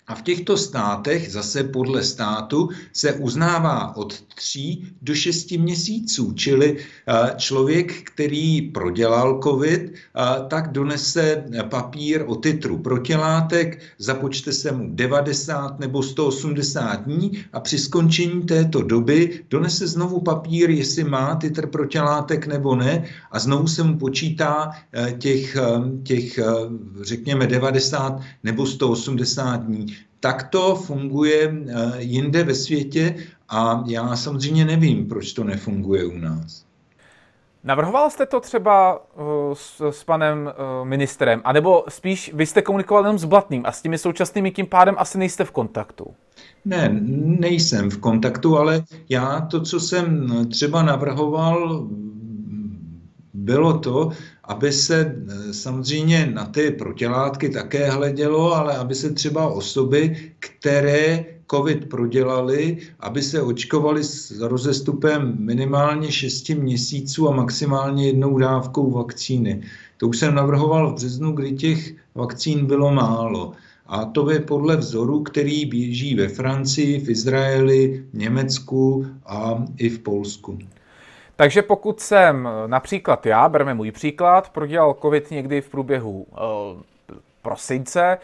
A 0.09 0.15
v 0.15 0.23
těchto 0.23 0.57
státech 0.57 1.33
zase 1.33 1.65
podle 1.65 2.03
státu 2.03 2.69
se 2.93 3.13
uznává 3.13 3.97
od 3.97 4.21
3 4.35 4.79
do 5.03 5.15
6 5.15 5.53
měsíců, 5.53 6.33
čili 6.33 6.77
eh, 6.79 7.35
člověk, 7.37 8.03
který 8.03 8.63
prodělal 8.63 9.41
COVID, 9.43 9.83
eh, 9.83 10.23
tak 10.49 10.73
donese 10.73 11.45
papír 11.71 12.25
o 12.27 12.37
titru 12.37 12.79
protilátek, 12.79 13.83
započte 13.99 14.53
se 14.53 14.73
mu 14.73 14.89
90 14.91 15.81
nebo 15.81 16.03
180 16.03 16.97
dní 17.05 17.45
a 17.53 17.61
při 17.61 17.79
skončení 17.79 18.43
této 18.43 18.83
doby 18.83 19.45
donese 19.51 19.87
znovu 19.87 20.21
papír, 20.21 20.71
jestli 20.71 21.05
má 21.05 21.35
titr 21.35 21.67
protilátek 21.67 22.47
nebo 22.47 22.77
ne 22.77 23.05
a 23.31 23.39
znovu 23.39 23.67
se 23.67 23.83
mu 23.83 23.99
počítá 23.99 24.71
eh, 24.93 25.13
těch, 25.19 25.57
těch 26.03 26.39
řekněme 27.01 27.47
90 27.47 28.21
nebo 28.45 28.67
180 28.67 29.57
dní. 29.57 29.96
Tak 30.21 30.49
to 30.49 30.75
funguje 30.75 31.55
eh, 31.69 31.75
jinde 31.99 32.45
ve 32.45 32.55
světě 32.55 33.15
a 33.49 33.85
já 33.87 34.17
samozřejmě 34.17 34.65
nevím, 34.65 35.09
proč 35.09 35.33
to 35.33 35.45
nefunguje 35.45 36.05
u 36.05 36.19
nás. 36.19 36.67
Navrhoval 37.67 38.11
jste 38.11 38.27
to 38.27 38.41
třeba 38.41 38.99
uh, 38.99 39.25
s, 39.53 39.81
s 39.91 40.05
panem 40.05 40.47
uh, 40.47 40.89
ministrem, 40.89 41.41
anebo 41.45 41.85
spíš 41.89 42.31
vy 42.35 42.47
jste 42.47 42.63
komunikoval 42.63 43.05
jenom 43.05 43.19
s 43.19 43.25
Blatným 43.25 43.63
a 43.67 43.73
s 43.73 43.83
těmi 43.83 43.99
současnými 43.99 44.51
tím 44.51 44.67
pádem 44.67 44.95
asi 44.99 45.19
nejste 45.19 45.45
v 45.45 45.51
kontaktu? 45.51 46.15
Ne, 46.65 46.89
nejsem 47.41 47.91
v 47.91 47.99
kontaktu, 47.99 48.59
ale 48.59 48.85
já 49.09 49.41
to, 49.41 49.61
co 49.61 49.81
jsem 49.81 50.29
třeba 50.51 50.83
navrhoval, 50.83 51.87
bylo 53.35 53.79
to, 53.79 54.11
aby 54.47 54.73
se 54.73 55.01
eh, 55.01 55.55
samozřejmě 55.55 56.31
na 56.35 56.45
ty 56.47 56.71
protilátky 56.71 57.49
také 57.49 57.91
hledělo, 57.91 58.55
ale 58.55 58.77
aby 58.77 58.95
se 58.95 59.11
třeba 59.11 59.49
osoby, 59.49 60.33
které 60.39 61.25
COVID 61.51 61.89
prodělali, 61.89 62.79
aby 63.01 63.23
se 63.23 63.43
očkovali 63.43 64.05
s 64.05 64.41
rozestupem 64.41 65.37
minimálně 65.39 66.13
6 66.13 66.49
měsíců 66.49 67.29
a 67.29 67.37
maximálně 67.37 68.07
jednou 68.07 68.39
dávkou 68.39 68.91
vakcíny. 68.91 69.63
To 69.97 70.09
už 70.09 70.19
jsem 70.19 70.35
navrhoval 70.35 70.91
v 70.91 70.95
březnu, 70.95 71.33
kdy 71.33 71.53
těch 71.53 71.95
vakcín 72.15 72.67
bylo 72.67 72.93
málo. 72.95 73.53
A 73.87 74.05
to 74.05 74.31
je 74.31 74.41
podle 74.41 74.77
vzoru, 74.77 75.23
který 75.23 75.67
běží 75.67 76.15
ve 76.15 76.29
Francii, 76.29 77.01
v 77.01 77.11
Izraeli, 77.11 78.05
v 78.13 78.19
Německu 78.19 79.07
a 79.27 79.65
i 79.79 79.89
v 79.89 79.99
Polsku. 79.99 80.59
Takže 81.37 81.63
pokud 81.63 82.01
jsem 82.01 82.49
například 82.67 83.27
já, 83.27 83.49
bereme 83.49 83.75
můj 83.75 83.93
příklad, 83.93 84.51
prodělal 84.51 84.95
COVID 85.03 85.31
někdy 85.31 85.61
v 85.61 85.69
průběhu 85.69 86.27
prosince. 87.43 88.19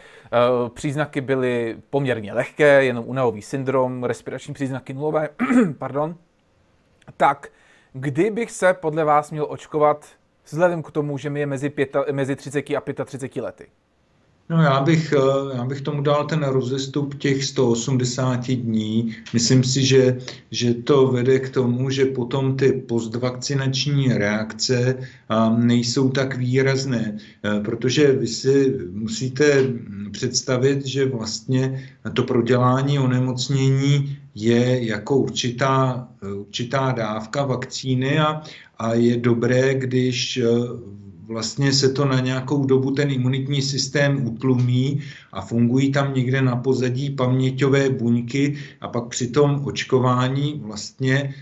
Příznaky 0.73 1.21
byly 1.21 1.77
poměrně 1.89 2.33
lehké, 2.33 2.85
jenom 2.85 3.05
unavový 3.07 3.41
syndrom, 3.41 4.03
respirační 4.03 4.53
příznaky 4.53 4.93
nulové, 4.93 5.29
pardon. 5.77 6.15
Tak 7.17 7.49
kdy 7.93 8.31
bych 8.31 8.51
se 8.51 8.73
podle 8.73 9.03
vás 9.03 9.31
měl 9.31 9.45
očkovat 9.49 10.05
vzhledem 10.45 10.83
k 10.83 10.91
tomu, 10.91 11.17
že 11.17 11.29
mi 11.29 11.39
je 11.39 11.45
mezi, 11.45 11.69
pěta, 11.69 12.05
mezi 12.11 12.35
30 12.35 12.69
a 12.69 13.05
35 13.05 13.41
lety? 13.41 13.67
No 14.49 14.61
já 14.63 14.81
bych, 14.81 15.13
eh, 15.13 15.55
já 15.57 15.65
bych 15.65 15.81
tomu 15.81 16.01
dal 16.01 16.25
ten 16.25 16.43
rozestup 16.43 17.15
těch 17.15 17.43
180 17.43 18.55
dní. 18.55 19.15
Myslím 19.33 19.63
si, 19.63 19.85
že, 19.85 20.17
že 20.51 20.73
to 20.73 21.07
vede 21.07 21.39
k 21.39 21.49
tomu, 21.49 21.89
že 21.89 22.05
potom 22.05 22.57
ty 22.57 22.71
postvakcinační 22.71 24.13
reakce 24.13 24.97
nejsou 25.57 26.09
tak 26.09 26.37
výrazné, 26.37 27.17
eh, 27.17 27.59
protože 27.59 28.11
vy 28.11 28.27
si 28.27 28.79
musíte 28.91 29.63
představit, 30.11 30.85
že 30.85 31.05
vlastně 31.05 31.89
to 32.13 32.23
prodělání 32.23 32.99
onemocnění 32.99 34.17
je 34.35 34.85
jako 34.85 35.17
určitá, 35.17 36.07
určitá 36.35 36.91
dávka 36.91 37.45
vakcíny 37.45 38.19
a, 38.19 38.41
a 38.77 38.93
je 38.93 39.17
dobré, 39.17 39.73
když 39.73 40.37
eh, 40.37 40.47
vlastně 41.27 41.73
se 41.73 41.89
to 41.89 42.05
na 42.05 42.19
nějakou 42.19 42.65
dobu 42.65 42.91
ten 42.91 43.11
imunitní 43.11 43.61
systém 43.61 44.27
utlumí 44.27 45.01
a 45.31 45.41
fungují 45.41 45.91
tam 45.91 46.13
někde 46.13 46.41
na 46.41 46.55
pozadí 46.55 47.09
paměťové 47.09 47.89
buňky 47.89 48.55
a 48.81 48.87
pak 48.87 49.07
při 49.07 49.27
tom 49.27 49.61
očkování 49.65 50.61
vlastně 50.63 51.33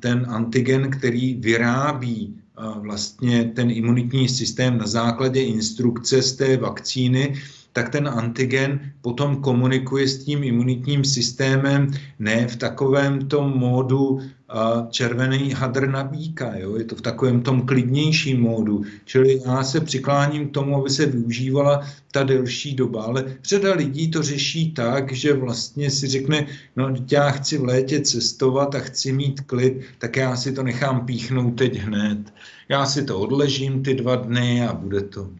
ten 0.00 0.26
antigen, 0.28 0.90
který 0.90 1.34
vyrábí 1.34 2.36
vlastně 2.80 3.44
ten 3.44 3.70
imunitní 3.70 4.28
systém 4.28 4.78
na 4.78 4.86
základě 4.86 5.42
instrukce 5.42 6.22
z 6.22 6.32
té 6.32 6.56
vakcíny, 6.56 7.34
tak 7.72 7.88
ten 7.88 8.08
antigen 8.08 8.92
potom 9.00 9.36
komunikuje 9.36 10.08
s 10.08 10.24
tím 10.24 10.44
imunitním 10.44 11.04
systémem 11.04 11.90
ne 12.18 12.46
v 12.48 12.56
takovém 12.56 13.28
tom 13.28 13.58
módu 13.58 14.20
červený 14.90 15.52
hadr 15.52 15.88
na 15.88 16.04
bíka, 16.04 16.56
jo? 16.56 16.76
je 16.76 16.84
to 16.84 16.96
v 16.96 17.00
takovém 17.00 17.42
tom 17.42 17.62
klidnějším 17.62 18.40
módu. 18.40 18.84
Čili 19.04 19.40
já 19.46 19.64
se 19.64 19.80
přikláním 19.80 20.48
k 20.48 20.52
tomu, 20.52 20.76
aby 20.80 20.90
se 20.90 21.06
využívala 21.06 21.86
ta 22.12 22.22
delší 22.22 22.74
doba, 22.74 23.02
ale 23.02 23.24
řada 23.44 23.74
lidí 23.74 24.10
to 24.10 24.22
řeší 24.22 24.72
tak, 24.72 25.12
že 25.12 25.32
vlastně 25.32 25.90
si 25.90 26.06
řekne, 26.06 26.46
no 26.76 26.94
já 27.10 27.30
chci 27.30 27.58
v 27.58 27.64
létě 27.64 28.00
cestovat 28.00 28.74
a 28.74 28.78
chci 28.78 29.12
mít 29.12 29.40
klid, 29.40 29.80
tak 29.98 30.16
já 30.16 30.36
si 30.36 30.52
to 30.52 30.62
nechám 30.62 31.06
píchnout 31.06 31.50
teď 31.50 31.78
hned. 31.78 32.18
Já 32.68 32.86
si 32.86 33.04
to 33.04 33.20
odležím 33.20 33.82
ty 33.82 33.94
dva 33.94 34.16
dny 34.16 34.66
a 34.66 34.72
bude 34.72 35.00
to. 35.00 35.30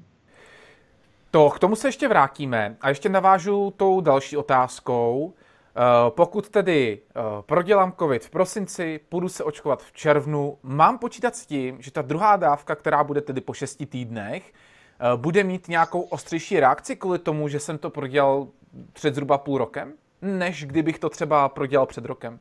To, 1.31 1.51
k 1.51 1.59
tomu 1.59 1.77
se 1.77 1.89
ještě 1.89 2.09
vrátíme 2.09 2.77
a 2.81 2.89
ještě 2.89 3.09
navážu 3.09 3.75
tou 3.77 4.01
další 4.01 4.37
otázkou. 4.37 5.35
Eh, 5.77 5.81
pokud 6.09 6.49
tedy 6.49 6.99
eh, 7.09 7.21
prodělám 7.47 7.93
COVID 7.99 8.25
v 8.25 8.31
prosinci, 8.31 9.01
půjdu 9.09 9.29
se 9.29 9.45
očkovat 9.45 9.83
v 9.83 9.93
červnu, 9.93 10.59
mám 10.63 10.99
počítat 10.99 11.37
s 11.37 11.47
tím, 11.47 11.77
že 11.81 11.91
ta 11.91 12.03
druhá 12.03 12.37
dávka, 12.37 12.75
která 12.75 13.05
bude 13.05 13.21
tedy 13.21 13.41
po 13.41 13.53
šesti 13.53 13.87
týdnech, 13.87 14.53
eh, 14.53 15.17
bude 15.17 15.45
mít 15.45 15.69
nějakou 15.69 16.01
ostřejší 16.01 16.61
reakci 16.61 16.97
kvůli 16.97 17.19
tomu, 17.19 17.49
že 17.49 17.61
jsem 17.61 17.79
to 17.79 17.91
prodělal 17.91 18.49
před 18.93 19.15
zhruba 19.15 19.39
půl 19.39 19.59
rokem, 19.59 19.93
než 20.23 20.65
kdybych 20.65 20.99
to 20.99 21.09
třeba 21.09 21.49
prodělal 21.49 21.87
před 21.87 22.05
rokem? 22.05 22.39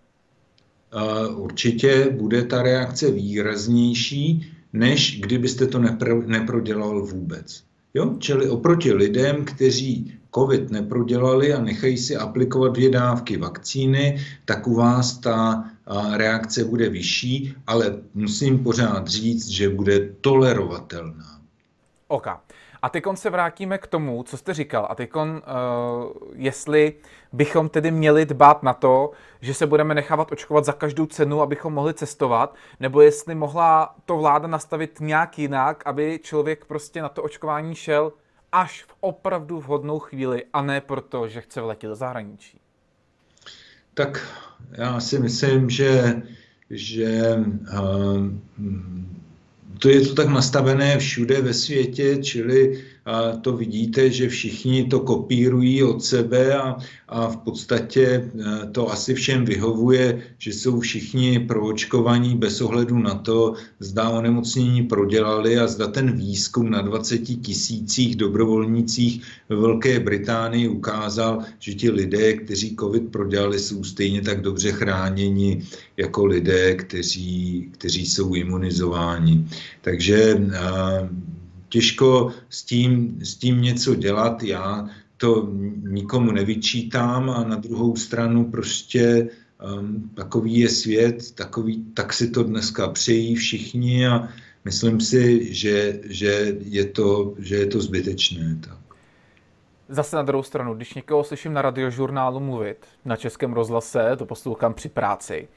Určitě 1.35 2.09
bude 2.09 2.43
ta 2.43 2.61
reakce 2.61 3.11
výraznější, 3.11 4.53
než 4.73 5.21
kdybyste 5.21 5.67
to 5.67 5.79
nepro, 5.79 6.21
neprodělal 6.21 7.05
vůbec. 7.05 7.66
Jo? 7.97 8.15
Čili 8.19 8.49
oproti 8.49 8.93
lidem, 8.93 9.45
kteří 9.45 10.13
COVID 10.35 10.71
neprodělali 10.71 11.53
a 11.53 11.61
nechají 11.61 11.97
si 11.97 12.15
aplikovat 12.15 12.73
dvě 12.73 12.89
dávky 12.89 13.37
vakcíny, 13.37 14.21
tak 14.45 14.67
u 14.67 14.75
vás 14.75 15.17
ta 15.17 15.65
reakce 16.13 16.65
bude 16.65 16.89
vyšší, 16.89 17.53
ale 17.67 17.97
musím 18.13 18.63
pořád 18.63 19.07
říct, 19.07 19.47
že 19.47 19.69
bude 19.69 20.09
tolerovatelná. 20.21 21.41
OK. 22.07 22.27
A 22.81 22.89
teď 22.89 23.03
se 23.15 23.29
vrátíme 23.29 23.77
k 23.77 23.87
tomu, 23.87 24.23
co 24.23 24.37
jste 24.37 24.53
říkal. 24.53 24.87
A 24.89 24.95
teď, 24.95 25.15
uh, 25.15 25.23
jestli 26.33 26.93
bychom 27.33 27.69
tedy 27.69 27.91
měli 27.91 28.25
dbát 28.25 28.63
na 28.63 28.73
to, 28.73 29.11
že 29.41 29.53
se 29.53 29.67
budeme 29.67 29.95
nechávat 29.95 30.31
očkovat 30.31 30.65
za 30.65 30.73
každou 30.73 31.05
cenu, 31.05 31.41
abychom 31.41 31.73
mohli 31.73 31.93
cestovat, 31.93 32.55
nebo 32.79 33.01
jestli 33.01 33.35
mohla 33.35 33.95
to 34.05 34.17
vláda 34.17 34.47
nastavit 34.47 34.99
nějak 34.99 35.39
jinak, 35.39 35.83
aby 35.85 36.19
člověk 36.23 36.65
prostě 36.65 37.01
na 37.01 37.09
to 37.09 37.23
očkování 37.23 37.75
šel 37.75 38.13
až 38.51 38.83
v 38.83 38.95
opravdu 38.99 39.59
vhodnou 39.59 39.99
chvíli 39.99 40.43
a 40.53 40.61
ne 40.61 40.81
proto, 40.81 41.27
že 41.27 41.41
chce 41.41 41.61
vletět 41.61 41.89
do 41.89 41.95
zahraničí. 41.95 42.61
Tak 43.93 44.27
já 44.71 44.99
si 44.99 45.19
myslím, 45.19 45.69
že, 45.69 46.21
že 46.69 47.35
uh, 47.35 48.27
to 49.79 49.89
je 49.89 50.01
to 50.01 50.13
tak 50.13 50.27
nastavené 50.27 50.99
všude 50.99 51.41
ve 51.41 51.53
světě, 51.53 52.17
čili 52.17 52.83
to 53.41 53.57
vidíte, 53.57 54.09
že 54.09 54.29
všichni 54.29 54.83
to 54.83 54.99
kopírují 54.99 55.83
od 55.83 56.03
sebe 56.03 56.55
a, 56.55 56.77
a 57.07 57.27
v 57.27 57.37
podstatě 57.37 58.03
e, 58.03 58.31
to 58.71 58.91
asi 58.91 59.13
všem 59.13 59.45
vyhovuje, 59.45 60.21
že 60.37 60.53
jsou 60.53 60.79
všichni 60.79 61.39
proočkovaní 61.39 62.37
bez 62.37 62.61
ohledu 62.61 62.97
na 62.99 63.15
to, 63.15 63.53
zda 63.79 64.09
onemocnění 64.09 64.83
prodělali 64.83 65.57
a 65.59 65.67
zda 65.67 65.87
ten 65.87 66.17
výzkum 66.17 66.69
na 66.69 66.81
20 66.81 67.17
tisících 67.17 68.15
dobrovolnících 68.15 69.21
ve 69.49 69.55
Velké 69.55 69.99
Británii 69.99 70.67
ukázal, 70.67 71.39
že 71.59 71.73
ti 71.73 71.89
lidé, 71.89 72.33
kteří 72.33 72.75
COVID 72.79 73.11
prodělali, 73.11 73.59
jsou 73.59 73.83
stejně 73.83 74.21
tak 74.21 74.41
dobře 74.41 74.71
chráněni 74.71 75.61
jako 75.97 76.25
lidé, 76.25 76.75
kteří, 76.75 77.69
kteří 77.71 78.05
jsou 78.05 78.35
imunizováni. 78.35 79.47
Takže 79.81 80.37
těžko 81.77 82.31
s 82.49 82.63
tím, 82.63 83.19
s 83.21 83.35
tím 83.35 83.61
něco 83.61 83.95
dělat. 83.95 84.43
Já 84.43 84.89
to 85.17 85.49
nikomu 85.81 86.31
nevyčítám 86.31 87.29
a 87.29 87.43
na 87.43 87.55
druhou 87.55 87.95
stranu 87.95 88.51
prostě 88.51 89.29
um, 89.79 90.09
takový 90.13 90.59
je 90.59 90.69
svět, 90.69 91.31
takový, 91.35 91.85
tak 91.93 92.13
si 92.13 92.29
to 92.29 92.43
dneska 92.43 92.87
přejí 92.87 93.35
všichni 93.35 94.07
a 94.07 94.27
myslím 94.65 95.01
si, 95.01 95.53
že, 95.53 95.99
že, 96.03 96.57
je, 96.65 96.85
to, 96.85 97.33
že 97.37 97.55
je 97.55 97.65
to 97.65 97.81
zbytečné. 97.81 98.57
Tak. 98.61 98.77
Zase 99.89 100.15
na 100.15 100.23
druhou 100.23 100.43
stranu, 100.43 100.73
když 100.73 100.93
někoho 100.93 101.23
slyším 101.23 101.53
na 101.53 101.61
radiožurnálu 101.61 102.39
mluvit, 102.39 102.77
na 103.05 103.15
českém 103.15 103.53
rozhlase, 103.53 104.15
to 104.17 104.25
poslouchám 104.25 104.73
při 104.73 104.89
práci, 104.89 105.47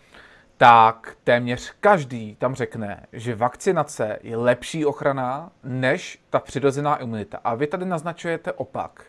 tak 0.60 1.16
téměř 1.24 1.72
každý 1.80 2.36
tam 2.38 2.54
řekne, 2.54 3.06
že 3.12 3.34
vakcinace 3.34 4.18
je 4.22 4.36
lepší 4.36 4.84
ochrana 4.84 5.52
než 5.64 6.18
ta 6.30 6.38
přirozená 6.38 6.96
imunita. 6.96 7.38
A 7.44 7.54
vy 7.54 7.66
tady 7.66 7.86
naznačujete 7.86 8.52
opak. 8.52 9.04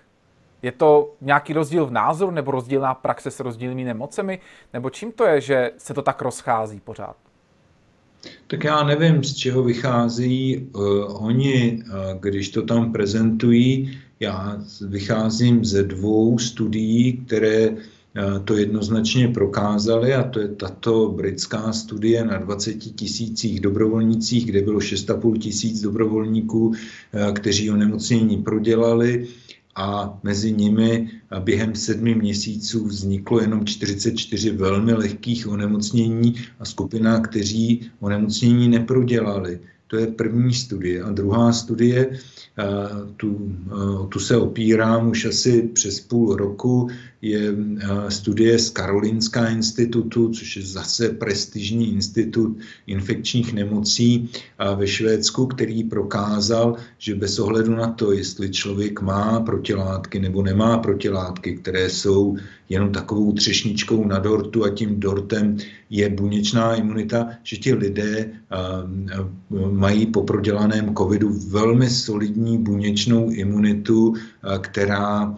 Je 0.62 0.72
to 0.72 1.14
nějaký 1.22 1.54
rozdíl 1.54 1.86
v 1.86 1.91
názoru 1.91 2.32
nebo 2.32 2.52
rozdílná 2.52 2.93
praxe 2.93 3.32
s 3.32 3.39
rozdílnými 3.39 3.84
nemocemi? 3.84 4.39
Nebo 4.74 4.89
čím 4.89 5.12
to 5.12 5.26
je, 5.26 5.41
že 5.41 5.72
se 5.78 5.93
to 5.93 6.02
tak 6.02 6.22
rozchází 6.22 6.80
pořád? 6.80 7.16
Tak 8.47 8.64
já 8.64 8.84
nevím, 8.84 9.24
z 9.24 9.36
čeho 9.36 9.64
vychází 9.64 10.70
uh, 10.76 11.26
oni, 11.26 11.84
uh, 11.84 12.20
když 12.20 12.49
to 12.49 12.62
tam 12.62 12.91
prezentují. 12.91 13.99
Já 14.20 14.58
vycházím 14.88 15.66
ze 15.66 15.84
dvou 15.84 16.38
studií, 16.38 17.18
které 17.18 17.70
Eh, 17.70 17.76
to 18.43 18.57
jednoznačně 18.57 19.28
prokázali 19.28 20.14
a 20.14 20.24
to 20.24 20.39
je 20.39 20.47
tato 20.47 21.14
britská 21.16 21.74
studie 21.74 22.26
na 22.26 22.38
20 22.38 22.74
tisících 22.74 23.59
dobrovolnících, 23.59 24.45
kde 24.45 24.62
bylo 24.62 24.80
6,5 24.80 25.38
tisíc 25.38 25.82
dobrovolníků, 25.82 26.74
eh, 26.74 27.32
kteří 27.32 27.72
onemocnění 27.72 28.38
prodělali 28.43 29.28
a 29.76 30.20
mezi 30.24 30.51
nimi 30.51 31.09
během 31.39 31.76
sedmi 31.76 32.16
měsíců 32.16 32.86
vzniklo 32.86 33.41
jenom 33.41 33.66
44 33.66 34.51
velmi 34.51 34.93
lehkých 34.93 35.47
onemocnění 35.47 36.36
a 36.59 36.66
skupina, 36.66 37.20
kteří 37.20 37.91
onemocnění 37.99 38.70
neprodělali. 38.70 39.59
To 39.88 39.97
je 39.97 40.07
první 40.07 40.53
studie. 40.53 41.03
A 41.03 41.12
druhá 41.12 41.53
studie, 41.53 42.20
tu, 43.18 43.55
tu 44.09 44.20
se 44.20 44.38
opírám 44.38 45.09
už 45.09 45.26
asi 45.26 45.62
přes 45.74 45.99
půl 45.99 46.36
roku, 46.36 46.89
je 47.22 47.55
studie 48.09 48.59
z 48.59 48.69
Karolinska 48.69 49.49
institutu, 49.49 50.30
což 50.30 50.55
je 50.57 50.65
zase 50.65 51.09
prestižní 51.09 51.93
institut 51.93 52.57
infekčních 52.88 53.53
nemocí 53.53 54.30
ve 54.76 54.88
Švédsku, 54.88 55.45
který 55.45 55.84
prokázal, 55.84 56.76
že 56.97 57.15
bez 57.15 57.39
ohledu 57.39 57.76
na 57.76 57.88
to, 57.88 58.11
jestli 58.11 58.49
člověk 58.49 59.01
má 59.01 59.39
protilátky 59.39 60.19
nebo 60.19 60.43
nemá 60.43 60.78
protilátky, 60.78 61.55
které 61.55 61.89
jsou 61.89 62.38
jenom 62.69 62.91
takovou 62.91 63.34
třešničkou 63.34 64.07
na 64.07 64.19
dortu 64.19 64.63
a 64.63 64.69
tím 64.69 64.99
dortem 64.99 65.57
je 65.89 66.09
buněčná 66.09 66.76
imunita, 66.76 67.30
že 67.43 67.57
ti 67.57 67.74
lidé 67.74 68.32
mají 69.72 70.05
po 70.05 70.24
prodělaném 70.24 70.95
covidu 70.95 71.34
velmi 71.47 71.89
solidní 71.89 72.57
buněčnou 72.57 73.30
imunitu, 73.30 74.13
která 74.62 75.36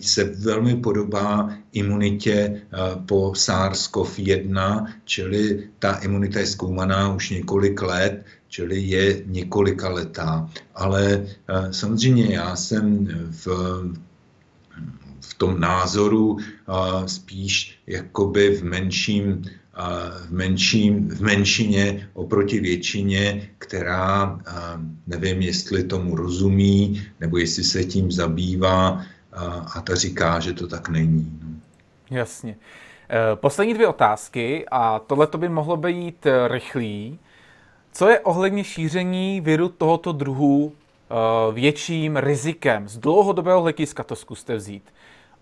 se 0.00 0.24
velmi 0.24 0.76
podobá 0.76 1.52
imunitě 1.72 2.62
po 3.06 3.30
SARS-CoV-1, 3.30 4.86
čili 5.04 5.68
ta 5.78 5.92
imunita 5.92 6.40
je 6.40 6.46
zkoumaná 6.46 7.14
už 7.14 7.30
několik 7.30 7.82
let, 7.82 8.24
čili 8.48 8.80
je 8.80 9.22
několika 9.26 9.88
letá. 9.88 10.50
Ale 10.74 11.26
samozřejmě 11.70 12.34
já 12.34 12.56
jsem 12.56 13.06
v 13.30 13.48
v 15.20 15.34
tom 15.34 15.60
názoru 15.60 16.38
spíš 17.06 17.78
jakoby 17.86 18.56
v 18.56 18.64
menším 18.64 19.44
v, 20.26 20.32
menším, 20.32 21.08
v 21.08 21.20
menšině 21.20 22.08
oproti 22.14 22.60
většině, 22.60 23.48
která 23.58 24.40
nevím, 25.06 25.42
jestli 25.42 25.84
tomu 25.84 26.16
rozumí, 26.16 27.02
nebo 27.20 27.38
jestli 27.38 27.64
se 27.64 27.84
tím 27.84 28.12
zabývá 28.12 29.02
a 29.74 29.80
ta 29.80 29.94
říká, 29.94 30.40
že 30.40 30.52
to 30.52 30.66
tak 30.66 30.88
není. 30.88 31.38
No. 31.42 31.48
Jasně. 32.10 32.56
E, 33.10 33.36
poslední 33.36 33.74
dvě 33.74 33.86
otázky 33.86 34.66
a 34.70 34.98
tohle 34.98 35.26
to 35.26 35.38
by 35.38 35.48
mohlo 35.48 35.76
být 35.76 36.26
e, 36.26 36.48
rychlý. 36.48 37.18
Co 37.92 38.08
je 38.08 38.20
ohledně 38.20 38.64
šíření 38.64 39.40
viru 39.40 39.68
tohoto 39.68 40.12
druhu 40.12 40.72
e, 40.72 41.52
větším 41.52 42.16
rizikem? 42.16 42.88
Z 42.88 42.98
dlouhodobého 42.98 43.62
hlediska 43.62 44.02
to 44.02 44.16
zkuste 44.16 44.56
vzít. 44.56 44.84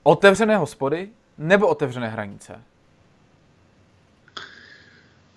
Otevřené 0.03 0.57
hospody 0.57 1.09
nebo 1.39 1.67
otevřené 1.67 2.09
hranice? 2.09 2.61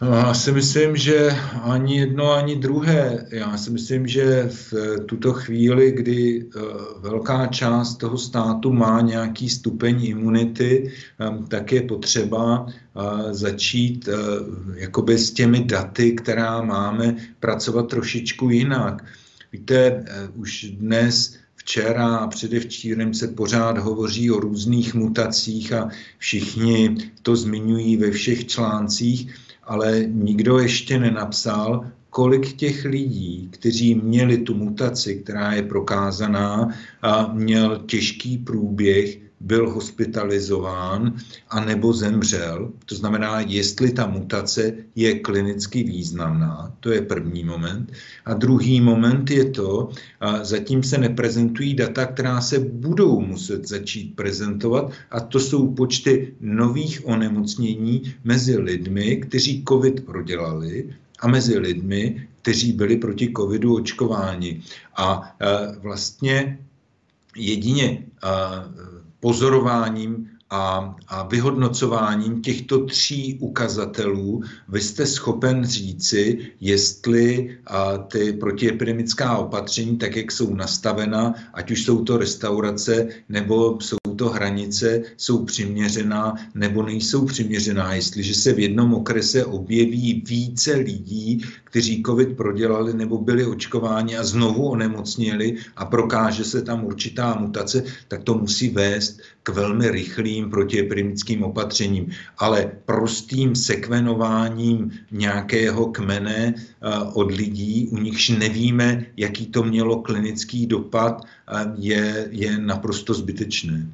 No, 0.02 0.08
já 0.14 0.34
si 0.34 0.52
myslím, 0.52 0.96
že 0.96 1.30
ani 1.62 2.00
jedno, 2.00 2.32
ani 2.32 2.56
druhé. 2.56 3.28
Já 3.32 3.58
si 3.58 3.72
myslím, 3.72 4.08
že 4.08 4.50
v 4.50 4.74
tuto 5.06 5.34
chvíli, 5.34 5.92
kdy 5.92 6.46
eh, 6.46 6.60
velká 7.00 7.48
část 7.48 7.98
toho 7.98 8.18
státu 8.18 8.74
má 8.74 9.02
nějaký 9.02 9.50
stupeň 9.50 10.06
imunity, 10.06 10.92
eh, 11.20 11.48
tak 11.48 11.72
je 11.72 11.82
potřeba 11.82 12.68
eh, 12.68 13.34
začít 13.34 14.10
jakoby 14.76 15.18
s 15.18 15.32
těmi 15.32 15.64
daty, 15.64 16.12
která 16.12 16.62
máme, 16.62 17.16
pracovat 17.40 17.90
trošičku 17.90 18.50
jinak. 18.50 19.06
Víte, 19.52 20.06
už 20.36 20.66
dnes 20.80 21.36
včera 21.56 22.16
a 22.16 22.28
předevčírem 22.28 23.14
se 23.14 23.28
pořád 23.28 23.78
hovoří 23.78 24.32
o 24.32 24.40
různých 24.40 24.94
mutacích 24.94 25.74
a 25.74 25.90
všichni 26.18 26.98
to 27.22 27.36
zmiňují 27.36 27.98
ve 27.98 28.12
všech 28.12 28.48
článcích 28.48 29.34
ale 29.70 30.04
nikdo 30.08 30.60
ještě 30.60 31.00
nenapsal, 31.00 31.86
kolik 32.10 32.54
těch 32.54 32.86
lidí, 32.86 33.50
kteří 33.52 33.96
měli 33.96 34.38
tu 34.38 34.56
mutaci, 34.56 35.16
která 35.16 35.54
je 35.54 35.64
prokázaná, 35.64 36.70
a 37.02 37.34
měl 37.34 37.84
těžký 37.86 38.38
průběh, 38.38 39.18
byl 39.40 39.70
hospitalizován 39.70 41.14
a 41.50 41.66
nebo 41.66 41.94
zemřel. 41.94 42.72
To 42.86 42.96
znamená, 42.96 43.40
jestli 43.40 43.92
ta 43.92 44.08
mutace 44.08 44.74
je 44.96 45.20
klinicky 45.20 45.84
významná, 45.84 46.74
to 46.80 46.92
je 46.92 47.02
první 47.02 47.44
moment. 47.44 47.92
A 48.26 48.34
druhý 48.34 48.82
moment 48.82 49.32
je 49.32 49.46
to, 49.50 49.90
a 50.20 50.44
zatím 50.44 50.84
se 50.84 50.98
neprezentují 50.98 51.74
data, 51.74 52.06
která 52.06 52.42
se 52.42 52.60
budou 52.60 53.20
muset 53.22 53.68
začít 53.68 54.16
prezentovat, 54.16 54.92
a 55.12 55.20
to 55.20 55.40
jsou 55.40 55.74
počty 55.74 56.34
nových 56.42 57.08
onemocnění 57.08 58.14
mezi 58.24 58.58
lidmi, 58.58 59.18
kteří 59.18 59.64
COVID 59.70 60.06
prodělali 60.06 60.90
a 61.20 61.28
mezi 61.28 61.60
lidmi, 61.60 62.28
kteří 62.42 62.74
byli 62.74 62.98
proti 62.98 63.34
covidu 63.38 63.76
očkováni. 63.76 64.62
A 64.98 65.36
e, 65.42 65.80
vlastně 65.80 66.60
jedině 67.36 68.04
pozorováním 69.20 70.30
a, 70.50 70.96
a 71.08 71.24
vyhodnocováním 71.24 72.42
těchto 72.42 72.86
tří 72.86 73.38
ukazatelů 73.40 74.44
vy 74.68 74.82
jste 74.82 75.06
schopen 75.06 75.66
říci, 75.66 76.40
jestli 76.62 77.58
a, 77.68 77.98
ty 77.98 78.34
protiepidemická 78.34 79.38
opatření, 79.38 79.98
tak 79.98 80.16
jak 80.16 80.32
jsou 80.32 80.56
nastavena, 80.56 81.34
ať 81.54 81.72
už 81.72 81.86
jsou 81.86 82.04
to 82.04 82.18
restaurace 82.18 83.08
nebo 83.30 83.78
jsou 83.82 83.98
to 84.20 84.30
hranice, 84.30 85.02
jsou 85.18 85.46
přiměřená 85.46 86.36
nebo 86.56 86.84
nejsou 86.84 87.26
přiměřená. 87.26 87.94
Jestliže 87.94 88.34
se 88.34 88.54
v 88.54 88.60
jednom 88.60 88.94
okrese 88.94 89.46
objeví 89.46 90.24
více 90.28 90.76
lidí, 90.76 91.42
kteří 91.64 92.04
COVID 92.04 92.38
prodělali 92.38 92.94
nebo 92.94 93.18
byli 93.18 93.46
očkováni 93.46 94.18
a 94.18 94.24
znovu 94.24 94.70
onemocněli 94.70 95.56
a 95.76 95.86
prokáže 95.86 96.44
se 96.44 96.62
tam 96.62 96.84
určitá 96.84 97.36
mutace, 97.40 97.84
tak 98.08 98.24
to 98.24 98.36
musí 98.36 98.70
vést 98.70 99.20
k 99.44 99.50
velmi 99.50 99.92
rychlým 99.92 100.50
protiepidemickým 100.50 101.44
opatřením. 101.44 102.12
Ale 102.38 102.72
prostým 102.86 103.56
sekvenováním 103.56 104.92
nějakého 105.12 105.96
kmene 105.96 106.54
eh, 106.56 106.90
od 107.14 107.32
lidí, 107.32 107.88
u 107.92 107.98
nichž 107.98 108.30
nevíme, 108.30 109.06
jaký 109.18 109.48
to 109.48 109.64
mělo 109.64 110.02
klinický 110.04 110.68
dopad, 110.68 111.24
eh, 111.24 111.72
je, 111.78 112.28
je 112.32 112.58
naprosto 112.60 113.14
zbytečné. 113.14 113.88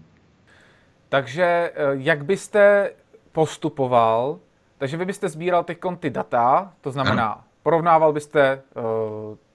Takže 1.16 1.44
eh, 1.44 1.72
jak 1.94 2.26
byste 2.26 2.92
postupoval? 3.32 4.40
Takže 4.78 4.98
vy 4.98 5.06
byste 5.06 5.30
sbíral 5.30 5.64
teď 5.64 5.78
ty 6.00 6.10
data, 6.10 6.74
to 6.82 6.92
znamená, 6.92 7.32
ano. 7.32 7.42
porovnával 7.64 8.14
byste 8.14 8.62
uh, 8.76 8.84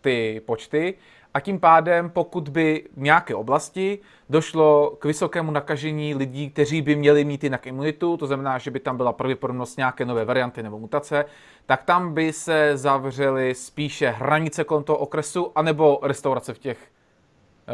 ty 0.01 0.43
počty 0.47 0.95
a 1.35 1.41
tím 1.41 1.61
pádem, 1.61 2.11
pokud 2.11 2.49
by 2.49 2.85
v 2.97 3.01
nějaké 3.01 3.35
oblasti 3.35 3.99
došlo 4.31 4.97
k 4.99 5.05
vysokému 5.05 5.51
nakažení 5.51 6.15
lidí, 6.15 6.51
kteří 6.51 6.83
by 6.83 6.97
měli 6.97 7.25
mít 7.25 7.45
jinak 7.45 7.67
imunitu, 7.67 8.17
to 8.17 8.27
znamená, 8.27 8.59
že 8.59 8.71
by 8.71 8.81
tam 8.81 8.97
byla 8.97 9.13
pravděpodobnost 9.13 9.77
nějaké 9.77 10.05
nové 10.05 10.25
varianty 10.25 10.63
nebo 10.63 10.79
mutace, 10.79 11.25
tak 11.67 11.83
tam 11.83 12.15
by 12.15 12.33
se 12.33 12.77
zavřely 12.77 13.55
spíše 13.55 14.11
hranice 14.11 14.65
kolem 14.65 14.85
toho 14.85 14.99
okresu, 14.99 15.53
anebo 15.55 16.01
restaurace 16.03 16.55
v 16.55 16.59
těch, 16.59 16.79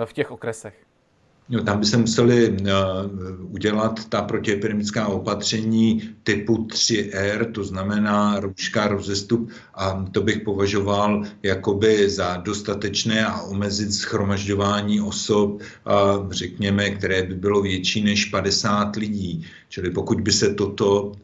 v 0.05 0.13
těch 0.13 0.31
okresech. 0.31 0.86
No, 1.49 1.63
tam 1.63 1.81
by 1.81 1.87
se 1.87 1.97
museli 1.97 2.51
uh, 2.51 2.67
udělat 3.55 4.09
ta 4.09 4.23
protiepidemická 4.23 5.07
opatření 5.07 6.03
typu 6.23 6.67
3R, 6.67 7.53
to 7.53 7.65
znamená 7.65 8.41
rouška, 8.41 8.89
rozestup 8.89 9.51
a 9.75 10.05
to 10.13 10.23
bych 10.23 10.41
považoval 10.41 11.25
jakoby 11.43 12.11
za 12.11 12.37
dostatečné 12.37 13.27
a 13.27 13.43
omezit 13.43 13.93
schromažďování 13.93 15.01
osob, 15.01 15.51
uh, 15.53 16.33
řekněme, 16.33 16.91
které 16.91 17.23
by 17.23 17.35
bylo 17.35 17.63
větší 17.63 18.05
než 18.05 18.25
50 18.25 18.97
lidí. 18.97 19.47
Čili 19.69 19.91
pokud 19.91 20.21
by 20.21 20.33
se 20.33 20.55
toto, 20.55 21.03
uh, 21.03 21.15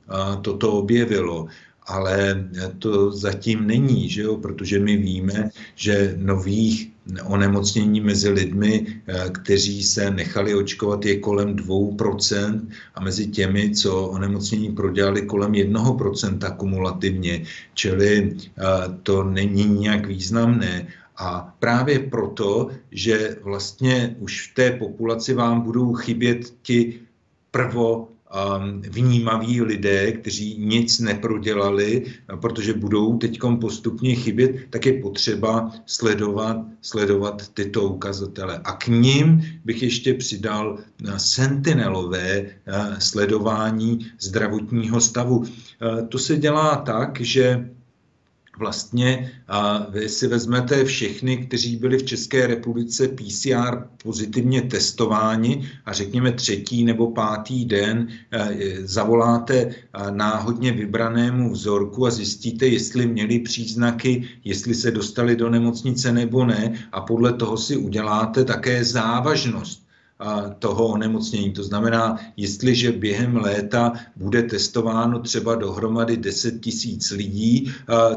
toto 0.43 0.73
objevilo, 0.73 1.47
ale 1.87 2.49
to 2.79 3.11
zatím 3.11 3.67
není, 3.67 4.09
že 4.09 4.23
jo? 4.23 4.37
protože 4.37 4.79
my 4.79 4.97
víme, 4.97 5.51
že 5.75 6.15
nových 6.19 6.92
onemocnění 7.25 8.01
mezi 8.01 8.31
lidmi, 8.31 8.87
eh, 9.07 9.31
kteří 9.33 9.83
se 9.83 10.11
nechali 10.11 10.55
očkovat, 10.55 11.05
je 11.05 11.19
kolem 11.19 11.57
2% 11.57 12.69
a 12.95 13.01
mezi 13.01 13.27
těmi, 13.27 13.71
co 13.71 14.07
onemocnění 14.07 14.73
prodělali, 14.73 15.23
kolem 15.23 15.55
1% 15.55 16.51
kumulativně, 16.57 17.45
čili 17.75 18.37
eh, 18.37 18.63
to 19.03 19.25
není 19.25 19.65
nějak 19.65 20.07
významné. 20.07 20.87
A 21.17 21.55
právě 21.59 21.99
proto, 21.99 22.71
že 22.91 23.37
vlastně 23.43 24.17
už 24.19 24.51
v 24.51 24.55
té 24.55 24.71
populaci 24.71 25.35
vám 25.35 25.61
budou 25.61 25.95
chybět 25.95 26.55
ti 26.63 27.01
prvo 27.51 28.09
vnímaví 28.91 29.63
lidé, 29.63 30.13
kteří 30.13 30.57
nic 30.59 30.99
neprodělali, 30.99 32.05
protože 32.41 32.75
budou 32.75 33.19
teď 33.19 33.39
postupně 33.61 34.15
chybět, 34.15 34.57
tak 34.71 34.87
je 34.87 34.93
potřeba 34.93 35.73
sledovat, 35.87 36.57
sledovat 36.83 37.49
tyto 37.49 37.83
ukazatele. 37.83 38.61
A 38.65 38.73
k 38.73 38.89
ním 38.89 39.43
bych 39.65 39.83
ještě 39.83 40.15
přidal 40.15 40.73
uh, 40.73 41.17
sentinelové 41.17 42.41
uh, 42.41 42.99
sledování 42.99 44.07
zdravotního 44.21 45.01
stavu. 45.01 45.39
Uh, 45.39 45.47
to 46.09 46.19
se 46.19 46.37
dělá 46.37 46.77
tak, 46.77 47.21
že 47.21 47.69
vlastně 48.59 49.33
a 49.49 49.87
vy 49.91 50.09
si 50.09 50.27
vezmete 50.27 50.85
všechny, 50.85 51.37
kteří 51.37 51.77
byli 51.77 51.99
v 51.99 52.03
České 52.03 52.47
republice 52.47 53.09
PCR 53.09 53.89
pozitivně 54.03 54.63
testováni 54.63 55.71
a 55.87 55.93
řekněme 55.93 56.33
třetí 56.33 56.85
nebo 56.85 57.11
pátý 57.11 57.65
den 57.65 58.09
zavoláte 58.85 59.75
náhodně 60.11 60.73
vybranému 60.73 61.53
vzorku 61.53 62.07
a 62.07 62.11
zjistíte, 62.11 62.67
jestli 62.67 63.07
měli 63.07 63.39
příznaky, 63.39 64.29
jestli 64.45 64.75
se 64.75 64.91
dostali 64.91 65.37
do 65.37 65.51
nemocnice 65.51 66.13
nebo 66.13 66.45
ne. 66.45 66.89
A 66.93 67.01
podle 67.01 67.33
toho 67.33 67.57
si 67.57 67.77
uděláte 67.77 68.45
také 68.45 68.85
závažnost 68.85 69.82
toho 70.59 70.87
onemocnění. 70.87 71.53
To 71.53 71.65
znamená, 71.65 72.19
jestliže 72.37 72.93
během 72.93 73.37
léta 73.37 73.93
bude 74.17 74.43
testováno 74.43 75.19
třeba 75.19 75.55
dohromady 75.55 76.17
10 76.17 76.61
tisíc 76.61 77.11
lidí, 77.11 77.73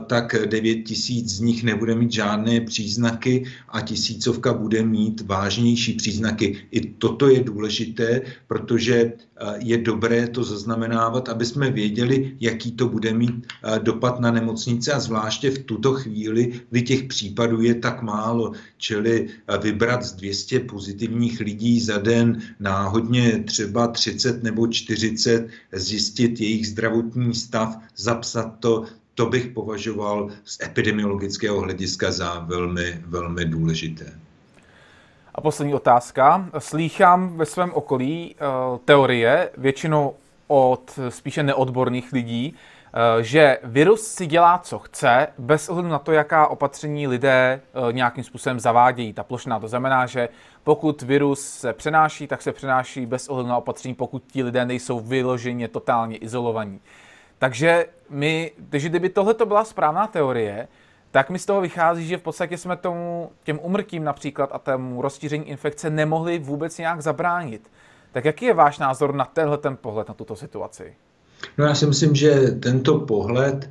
tak 0.08 0.36
9 0.46 0.76
tisíc 0.76 1.36
z 1.36 1.40
nich 1.40 1.64
nebude 1.64 1.96
mít 1.96 2.12
žádné 2.12 2.62
příznaky 2.62 3.46
a 3.70 3.82
tisícovka 3.82 4.54
bude 4.54 4.86
mít 4.86 5.22
vážnější 5.22 5.94
příznaky. 5.94 6.58
I 6.72 6.82
toto 6.82 7.30
je 7.30 7.44
důležité, 7.44 8.22
protože 8.48 9.14
je 9.58 9.78
dobré 9.78 10.28
to 10.28 10.44
zaznamenávat, 10.44 11.30
aby 11.30 11.46
jsme 11.46 11.72
věděli, 11.72 12.38
jaký 12.40 12.72
to 12.72 12.88
bude 12.88 13.14
mít 13.14 13.48
dopad 13.82 14.20
na 14.20 14.32
nemocnice 14.32 14.94
a 14.94 15.00
zvláště 15.00 15.52
v 15.52 15.60
tuto 15.60 15.94
chvíli, 15.94 16.62
kdy 16.70 16.82
těch 16.82 17.04
případů 17.04 17.62
je 17.62 17.76
tak 17.76 18.02
málo, 18.02 18.52
čili 18.78 19.28
vybrat 19.62 20.04
z 20.04 20.14
200 20.14 20.60
pozitivních 20.60 21.40
lidí 21.40 21.80
za 21.80 21.95
den 21.98 22.42
náhodně 22.60 23.44
třeba 23.44 23.88
30 23.88 24.44
nebo 24.44 24.68
40, 24.68 25.48
zjistit 25.72 26.42
jejich 26.42 26.68
zdravotní 26.68 27.34
stav, 27.34 27.78
zapsat 27.96 28.60
to, 28.60 28.86
to 29.16 29.26
bych 29.26 29.48
považoval 29.48 30.30
z 30.46 30.64
epidemiologického 30.64 31.60
hlediska 31.60 32.12
za 32.12 32.40
velmi, 32.40 33.02
velmi 33.06 33.46
důležité. 33.46 34.14
A 35.36 35.42
poslední 35.42 35.74
otázka. 35.74 36.50
Slýchám 36.58 37.38
ve 37.38 37.46
svém 37.46 37.74
okolí 37.74 38.36
uh, 38.36 38.78
teorie, 38.86 39.50
většinou 39.58 40.14
od 40.48 41.00
spíše 41.10 41.44
neodborných 41.44 42.14
lidí, 42.14 42.56
že 43.22 43.58
virus 43.64 44.08
si 44.08 44.26
dělá, 44.26 44.58
co 44.58 44.80
chce, 44.80 45.28
bez 45.38 45.70
ohledu 45.70 45.90
na 45.90 46.00
to, 46.00 46.12
jaká 46.12 46.48
opatření 46.48 47.08
lidé 47.08 47.62
uh, 47.74 47.94
nějakým 47.94 48.24
způsobem 48.24 48.60
zavádějí. 48.60 49.14
Ta 49.14 49.24
plošná 49.24 49.60
to 49.60 49.68
znamená, 49.68 50.06
že 50.06 50.30
pokud 50.64 51.02
virus 51.02 51.50
se 51.50 51.74
přenáší, 51.74 52.28
tak 52.28 52.42
se 52.42 52.52
přenáší 52.52 53.06
bez 53.06 53.28
ohledu 53.28 53.50
na 53.50 53.58
opatření, 53.58 53.94
pokud 53.94 54.24
ti 54.32 54.44
lidé 54.44 54.66
nejsou 54.66 55.00
vyloženě 55.00 55.68
totálně 55.68 56.18
izolovaní. 56.18 56.82
Takže 57.40 57.86
my, 58.10 58.52
takže 58.70 58.90
kdyby 58.90 59.10
tohle 59.10 59.34
to 59.34 59.46
byla 59.46 59.64
správná 59.64 60.08
teorie, 60.08 60.68
tak 61.12 61.30
mi 61.30 61.40
z 61.40 61.46
toho 61.46 61.62
vychází, 61.62 62.08
že 62.08 62.18
v 62.18 62.22
podstatě 62.22 62.58
jsme 62.58 62.78
tomu, 62.78 63.32
těm 63.44 63.60
umrtím 63.60 64.04
například 64.04 64.50
a 64.54 64.60
tomu 64.60 65.02
rozšíření 65.02 65.50
infekce 65.50 65.90
nemohli 65.90 66.40
vůbec 66.40 66.78
nějak 66.78 67.02
zabránit. 67.02 67.72
Tak 68.12 68.26
jaký 68.26 68.46
je 68.46 68.54
váš 68.54 68.80
názor 68.80 69.14
na 69.14 69.26
tenhle 69.26 69.58
ten 69.58 69.78
pohled 69.78 70.08
na 70.08 70.14
tuto 70.14 70.36
situaci? 70.36 70.96
No 71.58 71.66
já 71.66 71.76
si 71.76 71.86
myslím, 71.86 72.16
že 72.16 72.36
tento 72.60 73.00
pohled 73.00 73.70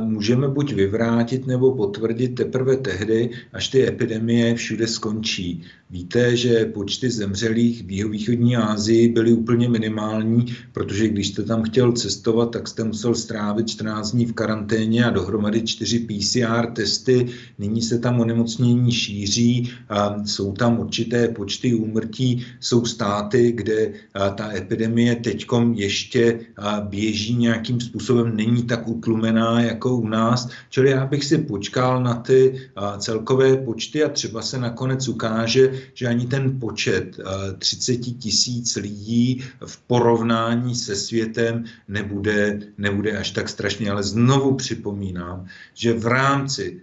můžeme 0.00 0.48
buď 0.48 0.72
vyvrátit 0.72 1.46
nebo 1.46 1.74
potvrdit 1.76 2.28
teprve 2.28 2.76
tehdy, 2.76 3.30
až 3.52 3.68
ty 3.68 3.88
epidemie 3.88 4.54
všude 4.54 4.86
skončí. 4.86 5.62
Víte, 5.92 6.36
že 6.36 6.64
počty 6.64 7.10
zemřelých 7.10 7.82
v 7.86 7.90
jihovýchodní 7.90 8.56
Asii 8.56 9.08
byly 9.08 9.32
úplně 9.32 9.68
minimální, 9.68 10.46
protože 10.72 11.08
když 11.08 11.28
jste 11.28 11.42
tam 11.42 11.62
chtěl 11.62 11.92
cestovat, 11.92 12.50
tak 12.50 12.68
jste 12.68 12.84
musel 12.84 13.14
strávit 13.14 13.68
14 13.68 14.12
dní 14.12 14.26
v 14.26 14.32
karanténě 14.32 15.04
a 15.04 15.10
dohromady 15.10 15.62
4 15.62 15.98
PCR 15.98 16.66
testy. 16.72 17.26
Nyní 17.58 17.82
se 17.82 17.98
tam 17.98 18.20
onemocnění 18.20 18.92
šíří, 18.92 19.70
a 19.88 20.24
jsou 20.24 20.52
tam 20.52 20.78
určité 20.78 21.28
počty 21.28 21.74
úmrtí, 21.74 22.46
jsou 22.60 22.84
státy, 22.84 23.52
kde 23.52 23.92
ta 24.34 24.56
epidemie 24.56 25.16
teďkom 25.16 25.74
ještě 25.74 26.40
běží 26.88 27.34
nějakým 27.34 27.80
způsobem, 27.80 28.36
není 28.36 28.62
tak 28.62 28.88
utlumená 28.88 29.60
jako 29.60 29.96
u 29.96 30.08
nás. 30.08 30.48
Čili 30.70 30.90
já 30.90 31.06
bych 31.06 31.24
si 31.24 31.38
počkal 31.38 32.02
na 32.02 32.14
ty 32.14 32.60
celkové 32.98 33.56
počty 33.56 34.04
a 34.04 34.08
třeba 34.08 34.42
se 34.42 34.58
nakonec 34.58 35.08
ukáže, 35.08 35.79
že 35.94 36.06
ani 36.06 36.26
ten 36.26 36.60
počet 36.60 37.20
30 37.58 37.96
tisíc 37.96 38.76
lidí 38.76 39.44
v 39.66 39.76
porovnání 39.78 40.74
se 40.74 40.96
světem 40.96 41.64
nebude, 41.88 42.60
nebude 42.78 43.18
až 43.18 43.30
tak 43.30 43.48
strašný. 43.48 43.90
Ale 43.90 44.02
znovu 44.02 44.54
připomínám, 44.54 45.46
že 45.74 45.92
v 45.92 46.06
rámci 46.06 46.80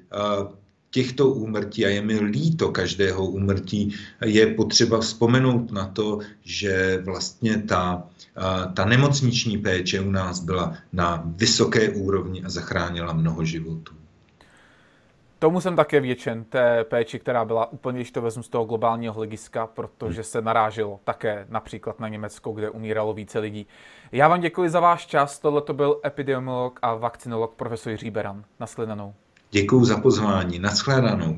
těchto 0.92 1.30
úmrtí, 1.30 1.86
a 1.86 1.90
je 1.90 2.02
mi 2.02 2.20
líto 2.20 2.70
každého 2.70 3.26
úmrtí, 3.26 3.94
je 4.26 4.48
potřeba 4.48 5.00
vzpomenout 5.00 5.72
na 5.72 5.86
to, 5.88 6.20
že 6.44 7.02
vlastně 7.06 7.58
ta, 7.58 8.04
ta 8.74 8.86
nemocniční 8.86 9.58
péče 9.58 10.02
u 10.02 10.12
nás 10.12 10.40
byla 10.40 10.78
na 10.94 11.24
vysoké 11.26 11.90
úrovni 11.90 12.44
a 12.44 12.50
zachránila 12.50 13.14
mnoho 13.14 13.46
životů. 13.46 13.94
Tomu 15.40 15.62
jsem 15.62 15.76
také 15.76 16.00
vděčen, 16.00 16.44
té 16.44 16.84
péči, 16.84 17.20
která 17.20 17.46
byla 17.46 17.72
úplně, 17.72 17.98
když 17.98 18.12
to 18.12 18.22
vezmu 18.22 18.44
z 18.44 18.50
toho 18.50 18.66
globálního 18.66 19.14
hlediska, 19.14 19.68
protože 19.68 20.24
se 20.24 20.42
naráželo 20.42 21.00
také 21.04 21.46
například 21.50 22.00
na 22.00 22.08
Německo, 22.08 22.52
kde 22.52 22.70
umíralo 22.70 23.14
více 23.14 23.40
lidí. 23.40 23.68
Já 24.12 24.28
vám 24.28 24.42
děkuji 24.42 24.70
za 24.70 24.80
váš 24.80 25.06
čas, 25.06 25.40
tohle 25.40 25.62
to 25.62 25.74
byl 25.74 26.02
epidemiolog 26.06 26.80
a 26.82 26.96
vakcinolog 26.96 27.56
profesor 27.56 27.92
Jiří 27.92 28.12
Beran. 28.12 28.44
Naschledanou. 28.60 29.14
Děkuji 29.52 29.86
za 29.86 29.98
pozvání. 29.98 30.60
Naschledanou. 30.60 31.36